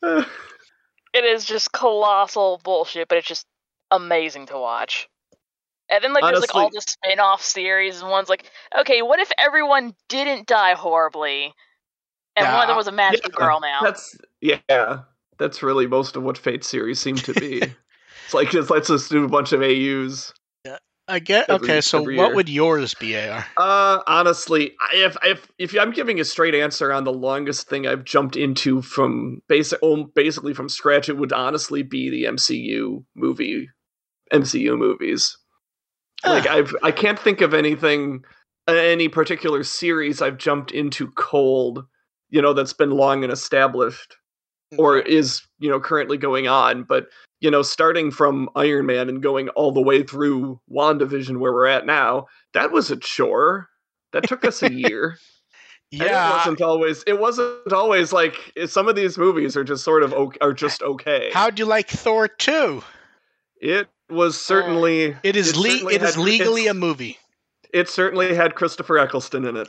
[0.02, 3.46] It is just colossal bullshit, but it's just
[3.90, 5.08] amazing to watch.
[5.90, 9.30] And then like there's like all the spin-off series and one's like, okay, what if
[9.38, 11.54] everyone didn't die horribly?
[12.36, 13.80] And one of them was a magical yeah, girl now.
[13.82, 14.98] That's yeah.
[15.38, 17.62] That's really most of what Fate series seem to be.
[18.28, 20.32] It's like just let's just do a bunch of AUs.
[20.66, 20.76] Yeah,
[21.08, 21.48] I get.
[21.48, 22.34] Every- Okay, so what year.
[22.34, 23.46] would yours be, AR?
[23.56, 28.04] Uh, honestly, if if if I'm giving a straight answer on the longest thing I've
[28.04, 33.70] jumped into from basic, oh, basically from scratch, it would honestly be the MCU movie,
[34.32, 35.36] MCU movies.
[36.24, 36.54] Like Ah.
[36.56, 38.24] I've I can't think of anything,
[38.68, 41.84] uh, any particular series I've jumped into cold,
[42.28, 44.16] you know, that's been long and established
[44.76, 47.06] or is you know currently going on but
[47.40, 51.66] you know starting from iron man and going all the way through wandavision where we're
[51.66, 53.68] at now that was a chore
[54.12, 55.16] that took us a year
[55.90, 56.36] And it yeah.
[56.36, 60.12] wasn't always it wasn't always like eh, some of these movies are just sort of
[60.12, 62.82] okay, are just okay How'd you like Thor 2?
[63.62, 64.38] it was oh.
[64.38, 67.16] certainly It is le- certainly it is had- legally a movie.
[67.72, 69.68] it certainly had christopher eccleston in it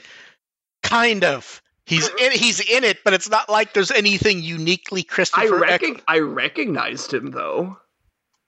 [0.83, 1.61] Kind of.
[1.89, 2.31] He's in.
[2.31, 5.65] He's in it, but it's not like there's anything uniquely i Christopher.
[5.65, 7.77] Eck- recog- i recognized him though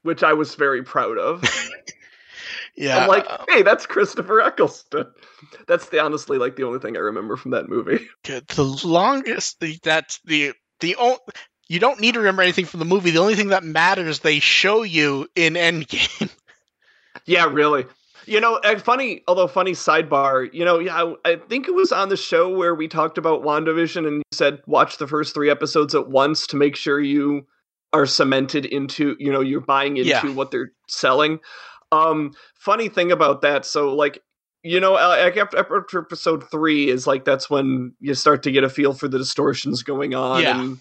[0.03, 1.43] which i was very proud of
[2.76, 2.99] yeah.
[2.99, 5.07] I'm like, uh, hey, that's Christopher Eccleston.
[5.68, 8.07] That's the honestly like the only thing I remember from that movie.
[8.23, 9.59] The longest.
[9.59, 11.18] The, that's the the only.
[11.68, 13.11] You don't need to remember anything from the movie.
[13.11, 16.30] The only thing that matters they show you in Endgame.
[17.26, 17.85] yeah, really.
[18.27, 20.52] You know, and funny, although funny sidebar.
[20.53, 23.41] You know, yeah, I, I think it was on the show where we talked about
[23.43, 27.45] Wandavision, and you said watch the first three episodes at once to make sure you
[27.93, 30.26] are cemented into, you know, you're buying into Yeah.
[30.34, 31.39] what they're selling.
[31.91, 34.22] Um, funny thing about that, so like
[34.64, 35.57] you know, uh, like after
[35.98, 39.81] episode three is like that's when you start to get a feel for the distortions
[39.81, 40.61] going on Yeah.
[40.61, 40.77] and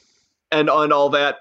[0.53, 1.39] and on all that.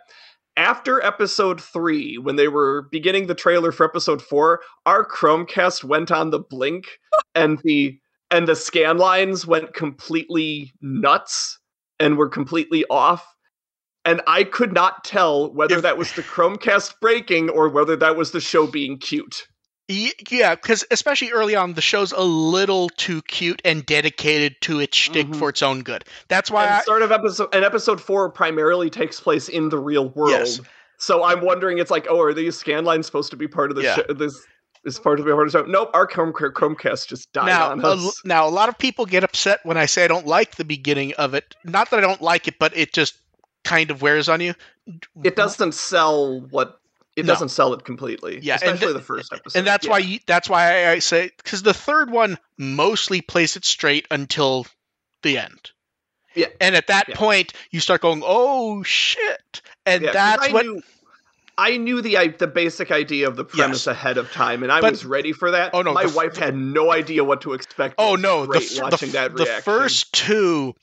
[0.57, 6.11] After episode three, when they were beginning the trailer for episode four, our Chromecast went
[6.11, 6.85] on the blink,
[7.35, 7.99] and the
[8.31, 11.59] and the scan lines went completely nuts
[11.99, 13.25] and were completely off.
[14.05, 18.15] And I could not tell whether If- that was the Chromecast breaking or whether that
[18.15, 19.47] was the show being cute.
[19.89, 24.79] Ye- Yeah, because especially early on, the show's a little too cute and dedicated to
[24.79, 25.35] its shtick Mhm.
[25.39, 26.05] for its own good.
[26.27, 29.79] That's why and I, sort of episode and episode four primarily takes place in the
[29.79, 30.31] real world.
[30.31, 30.61] Yes.
[30.97, 33.77] So I'm wondering, it's like, oh, are these scan lines supposed to be part of
[33.77, 33.95] the Yeah.
[33.95, 34.13] show?
[34.13, 34.39] This
[34.85, 35.65] is part of the part of the show.
[35.65, 38.21] Nope, our Chrome, Chromecast just died now, on a, us.
[38.23, 41.13] now a lot of people get upset when I say I don't like the beginning
[41.15, 41.55] of it.
[41.63, 43.15] Not that I don't like it, but it just
[43.63, 44.53] kind of wears on you.
[45.23, 46.78] it doesn't sell what
[47.19, 47.33] it No.
[47.33, 48.39] doesn't sell it completely.
[48.41, 49.57] Yeah, especially th- the first episode.
[49.59, 49.91] and that's Yeah.
[49.91, 54.65] why you, that's why I say because the third one mostly plays it straight until
[55.23, 55.71] the end.
[56.35, 56.47] Yeah.
[56.61, 57.15] and at that Yeah.
[57.15, 60.81] point you start going, "Oh shit!" And Yeah, that's I what knew,
[61.57, 63.87] I knew the i- the basic idea of the premise Yes.
[63.87, 65.71] ahead of time, and I But- was ready for that.
[65.73, 67.95] Oh, no, my the wife had no idea what to expect.
[67.97, 69.63] Oh no, the, the, watching f- that the reaction.
[69.63, 70.75] first two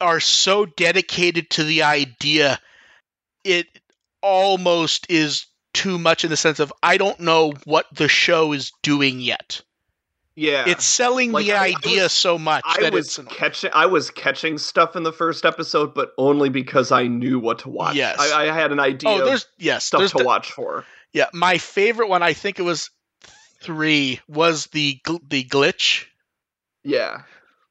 [0.00, 2.58] are so dedicated to the idea
[3.44, 3.66] it
[4.22, 8.72] almost is too much in the sense of I don't know what the show is
[8.82, 9.60] doing yet.
[10.34, 13.28] yeah, It's selling Like, the I- I idea was- so much I that was it's
[13.34, 17.60] catching I was catching stuff in the first episode, but only because I knew what
[17.60, 17.94] to watch.
[17.96, 18.18] Yes.
[18.18, 20.84] I, I had an idea Oh, of there's yes, stuff there's to the- watch for.
[21.12, 21.26] yeah.
[21.32, 22.90] My favorite one, I think it was
[23.62, 26.06] three, was the gl- the glitch
[26.84, 27.22] Yeah,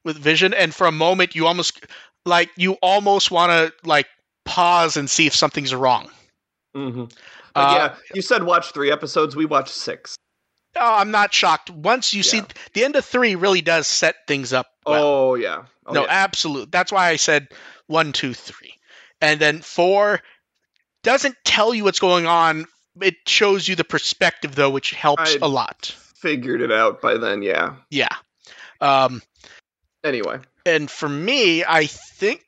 [0.04, 1.84] with Vision, and for a moment you almost
[2.24, 4.06] like you almost want to like
[4.44, 6.08] pause and see if something's wrong.
[6.74, 7.04] hmm
[7.54, 7.96] Uh, yeah.
[8.14, 9.34] You said watch three episodes.
[9.36, 10.16] We watched six.
[10.76, 11.68] Oh, I'm not shocked.
[11.70, 12.42] Once you see
[12.74, 14.68] the end of three, really does set things up.
[14.86, 15.04] Well.
[15.04, 15.64] oh yeah.
[15.86, 16.12] Oh, no, yeah.
[16.12, 16.70] absolute.
[16.70, 17.48] That's why I said
[17.88, 18.74] one, two, three,
[19.20, 20.20] and then four
[21.02, 22.66] doesn't tell you what's going on.
[23.00, 25.94] It shows you the perspective though, which helps a lot.
[26.16, 27.42] figured it out by then.
[27.42, 27.76] Yeah.
[27.90, 28.14] Yeah.
[28.80, 29.22] Um,
[30.04, 30.38] Anyway.
[30.64, 32.44] and for me, I think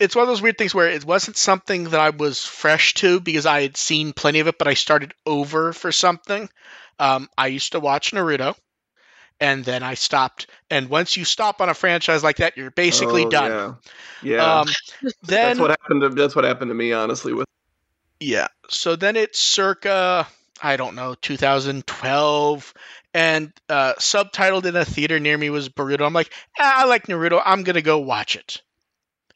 [0.00, 3.20] it's one of those weird things where it wasn't something that I was fresh to
[3.20, 6.48] because I had seen plenty of it, but I started over for something.
[6.98, 8.56] Um, I used to watch Naruto,
[9.40, 10.46] and then I stopped.
[10.70, 13.50] And once you stop on a franchise like that, you're basically Oh, done.
[13.50, 13.74] Yeah.
[14.22, 14.60] Yeah.
[14.60, 14.68] Um,
[15.22, 17.46] then that's what happened to that's what happened to me honestly with
[18.20, 18.48] Yeah.
[18.70, 20.26] So then it's circa,
[20.62, 22.74] I don't know, 2012,
[23.12, 26.06] and uh, subtitled in a theater near me was Boruto.
[26.06, 27.42] I'm like, ah, I like Naruto.
[27.44, 28.62] I'm gonna go watch it.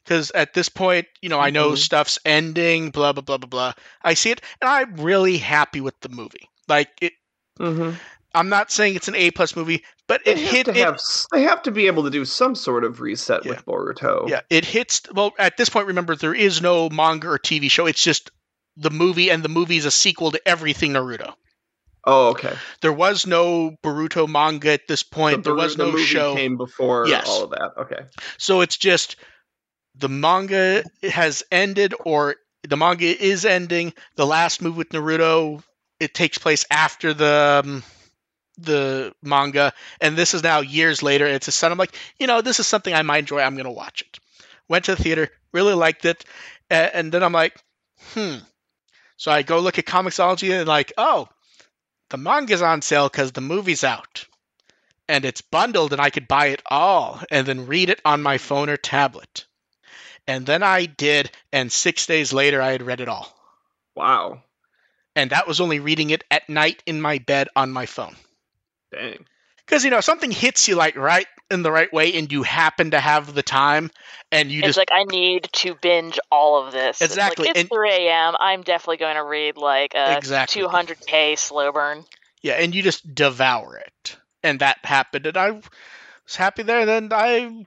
[0.05, 1.77] Because at this point, you know, I know Mhm.
[1.77, 3.73] stuff's ending, blah blah blah blah blah.
[4.03, 6.47] I see it, and I'm really happy with the movie.
[6.67, 7.13] Like it,
[7.59, 7.95] mm-hmm.
[8.33, 10.77] I'm not saying it's an A plus movie, but it they have hit to it.
[10.77, 10.99] have
[11.31, 13.51] they have to be able to do some sort of reset Yeah.
[13.51, 14.29] with Boruto.
[14.29, 15.01] Yeah, it hits.
[15.13, 17.85] Well, at this point, remember there is no manga or TV show.
[17.87, 18.29] It's just
[18.77, 21.33] the movie, and the movie is a sequel to everything Naruto.
[22.07, 22.53] Oh, okay.
[22.81, 25.37] There was no Boruto manga at this point.
[25.37, 26.35] The there was the no movie show.
[26.35, 27.27] came before Yes.
[27.27, 27.71] all of that.
[27.79, 28.03] Okay.
[28.37, 29.15] So it's just
[29.97, 32.35] the manga has ended or
[32.67, 33.93] the manga is ending.
[34.15, 35.63] The last move with Naruto
[35.99, 37.83] it takes place after the um,
[38.57, 41.25] the manga and this is now years later.
[41.25, 41.71] It's a son.
[41.71, 43.39] I'm like, you know, this is something I might enjoy.
[43.41, 44.19] I'm to watch it.
[44.67, 46.25] Went to the theater, really liked it,
[46.71, 47.57] a- and then I'm like,
[48.13, 48.37] hmm.
[49.17, 51.27] So I go look at Comixology and like, oh,
[52.09, 54.25] the manga's on sale because the movie's out.
[55.07, 58.37] And it's bundled and I could buy it all and then read it on my
[58.37, 59.45] phone or tablet.
[60.27, 63.31] And then I did, and six days later I had read it all.
[63.95, 64.41] Wow.
[65.15, 68.15] And that was only reading it at night in my bed on my phone.
[68.91, 69.25] Dang.
[69.57, 72.91] Because, you know, something hits you like right in the right way and you happen
[72.91, 73.91] to have the time
[74.31, 77.01] and you it's just like I need to binge all of this.
[77.01, 78.35] It's like, Exactly, It's, and- 3 a.m.
[78.39, 80.61] I'm definitely going to read like a Exactly.
[80.63, 82.03] 200k slow burn.
[82.41, 84.17] Yeah, and you just devour it.
[84.43, 86.85] And that happened, and I was happy there.
[86.85, 87.65] Then I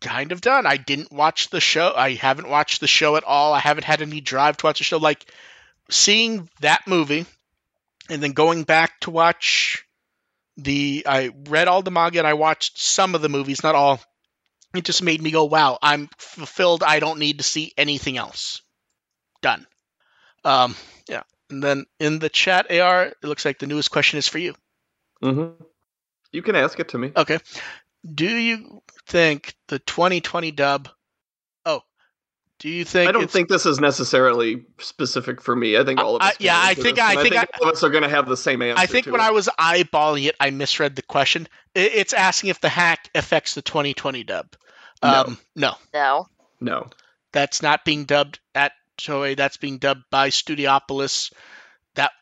[0.00, 0.66] kind of done.
[0.66, 1.92] I didn't watch the show.
[1.94, 3.52] I haven't watched the show at all.
[3.52, 4.98] I haven't had any drive to watch the show.
[4.98, 5.24] Like
[5.90, 7.26] seeing that movie
[8.08, 9.84] and then going back to watch
[10.56, 11.04] the.
[11.06, 14.00] I read all the manga and I watched some of the movies, not all.
[14.74, 16.84] It just made me go, wow, I'm fulfilled.
[16.84, 18.62] I don't need to see anything else.
[19.42, 19.66] Done.
[20.44, 20.76] Um,
[21.08, 21.22] yeah.
[21.50, 24.54] And then in the chat, AR, it looks like the newest question is for you.
[25.22, 25.62] Mm-hmm.
[26.32, 27.12] You can ask it to me.
[27.16, 27.38] Okay.
[28.14, 30.88] Do you think the 2020 dub?
[31.66, 31.82] Oh,
[32.58, 33.08] do you think?
[33.08, 35.76] I don't it's- think this is necessarily specific for me.
[35.76, 36.36] I think all of us.
[36.38, 38.08] can yeah, I think- this, I and think I- all of us are going to
[38.08, 38.80] have the same answer.
[38.80, 39.24] I think to when it.
[39.24, 41.46] I was eyeballing it, I misread the question.
[41.76, 44.46] I- It's asking if the hack affects the 2020 dub.
[45.02, 45.08] No.
[45.26, 46.28] Um, no, No.
[46.60, 46.88] no.
[47.32, 49.36] that's not being dubbed at Toei.
[49.36, 51.32] That's being dubbed by Studiopolis.
[51.96, 52.12] That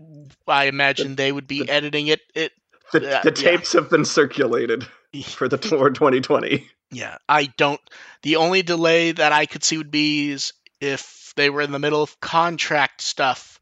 [0.46, 2.20] I imagine they would be editing it.
[2.34, 2.52] It
[2.92, 3.50] The, Yeah, the yeah.
[3.50, 4.86] tapes have been circulated
[5.26, 6.66] for the tour 2020.
[6.90, 7.80] Yeah, I don't.
[8.22, 11.78] The only delay that I could see would be is if they were in the
[11.78, 13.60] middle of contract stuff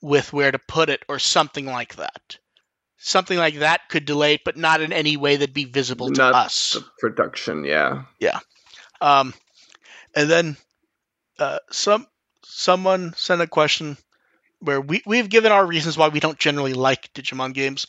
[0.00, 2.38] with where to put it or something like that.
[2.98, 6.20] Something like that could delay it, but not in any way that'd be visible to
[6.20, 6.72] Not us.
[6.72, 8.04] The production, yeah.
[8.18, 8.40] Yeah.
[9.00, 9.34] Um,
[10.14, 10.56] and then
[11.38, 12.06] uh, some
[12.44, 13.96] someone sent a question
[14.60, 17.86] where we we've given our reasons why we don't generally like Digimon games.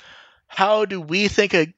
[0.48, 1.74] How do we think a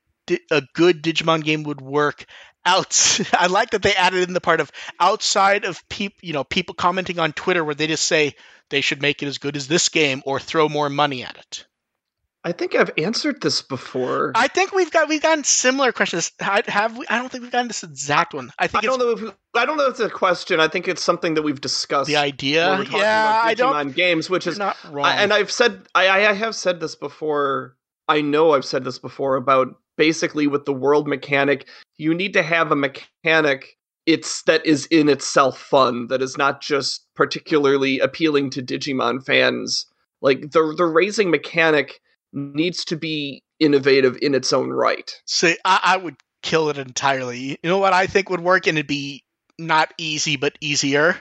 [0.52, 2.26] a good Digimon game would work?
[2.64, 6.44] Out, I like that they added in the part of outside of people, you know,
[6.44, 8.36] people commenting on Twitter where they just say
[8.70, 11.66] they should make it as good as this game or throw more money at it.
[12.44, 14.32] I think I've answered this before.
[14.34, 16.32] I think we've got we've gotten similar questions.
[16.42, 17.06] I- Have we?
[17.08, 18.52] I don't think we've gotten this exact one.
[18.58, 20.60] I I think it's don't know if I don't know if it's a question.
[20.60, 22.08] I think it's something that we've discussed.
[22.08, 22.78] the idea.
[22.80, 23.74] we're Yeah, about I don't.
[23.76, 25.06] Digimon games, which is not wrong.
[25.06, 27.76] I, and I've said I, I have said this before.
[28.08, 31.68] I know I've said this before about basically with the world mechanic,
[31.98, 36.60] you need to have a mechanic it's that is in itself fun, that is not
[36.60, 39.86] just particularly appealing to Digimon fans.
[40.20, 42.02] Like the the raising mechanic
[42.34, 45.12] needs to be innovative in its own right.
[45.26, 47.60] See, I, I would kill it entirely.
[47.62, 49.24] You know what I think would work, and it'd be
[49.60, 51.16] not easy, but easier.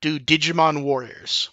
[0.00, 1.50] Do Digimon Warriors.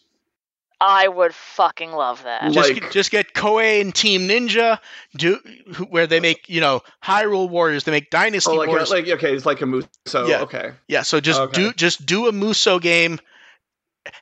[0.80, 2.52] I would fucking love that.
[2.52, 4.78] Just get, just get Koei and Team Ninja,
[5.16, 5.40] do
[5.74, 8.92] who- where they make you know Hyrule Warriors, they make Dynasty Oh, like, a, Warriors.
[8.92, 10.28] like okay, it's like a Muso.
[10.28, 10.42] Yeah.
[10.42, 10.72] Okay.
[10.88, 11.62] yeah, so just Okay.
[11.62, 13.20] do just do a Muso game.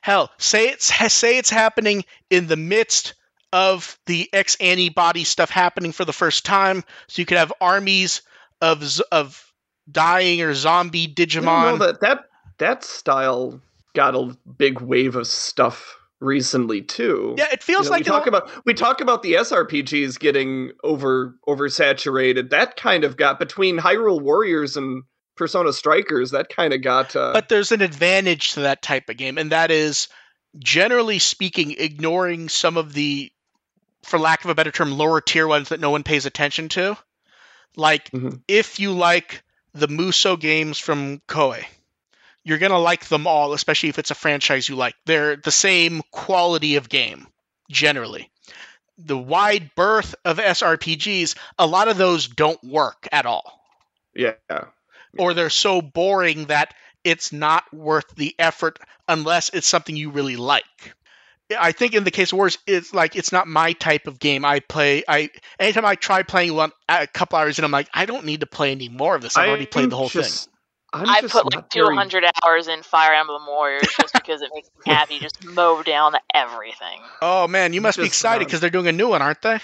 [0.00, 3.14] Hell, say it's say it's happening in the midst
[3.52, 8.22] of the X-Antibody stuff happening for the first time, so you could have armies
[8.60, 9.52] of of
[9.90, 11.78] dying or zombie I don't know Digimon.
[11.78, 12.24] that that
[12.58, 13.60] that style
[13.94, 17.34] got a big wave of stuff recently too.
[17.38, 20.18] Yeah, it You feels know, like we talk all- about we talk about the SRPGs
[20.18, 22.50] getting over oversaturated.
[22.50, 25.02] That kind of got between Hyrule Warriors and
[25.36, 26.30] Persona Strikers.
[26.30, 27.14] That kind of got.
[27.14, 30.08] Uh, but there's an advantage to that type of game, and that is,
[30.58, 33.30] generally speaking, ignoring some of the,
[34.02, 36.96] for lack of a better term, lower tier ones that no one pays attention to.
[37.76, 38.40] Like, Mhm.
[38.48, 39.42] if you like
[39.74, 41.66] the Muso games from Koei,
[42.46, 44.94] you're gonna like them all, especially if it's a franchise you like.
[45.04, 47.26] They're the same quality of game,
[47.70, 48.30] generally.
[48.98, 53.56] The wide berth of SRPGs, a lot of those don't work at all
[54.16, 54.32] yeah,
[55.18, 56.74] or they're so boring that
[57.04, 60.64] it's not worth the effort unless it's something you really like.
[61.56, 64.44] I think in the case of Wars, it's like it's not my type of game.
[64.44, 65.04] I play.
[65.06, 68.40] I anytime I try playing one a couple hours in, I'm like, I don't need
[68.40, 69.36] to play any more of this.
[69.36, 70.24] I've already played the whole thing.
[71.00, 74.12] Just, I'm I just put not like very- 200 hours in Fire Emblem Warriors just
[74.14, 75.18] because it makes me happy.
[75.18, 77.00] Just mow down everything.
[77.22, 79.58] Oh man, you must be excited because they're doing a new one, aren't they?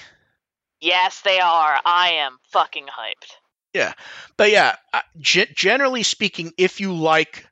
[0.81, 1.79] Yes, they are.
[1.85, 3.31] I am fucking hyped.
[3.73, 3.93] Yeah,
[4.37, 7.47] but yeah, uh, generally speaking, if you like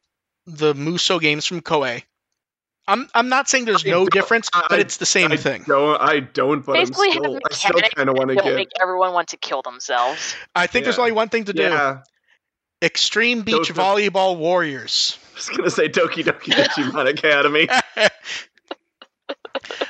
[0.47, 2.03] the Muso games from Koei,
[2.87, 5.37] I'm I'm not saying there's I no don't- difference, I- but it's the same I
[5.37, 5.63] thing.
[5.67, 8.35] Don't I don't, but Basically, I'm still, have I still mechanics kind of want to
[8.35, 8.55] Don't get.
[8.57, 10.35] make everyone want to kill themselves.
[10.55, 12.03] I think there's only one thing to do: Yeah,
[12.83, 15.19] Extreme Beach Those- Volleyball Warriors.
[15.33, 17.69] I was gonna say Doki Doki Digimon Academy.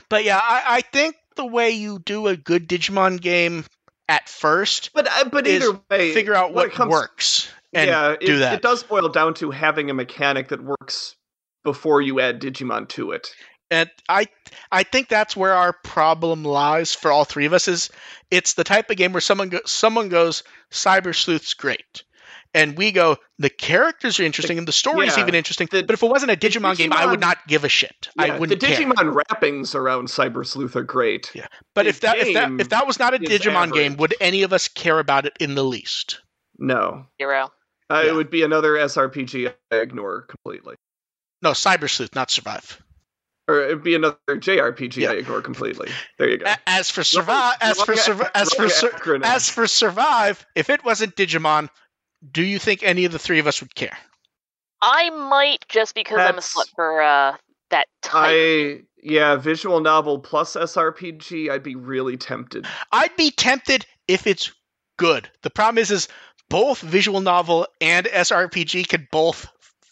[0.08, 3.64] but yeah, I, I think the way you do a good Digimon game
[4.08, 7.88] at first, But uh, but is either way, figure out what it comes- works and
[7.88, 8.54] yeah, it, do that.
[8.54, 11.14] it does boil down to having a mechanic that works
[11.62, 13.28] before you add Digimon to it.
[13.70, 14.26] And I
[14.72, 17.90] I think that's where our problem lies for all three of us is
[18.30, 20.42] it's the type of game where someone go, someone goes
[20.72, 22.02] Cyber Sleuth's great.
[22.52, 25.68] And we go, the characters are interesting and the story's yeah, even interesting.
[25.70, 28.08] the- but if it wasn't a Digimon, game, I would not give a shit.
[28.18, 28.76] I wouldn't the care.
[28.76, 31.30] Digimon wrappings around Cyber Sleuth are great.
[31.32, 31.46] Yeah.
[31.76, 34.42] But if that if that if that was not a is Digimon game, would any
[34.42, 36.20] of us care about it in the least?
[36.58, 37.52] No, Zero.
[37.88, 38.10] uh, Yeah.
[38.10, 40.74] it would be another SRPG I ignore completely,
[41.42, 42.82] No, Cyber Sleuth, not Survive.
[43.48, 45.10] or it'd be another JRPG Yeah.
[45.10, 45.88] I ignore completely.
[46.18, 46.52] There you go.
[46.66, 50.84] As for survive, as for Wrong- survive, as for sur- as for survive, if it
[50.84, 51.68] wasn't Digimon,
[52.30, 53.96] do you think any of the three of us would care?
[54.82, 57.36] I might just because I'm a That's- slut for uh,
[57.70, 58.12] that type.
[58.32, 61.50] I yeah, visual novel plus SRPG.
[61.50, 62.66] I'd be really tempted.
[62.92, 64.52] I'd be tempted if it's
[64.98, 65.28] good.
[65.42, 66.08] The problem is, is
[66.48, 69.46] both visual novel and SRPG could both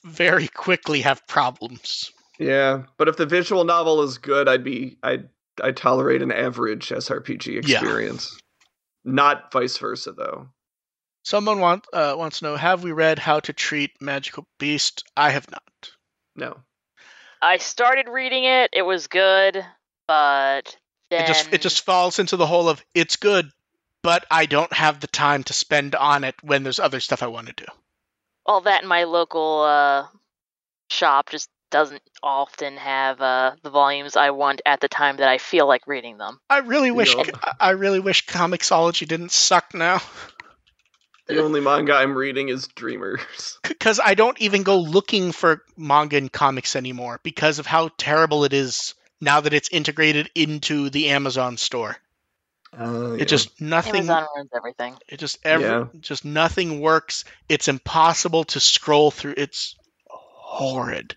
[0.04, 2.10] very quickly have problems.
[2.38, 5.28] Yeah, but if the visual novel is good, I'd be I'd
[5.62, 7.78] I tolerate an average SRPG Yeah.
[7.78, 8.38] experience.
[9.04, 10.48] Not vice versa though.
[11.24, 15.04] Someone want, uh, wants to know: Have we read How to Treat Magical Beast?
[15.16, 15.62] I have not.
[16.36, 16.56] No.
[17.42, 18.70] I started reading it.
[18.72, 19.64] It was good,
[20.06, 20.76] but
[21.10, 23.50] then It just it just falls into the hole of it's good,
[24.02, 27.26] but I don't have the time to spend on it when there's other stuff I
[27.28, 27.66] want to do.
[28.46, 30.06] all that in my local uh,
[30.90, 35.36] shop just doesn't often have uh, the volumes I want at the time that I
[35.38, 36.40] feel like reading them.
[36.48, 37.28] I really wish Yep.
[37.60, 40.00] I really wish Comixology didn't suck now.
[41.28, 43.58] The only manga I'm reading is Dreamers.
[43.62, 48.44] because I don't even go looking for manga and comics anymore because of how terrible
[48.44, 51.96] it is now that it's integrated into the Amazon store.
[52.78, 53.96] Uh, It just nothing.
[53.96, 54.96] Amazon ruins everything.
[55.08, 55.84] It just every Yeah.
[56.00, 57.24] just nothing works.
[57.48, 59.34] It's impossible to scroll through.
[59.36, 59.74] It's
[60.06, 61.16] horrid.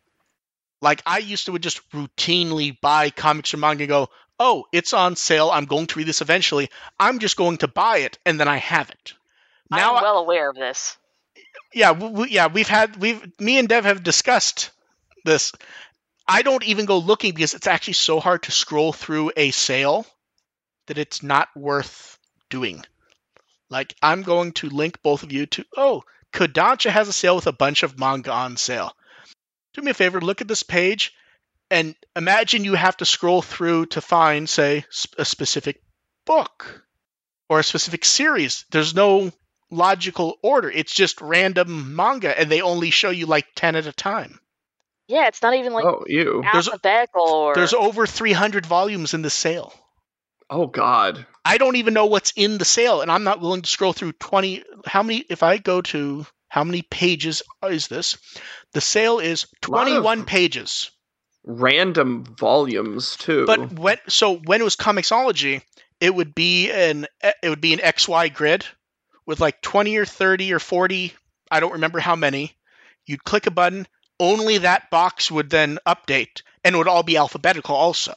[0.81, 4.09] Like I used to would just routinely buy comics or manga and go,
[4.39, 5.51] "Oh, it's on sale.
[5.51, 6.69] I'm going to read this eventually.
[6.99, 9.13] I'm just going to buy it and then I have it."
[9.72, 10.98] Now I'm well aware of this.
[11.73, 14.72] yeah, we, yeah, we've had we've me and Dev have discussed
[15.26, 15.53] this.
[16.27, 20.06] I don't even go looking because it's actually so hard to scroll through a sale
[20.88, 22.18] that it's not worth
[22.49, 22.84] doing.
[23.69, 26.03] Like I'm going to link both of you to oh,
[26.34, 28.91] Kodansha has a sale with a bunch of manga on sale.
[29.73, 31.14] Do me a favor, look at this page
[31.72, 34.84] and imagine you have to scroll through to find say
[35.18, 35.81] a specific
[36.26, 36.84] book
[37.49, 38.65] or a specific series.
[38.72, 39.31] There's no
[39.72, 40.69] logical order.
[40.69, 44.39] It's just random manga, and they only show you like ten at a time.
[45.07, 46.41] Yeah, it's not even like oh, you.
[46.43, 49.73] There's- alphabetical or There's over 300 volumes in the sale.
[50.49, 51.26] Oh God.
[51.43, 54.11] I don't even know what's in the sale, and I'm not willing to scroll through
[54.14, 54.64] 20.
[54.85, 55.19] How many?
[55.30, 58.18] If I go to how many pages is this?
[58.73, 60.91] The sale is 21 pages.
[61.45, 63.45] Random volumes too.
[63.45, 65.61] But when so when it was Comixology,
[65.99, 67.07] it would be an
[67.41, 68.65] it would be an XY grid
[69.26, 71.14] with like 20 or 30 or 40,
[71.49, 72.53] I don't remember how many.
[73.06, 73.88] You'd click a button,
[74.19, 78.14] only that box would then update and it would all be alphabetical also.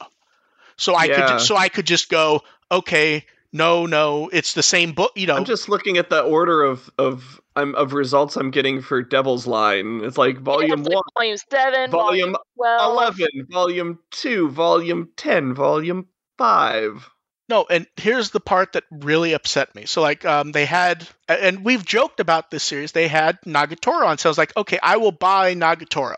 [0.77, 1.37] So I could Yeah.
[1.37, 2.41] ju- so I could just go,
[2.71, 5.37] okay, no, no, it's the same book, you know.
[5.37, 9.47] I'm just looking at the order of of I'm of results I'm getting for Devil's
[9.47, 10.01] Line.
[10.03, 12.91] It's like volume It's like one, volume seven, volume, volume twelve.
[12.91, 16.07] eleven, volume two, volume ten, volume
[16.37, 17.09] five.
[17.47, 19.85] No, and here's the part that really upset me.
[19.85, 22.91] So, like, um, they had, and we've joked about this series.
[22.91, 26.15] They had Nagatoro on, so I was like, okay, I will buy Nagatoro.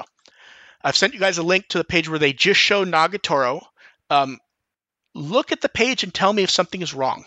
[0.81, 3.61] I've sent you guys a link to the page where they just show Nagatoro.
[4.09, 4.39] Um,
[5.13, 7.25] look at the page and tell me if something is wrong.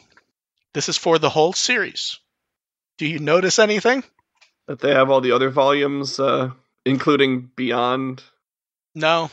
[0.73, 2.19] This is for the whole series.
[2.97, 4.03] Do you notice anything?
[4.67, 6.53] That they have all the other volumes, uh,
[6.87, 8.23] including Beyond.
[8.95, 9.31] No.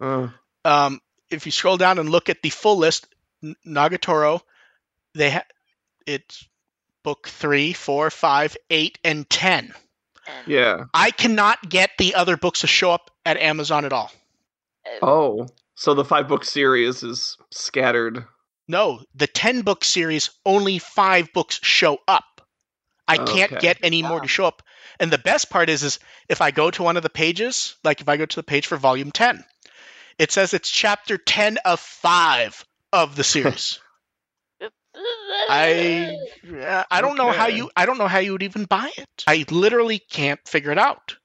[0.00, 0.28] Uh,
[0.64, 1.00] Um,
[1.30, 3.06] if you scroll down and look at the full list,
[3.66, 4.40] Nagatoro,
[5.14, 5.44] they ha-
[6.06, 6.46] it's
[7.02, 9.72] book three, four, five, eight, and ten.
[10.46, 10.84] Yeah.
[10.94, 14.10] I cannot get the other books to show up at Amazon at all.
[14.86, 18.24] uh, Oh, so the five book series is scattered.
[18.66, 22.24] No, the 10 book series, only five books show up.
[23.06, 23.60] I can't Okay.
[23.60, 24.62] get any more to show up.
[24.98, 25.98] And the best part is, is
[26.30, 28.66] if I go to one of the pages, like if I go to the page
[28.66, 29.44] for volume 10,
[30.18, 32.64] it says it's chapter 10 of 5
[32.94, 33.80] of the series.
[34.94, 36.16] I
[36.90, 39.24] I don't know how you I don't know how you would even buy it.
[39.26, 41.16] I literally can't figure it out.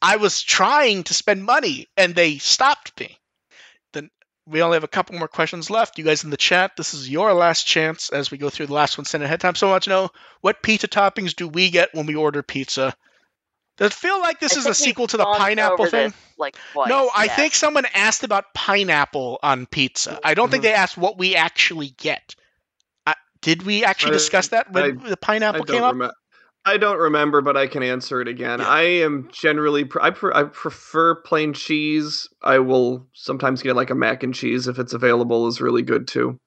[0.00, 3.18] I was trying to spend money and they stopped me.
[3.92, 4.10] Then
[4.46, 5.98] we only have a couple more questions left.
[5.98, 8.74] You guys in the chat, this is your last chance as we go through the
[8.74, 9.54] last one sent ahead of time.
[9.54, 10.10] So I want to know
[10.40, 12.94] what pizza toppings do we get when we order pizza?
[13.76, 16.10] Does it feel like this I is a sequel to the pineapple thing?
[16.10, 17.36] this, like twice, no, I yes.
[17.36, 20.18] think someone asked about pineapple on pizza.
[20.24, 20.66] I don't think Mhm.
[20.68, 22.34] they asked what we actually get.
[23.06, 25.92] I, did we actually I- discuss that when the pineapple came don't up?
[25.92, 26.14] remember.
[26.68, 28.58] I don't remember, but I can answer it again.
[28.58, 28.66] Yeah.
[28.68, 32.28] I am generally pr- I pr- I prefer plain cheese.
[32.42, 36.08] I will sometimes get like a mac and cheese if it's available is really good
[36.08, 36.40] too.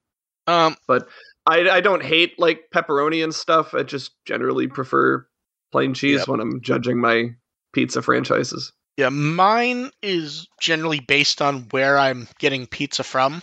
[0.46, 1.08] Um, but
[1.46, 3.74] I I don't hate like pepperoni and stuff.
[3.74, 5.26] I just generally prefer
[5.72, 6.28] plain cheese Yep.
[6.28, 7.36] when I'm judging my
[7.74, 8.74] pizza franchises.
[8.98, 13.42] yeah, mine is generally based on where I'm getting pizza from,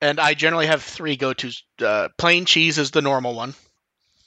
[0.00, 1.62] and I generally have three go-tos.
[1.80, 3.54] Uh, plain cheese is the normal one.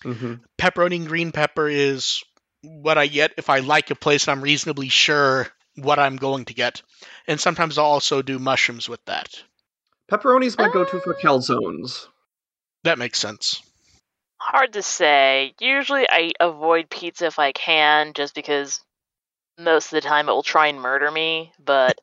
[0.04, 2.22] hmm Pepperoni and green pepper is
[2.62, 6.46] what I get if I like a place and I'm reasonably sure what I'm going
[6.46, 6.82] to get.
[7.28, 9.42] And sometimes I'll also do mushrooms with that.
[10.12, 12.08] Pepperoni's my go-to for Uh, calzones.
[12.84, 13.62] That makes sense.
[14.46, 15.54] Hard to say.
[15.62, 18.82] Usually I avoid pizza if I can, just because
[19.58, 21.54] most of the time it will try and murder me.
[21.64, 21.98] But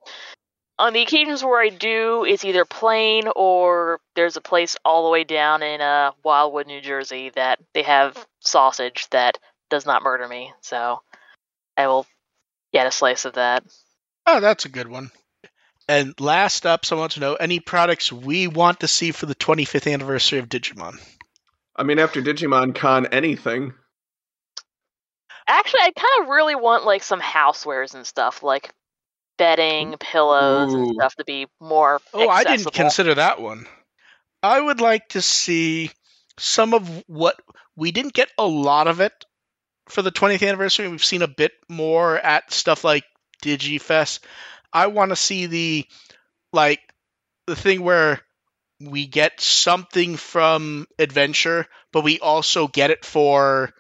[0.78, 5.10] on the occasions where I do, it's either plain or there's a place all the
[5.10, 9.36] way down in uh, Wildwood, New Jersey that they have sausage that
[9.68, 10.50] does not murder me.
[10.62, 11.02] So
[11.76, 12.06] I will
[12.72, 13.64] get a slice of that.
[14.26, 15.10] Oh, that's a good one.
[15.90, 19.34] And last up, someone wants to know any products we want to see for the
[19.34, 20.98] 25th anniversary of Digimon.
[21.80, 23.72] I mean, after Digimon Con, anything.
[25.46, 28.70] Actually, I kind of really want like some housewares and stuff, like
[29.38, 31.98] bedding, pillows, and stuff to be more.
[32.12, 33.66] Oh, I didn't consider that one.
[34.42, 35.90] I would like to see
[36.38, 37.40] some of what
[37.76, 39.12] we didn't get a lot of it
[39.88, 40.86] for the 20th anniversary.
[40.86, 43.04] We've seen a bit more at stuff like
[43.42, 44.20] DigiFest.
[44.70, 45.86] I want to see the
[46.52, 46.80] like
[47.46, 48.20] the thing where
[48.80, 53.72] we get something from Adventure, but we also get it for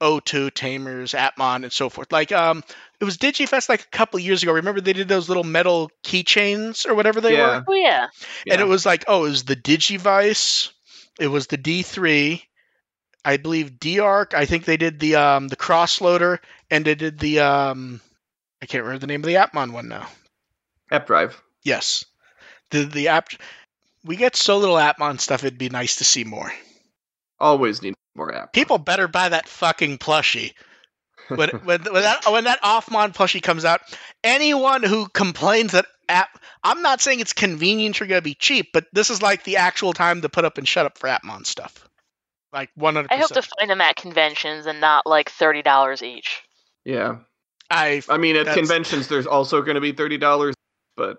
[0.00, 2.12] 02, Tamers, Appmon, and so forth.
[2.12, 2.62] Like um,
[3.00, 4.52] it was DigiFest like a couple years ago.
[4.52, 7.42] Remember they did those little metal keychains or whatever they Yeah.
[7.58, 8.06] were Oh yeah,
[8.48, 8.60] and Yeah.
[8.60, 10.70] it was like, oh, it was the Digivice,
[11.18, 12.42] it was the D3,
[13.24, 14.34] I believe D-Arc.
[14.34, 16.40] I think they did the um the Xros Loader,
[16.70, 18.00] and they did the um
[18.62, 20.08] I can't remember the name of the Appmon one now.
[20.90, 21.40] App Drive.
[21.62, 22.04] Yes,
[22.70, 23.28] the the app.
[24.06, 25.44] We get so little Appmon stuff.
[25.44, 26.52] It'd be nice to see more.
[27.38, 28.52] Always need more app.
[28.52, 30.52] People better buy that fucking plushie.
[31.28, 33.80] When when when that when that Offmon plushie comes out,
[34.24, 38.86] anyone who complains that app, I'm not saying it's convenient or gonna be cheap, but
[38.92, 41.88] this is like the actual time to put up and shut up for Appmon stuff.
[42.52, 43.08] Like 100.
[43.12, 46.42] I hope to find them at conventions and not like thirty dollars each.
[46.84, 47.16] yeah.
[47.68, 50.54] I I mean, at conventions, there's also going to be thirty dollars,
[50.96, 51.18] but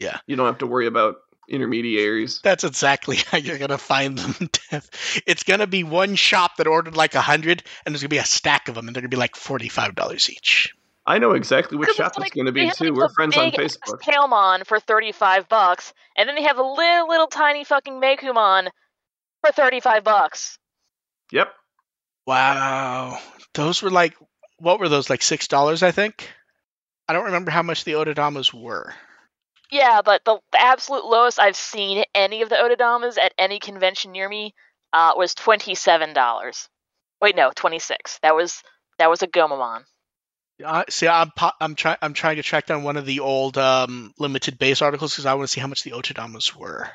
[0.00, 0.18] Yeah.
[0.26, 2.40] you don't have to worry about intermediaries.
[2.42, 4.50] that's exactly how you're gonna find them.
[5.26, 8.24] It's gonna be one shop that ordered like a hundred, and there's gonna be a
[8.24, 10.74] stack of them, and they're gonna be like forty-five dollars each.
[11.06, 12.86] I know exactly which shop it's like, it's going to be too.
[12.86, 14.00] like, We're the friends on big Facebook.
[14.02, 18.70] Tailmon for thirty-five bucks, and then they have a little, little tiny fucking Meicoomon
[19.40, 20.58] for thirty-five bucks.
[21.30, 21.52] Yep.
[22.26, 23.20] Wow,
[23.54, 24.16] those were like
[24.58, 25.82] what were those like six dollars?
[25.82, 26.28] I think.
[27.08, 28.92] I don't remember how much the Otedamas were.
[29.70, 34.12] Yeah, but the, the absolute lowest I've seen any of the Otedamas at any convention
[34.12, 34.54] near me
[34.92, 36.68] uh, was twenty-seven dollars.
[37.20, 38.18] Wait, no, twenty-six.
[38.22, 38.62] That was
[38.98, 39.82] that was a Gomamon.
[40.64, 41.08] I see.
[41.08, 41.98] I'm po- I'm trying.
[42.00, 45.34] I'm trying to track down one of the old um, limited base articles because I
[45.34, 46.88] want to see how much the Otedamas were.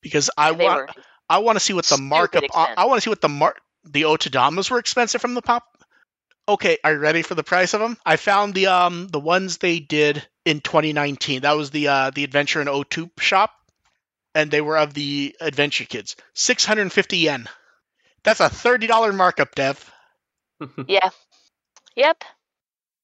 [0.00, 0.90] Because I They want.
[1.28, 2.44] I want to see what the markup.
[2.54, 2.74] I.
[2.76, 5.64] I want to see what the mark the Otedamas were expensive from the pop.
[6.48, 7.96] Okay, are you ready for the price of them?
[8.06, 11.42] I found the um the ones they did in 2019.
[11.42, 13.52] That was the uh the Adventure in 02 shop,
[14.34, 16.16] and they were of the Adventure Kids.
[16.32, 17.48] 650 yen.
[18.22, 19.92] That's a thirty dollar markup, Dev.
[20.88, 21.10] yeah.
[21.96, 22.24] Yep.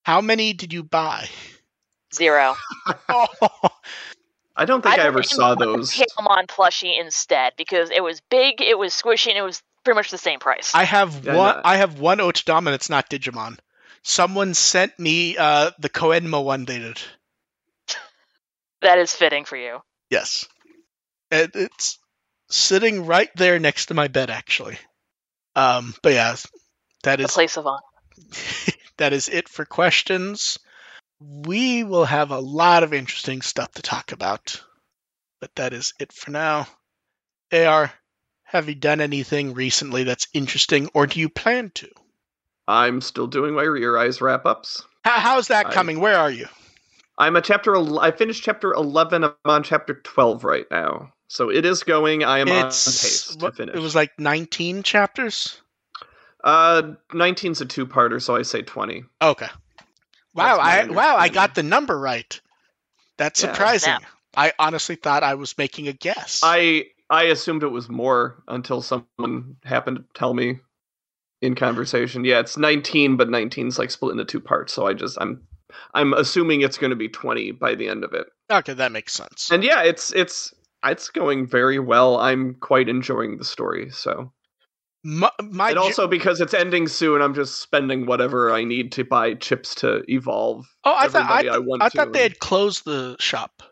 [0.05, 1.29] How many did you buy?
[2.15, 2.57] Zero.
[3.09, 3.69] Oh,
[4.57, 5.91] I don't think I, don't ever saw want the those.
[5.93, 10.11] Tailmon plushie instead because it was big, it was squishy, and it was pretty much
[10.11, 10.73] the same price.
[10.75, 11.57] I have Yeah, one.
[11.57, 11.63] no.
[11.65, 13.59] I have one Otedama, and it's not Digimon.
[14.03, 17.01] Someone sent me uh the Koenma one they did.
[18.83, 19.79] That is fitting for you.
[20.11, 20.47] Yes.
[21.31, 21.99] And it's
[22.51, 24.79] sitting right there next to my bed, actually.
[25.57, 26.37] Um, but yeah,
[27.05, 27.81] that The is place of honor.
[28.99, 30.59] that is it for questions.
[31.21, 34.63] We will have a lot of interesting stuff to talk about,
[35.41, 36.67] but that is it for now.
[37.53, 37.93] Ar,
[38.45, 41.89] have you done anything recently that's interesting, or do you plan to?
[42.67, 44.83] I'm still doing my ReArise wrap ups.
[45.05, 46.01] How, how's that I- coming?
[46.01, 46.47] Where are you?
[47.19, 47.77] I'm a chapter.
[48.01, 49.25] I finished chapter 11.
[49.25, 51.13] I'm on chapter 12 right now.
[51.29, 52.25] So it is going.
[52.25, 53.75] I am on pace to finish.
[53.75, 55.61] it was like 19 chapters.
[56.45, 56.83] uh,
[57.13, 59.05] 19's a two parter, so I say 20.
[59.23, 59.47] Okay.
[60.35, 62.41] Wow, I wow, I got the number right.
[63.19, 63.93] That's surprising.
[63.93, 63.99] Yeah.
[64.35, 66.41] I honestly thought I was making a guess.
[66.43, 70.61] I I assumed it was more until someone happened to tell me
[71.43, 72.25] in conversation.
[72.25, 74.73] Yeah, it's 19, but 19's like split into two parts.
[74.73, 75.43] So I just I'm
[75.95, 78.27] I'm assuming it's going to be 20 by the end of it.
[78.51, 79.51] okay, that makes sense.
[79.51, 80.53] And yeah, it's it's
[80.85, 82.19] it's going very well.
[82.19, 83.91] I'm quite enjoying the story.
[83.91, 84.33] So
[85.05, 89.05] My, my and also because it's ending soon, I'm just spending whatever I need to
[89.05, 90.67] buy chips to evolve.
[90.85, 91.97] oh, I thought I, I, I to.
[91.97, 93.63] thought they had closed the shop.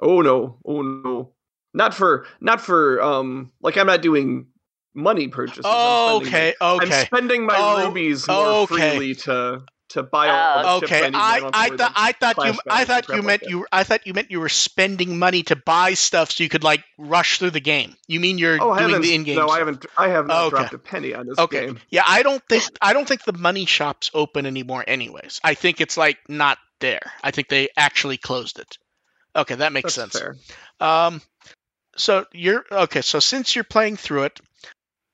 [0.00, 0.58] Oh no!
[0.64, 1.32] Oh no!
[1.74, 4.46] Not for not for um like I'm not doing
[4.94, 5.64] money purchases.
[5.66, 8.90] I'm Oh, spending okay, I'm spending my Oh, rubies more okay.
[8.90, 9.62] freely to
[9.94, 10.96] to buy all Oh, the I okay.
[11.04, 13.50] I, don't have to I worry thought I thought you I thought you meant that.
[13.50, 16.62] you I thought you meant you were spending money to buy stuff so you could
[16.62, 17.94] like rush through the game.
[18.06, 19.02] You mean you're Oh, I doing haven't.
[19.02, 19.36] the in-game?
[19.36, 19.86] no, I haven't.
[19.96, 20.56] I have not Oh, okay.
[20.56, 21.66] dropped a penny on this Okay.
[21.66, 21.80] game.
[21.90, 24.84] Yeah, I don't think I don't think the money shop's open anymore.
[24.86, 27.12] Anyways, I think it's like not there.
[27.22, 28.78] I think they actually closed it.
[29.36, 30.18] Okay, that makes That's sense.
[30.20, 30.36] fair.
[30.80, 31.20] Um,
[31.96, 33.02] so you're okay.
[33.02, 34.40] So since you're playing through it,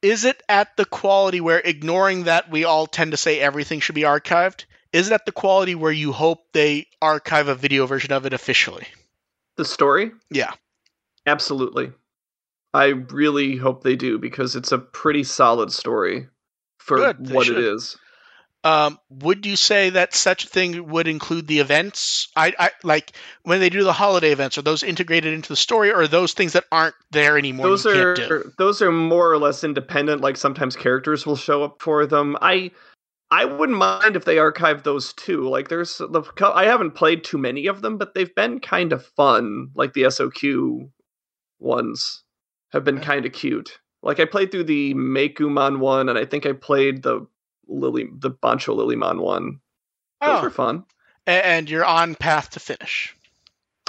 [0.02, 3.94] is it at the quality where, ignoring that, we all tend to say everything should
[3.94, 4.64] be archived?
[4.92, 8.32] Is it at the quality where you hope they archive a video version of it
[8.32, 8.86] officially?
[9.56, 10.12] The story?
[10.30, 10.52] Yeah.
[11.26, 11.92] Absolutely.
[12.72, 16.28] I really hope they do because it's a pretty solid story
[16.78, 17.58] for Good, what should.
[17.58, 17.96] it is.
[18.62, 22.28] Um, would you say that such a thing would include the events?
[22.36, 23.12] I, I like
[23.42, 24.58] when they do the holiday events.
[24.58, 27.66] Are those integrated into the story, or are those things that aren't there anymore?
[27.66, 30.20] those are those are more or less independent.
[30.20, 32.36] Like sometimes characters will show up for them.
[32.42, 32.72] I
[33.32, 35.48] I wouldn't mind if they archive those too.
[35.48, 36.22] Like there's the
[36.54, 39.70] I haven't played too many of them, but they've been kind of fun.
[39.74, 40.90] Like the SOQ
[41.58, 42.22] ones
[42.72, 43.78] have been kind of cute.
[44.02, 47.26] Like I played through the Meicoomon one, and I think I played the
[47.68, 49.60] Lily the Bancho Lillymon one.
[50.20, 50.84] Those Oh, were fun.
[51.26, 53.14] and you're on path to finish.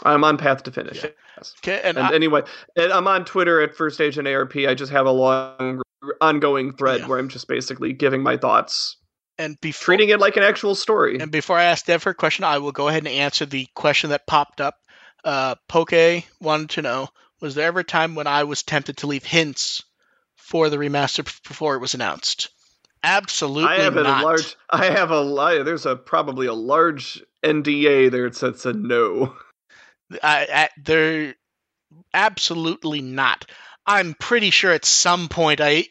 [0.04, 1.04] I'm on path to finish.
[1.04, 1.10] Yeah.
[1.38, 1.54] Yes.
[1.60, 2.44] Okay, and, And I- anyway,
[2.76, 4.56] and I'm on Twitter at First Agent ARP.
[4.58, 5.82] I just have a long,
[6.22, 7.08] ongoing thread Yeah.
[7.08, 8.98] where I'm just basically giving my thoughts,
[9.42, 11.20] and before treating it like an actual story.
[11.20, 14.12] and before I ask Dev her question, I will go ahead and answer the question
[14.12, 14.76] that popped up.
[15.24, 17.10] Uh, Poke wanted to know:
[17.40, 19.84] Was there ever a time when I was tempted to leave hints
[20.36, 22.50] for the remaster before it was announced?
[23.04, 24.22] Absolutely I have not.
[24.22, 24.56] a large.
[24.70, 29.36] I have a There's a probably a large NDA there that says a no.
[30.22, 31.36] I, I, they're
[32.14, 33.46] absolutely not.
[33.88, 35.88] I'm pretty sure at some point I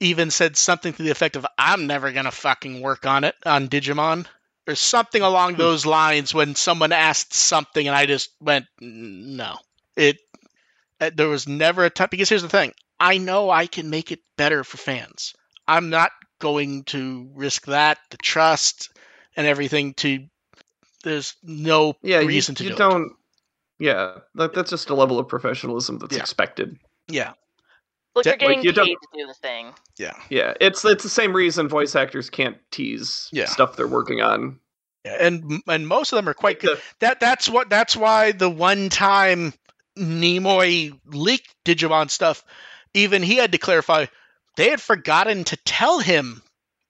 [0.00, 3.68] even said something to the effect of "I'm never gonna fucking work on it on
[3.68, 4.26] Digimon"
[4.66, 5.58] or something along Hmm.
[5.58, 9.56] those lines when someone asked something and I just went no.
[9.96, 10.18] It
[11.00, 14.12] uh, there was never a time because here's the thing: I know I can make
[14.12, 15.34] it better for fans.
[15.66, 18.90] I'm not going to risk that, the trust,
[19.36, 19.94] and everything.
[19.94, 20.26] To
[21.04, 23.12] there's no Yeah, you, reason to you do don't.
[23.78, 26.20] Yeah, that, that's just a level of professionalism that's Yeah.
[26.20, 26.76] expected.
[27.08, 27.34] Yeah.
[28.18, 29.72] Look, De- you're getting like, you paid don't- to do the thing.
[29.98, 30.54] Yeah, yeah.
[30.60, 33.46] it's it's the same reason voice actors can't tease Yeah.
[33.46, 34.60] stuff they're working on.
[35.04, 36.76] Yeah, and and most of them are quite good.
[36.78, 39.54] The- That that's what that's why the one time
[39.98, 42.44] Nimoy leaked Digimon stuff,
[42.94, 44.06] even he had to clarify
[44.56, 46.42] they had forgotten to tell him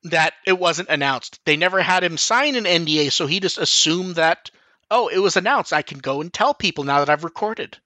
[0.05, 1.41] that it wasn't announced.
[1.45, 4.51] They never had him sign an NDA, so he just assumed that
[4.91, 5.75] oh, it was announced.
[5.75, 7.77] I can go and tell people now that I've recorded.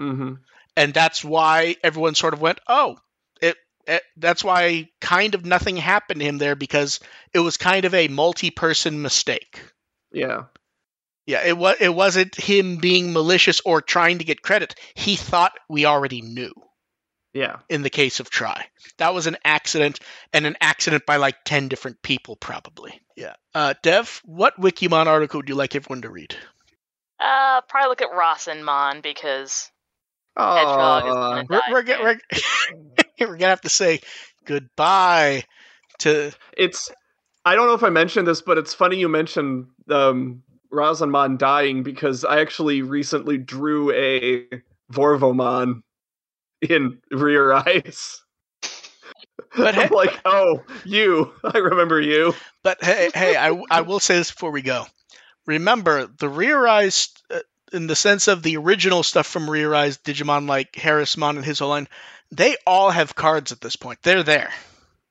[0.00, 0.38] Mhm.
[0.76, 2.98] And that's why everyone sort of went, "Oh,
[3.40, 7.00] it, it that's why kind of nothing happened to him there because
[7.32, 9.62] it was kind of a multi-person mistake."
[10.12, 10.44] Yeah.
[11.26, 14.74] Yeah, it was it wasn't him being malicious or trying to get credit.
[14.94, 16.52] He thought we already knew
[17.34, 17.56] Yeah.
[17.68, 18.66] in the case of Try.
[18.98, 19.98] That was an accident
[20.32, 23.00] and an accident by like 10 different people probably.
[23.16, 23.34] Yeah.
[23.54, 26.36] Uh Dev, what Wikimon article would you like everyone to read?
[27.18, 29.75] Uh, probably look at Rossenmon because Hedgehog is
[30.36, 31.00] Aw.
[31.34, 31.72] gonna We're die.
[31.72, 32.18] we're, get, we're,
[33.20, 34.00] we're going to have to say
[34.44, 35.44] goodbye
[35.98, 36.90] to it's
[37.44, 40.42] I don't know if I mentioned this, but it's funny you mentioned um
[40.72, 44.46] Razanmon dying because I actually recently drew a
[44.92, 45.82] Vorvomon
[46.60, 48.16] in ReArise.
[49.56, 51.32] But hey- I'm like, oh, you.
[51.44, 52.34] I remember you.
[52.62, 54.86] But hey, hey, I, I will say this before we go.
[55.46, 57.38] Remember, the ReArise, uh,
[57.72, 61.70] in the sense of the original stuff from ReArise, Digimon like Harrismon and his whole
[61.70, 61.88] line,
[62.30, 63.98] they all have cards at this point.
[64.02, 64.52] They're there.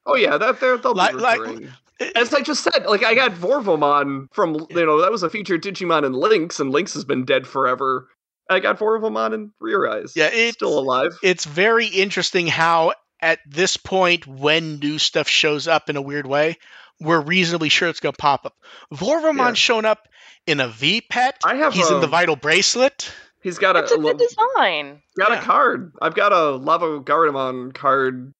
[0.05, 1.69] Oh yeah, that they're they'll Like- be like-
[2.15, 5.63] As I just said, like I got Vorvomon from you know that was a featured
[5.63, 8.09] Digimon in Linkz, and Linkz has been dead forever.
[8.49, 10.11] I got Vorvomon in ReArise.
[10.15, 11.17] Yeah, It's still alive.
[11.23, 16.27] It's very interesting how, at this point, when new stuff shows up in a weird
[16.27, 16.57] way,
[16.99, 18.53] we're reasonably sure it's going to pop up.
[18.93, 19.53] Vorvomon's Yeah.
[19.53, 20.07] shown up
[20.47, 21.39] in a V pet.
[21.43, 23.11] I have He's in the Vital Bracelet.
[23.41, 25.01] He's got a, it's a lo- good design.
[25.17, 25.39] got Yeah.
[25.39, 25.93] a card.
[26.01, 28.33] I've got a Lavogaritamon card.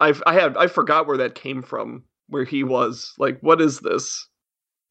[0.00, 2.04] I've I had I forgot where that came from.
[2.28, 4.28] Where he was like, what is this?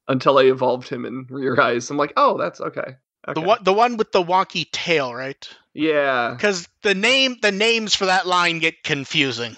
[0.07, 2.95] Until I evolved him in ReArise, I'm like, oh, that's okay.
[3.33, 5.49] The one, the one with the wonky tail, right?
[5.73, 9.57] Yeah, Because the name, the names for that line get confusing.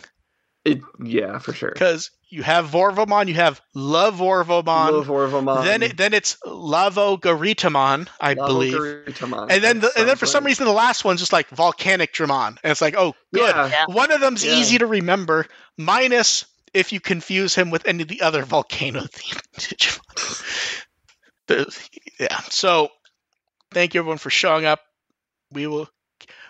[0.67, 1.71] It, yeah, for sure.
[1.71, 5.63] because you have Vorvomon, you have Lavorvomon, Love Orvomon.
[5.63, 9.47] then it, then it's Lavogaritamon, I believe, Lavogaritamon.
[9.51, 12.71] and then the, and then for some reason the last one's just like Volcanicdramon, and
[12.71, 13.85] it's like oh good, Yeah, Yeah.
[13.87, 14.55] one of them's Yeah.
[14.55, 19.41] easy to remember, minus if you confuse him with any of the other volcano themed
[19.57, 20.83] Digimon.
[21.47, 21.87] The-
[22.19, 22.89] yeah, so
[23.71, 24.81] thank you everyone for showing up.
[25.53, 25.87] We will.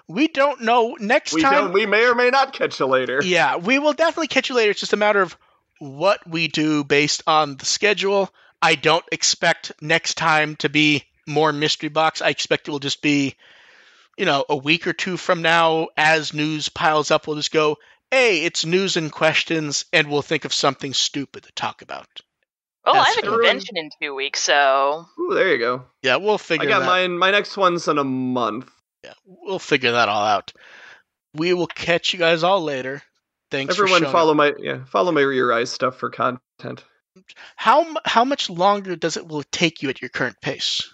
[0.08, 1.54] We don't know next we time.
[1.54, 1.74] don't.
[1.74, 3.22] We may or may not catch you later.
[3.24, 4.72] Yeah, we will definitely catch you later.
[4.72, 5.38] It's just a matter of
[5.80, 8.30] what we do based on the schedule.
[8.62, 12.22] I don't expect next time to be more mystery box.
[12.22, 13.36] I expect it will just be,
[14.18, 17.28] you know, a week or two from now as news piles up.
[17.28, 17.78] We'll just go,
[18.10, 22.08] hey, it's news and questions, and we'll think of something stupid to talk about.
[22.86, 25.84] Well, I have a convention in two weeks, so Ooh, there you go.
[26.02, 26.62] Yeah, we'll figure.
[26.62, 26.86] I figure got that.
[26.86, 27.18] mine.
[27.18, 28.72] My next one's in a month.
[29.08, 30.52] Yeah, we'll figure that all out.
[31.34, 33.02] We will catch you guys all later.
[33.50, 34.38] Thanks Everyone follow up.
[34.38, 36.84] my yeah follow my ReArise stuff for content.
[37.56, 40.94] How how much longer does it will it take you at your current pace?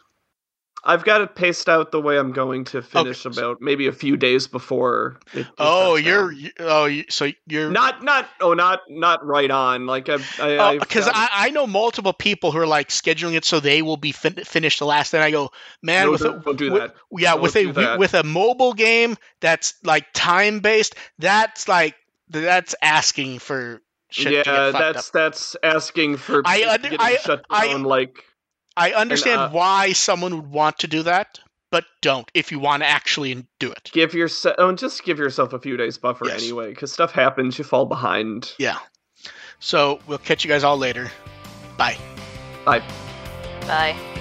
[0.85, 3.39] I've got it paced out the way I'm going to finish Okay.
[3.39, 5.17] about maybe a few days before.
[5.57, 6.51] Oh, you're down.
[6.59, 9.85] oh you, so you're not not oh not not right on.
[9.85, 13.35] Like I I because I've got- I, I know multiple people who are like scheduling
[13.35, 15.13] it so they will be fin- finished the last.
[15.13, 15.51] And I go,
[15.81, 16.95] man, No, with don't, a, don't do with- that.
[17.17, 17.99] yeah, Don't with a that.
[17.99, 21.95] with a mobile game that's like time based, that's like
[22.29, 23.81] that's asking for
[24.15, 27.83] yeah, that's that's asking for I to under- I- shut I- down.
[27.83, 28.23] like
[28.75, 31.39] I understand uh, why someone would want to do that,
[31.71, 33.91] but don't if you want to actually do it.
[33.93, 36.41] give yourself oh, just give yourself a few days buffer Yes.
[36.41, 37.57] anyway, because stuff happens.
[37.57, 38.53] You fall behind.
[38.57, 38.79] Yeah.
[39.59, 41.11] So we'll catch you guys all later.
[41.77, 41.97] Bye.
[42.65, 42.83] Bye.
[43.61, 44.12] bye.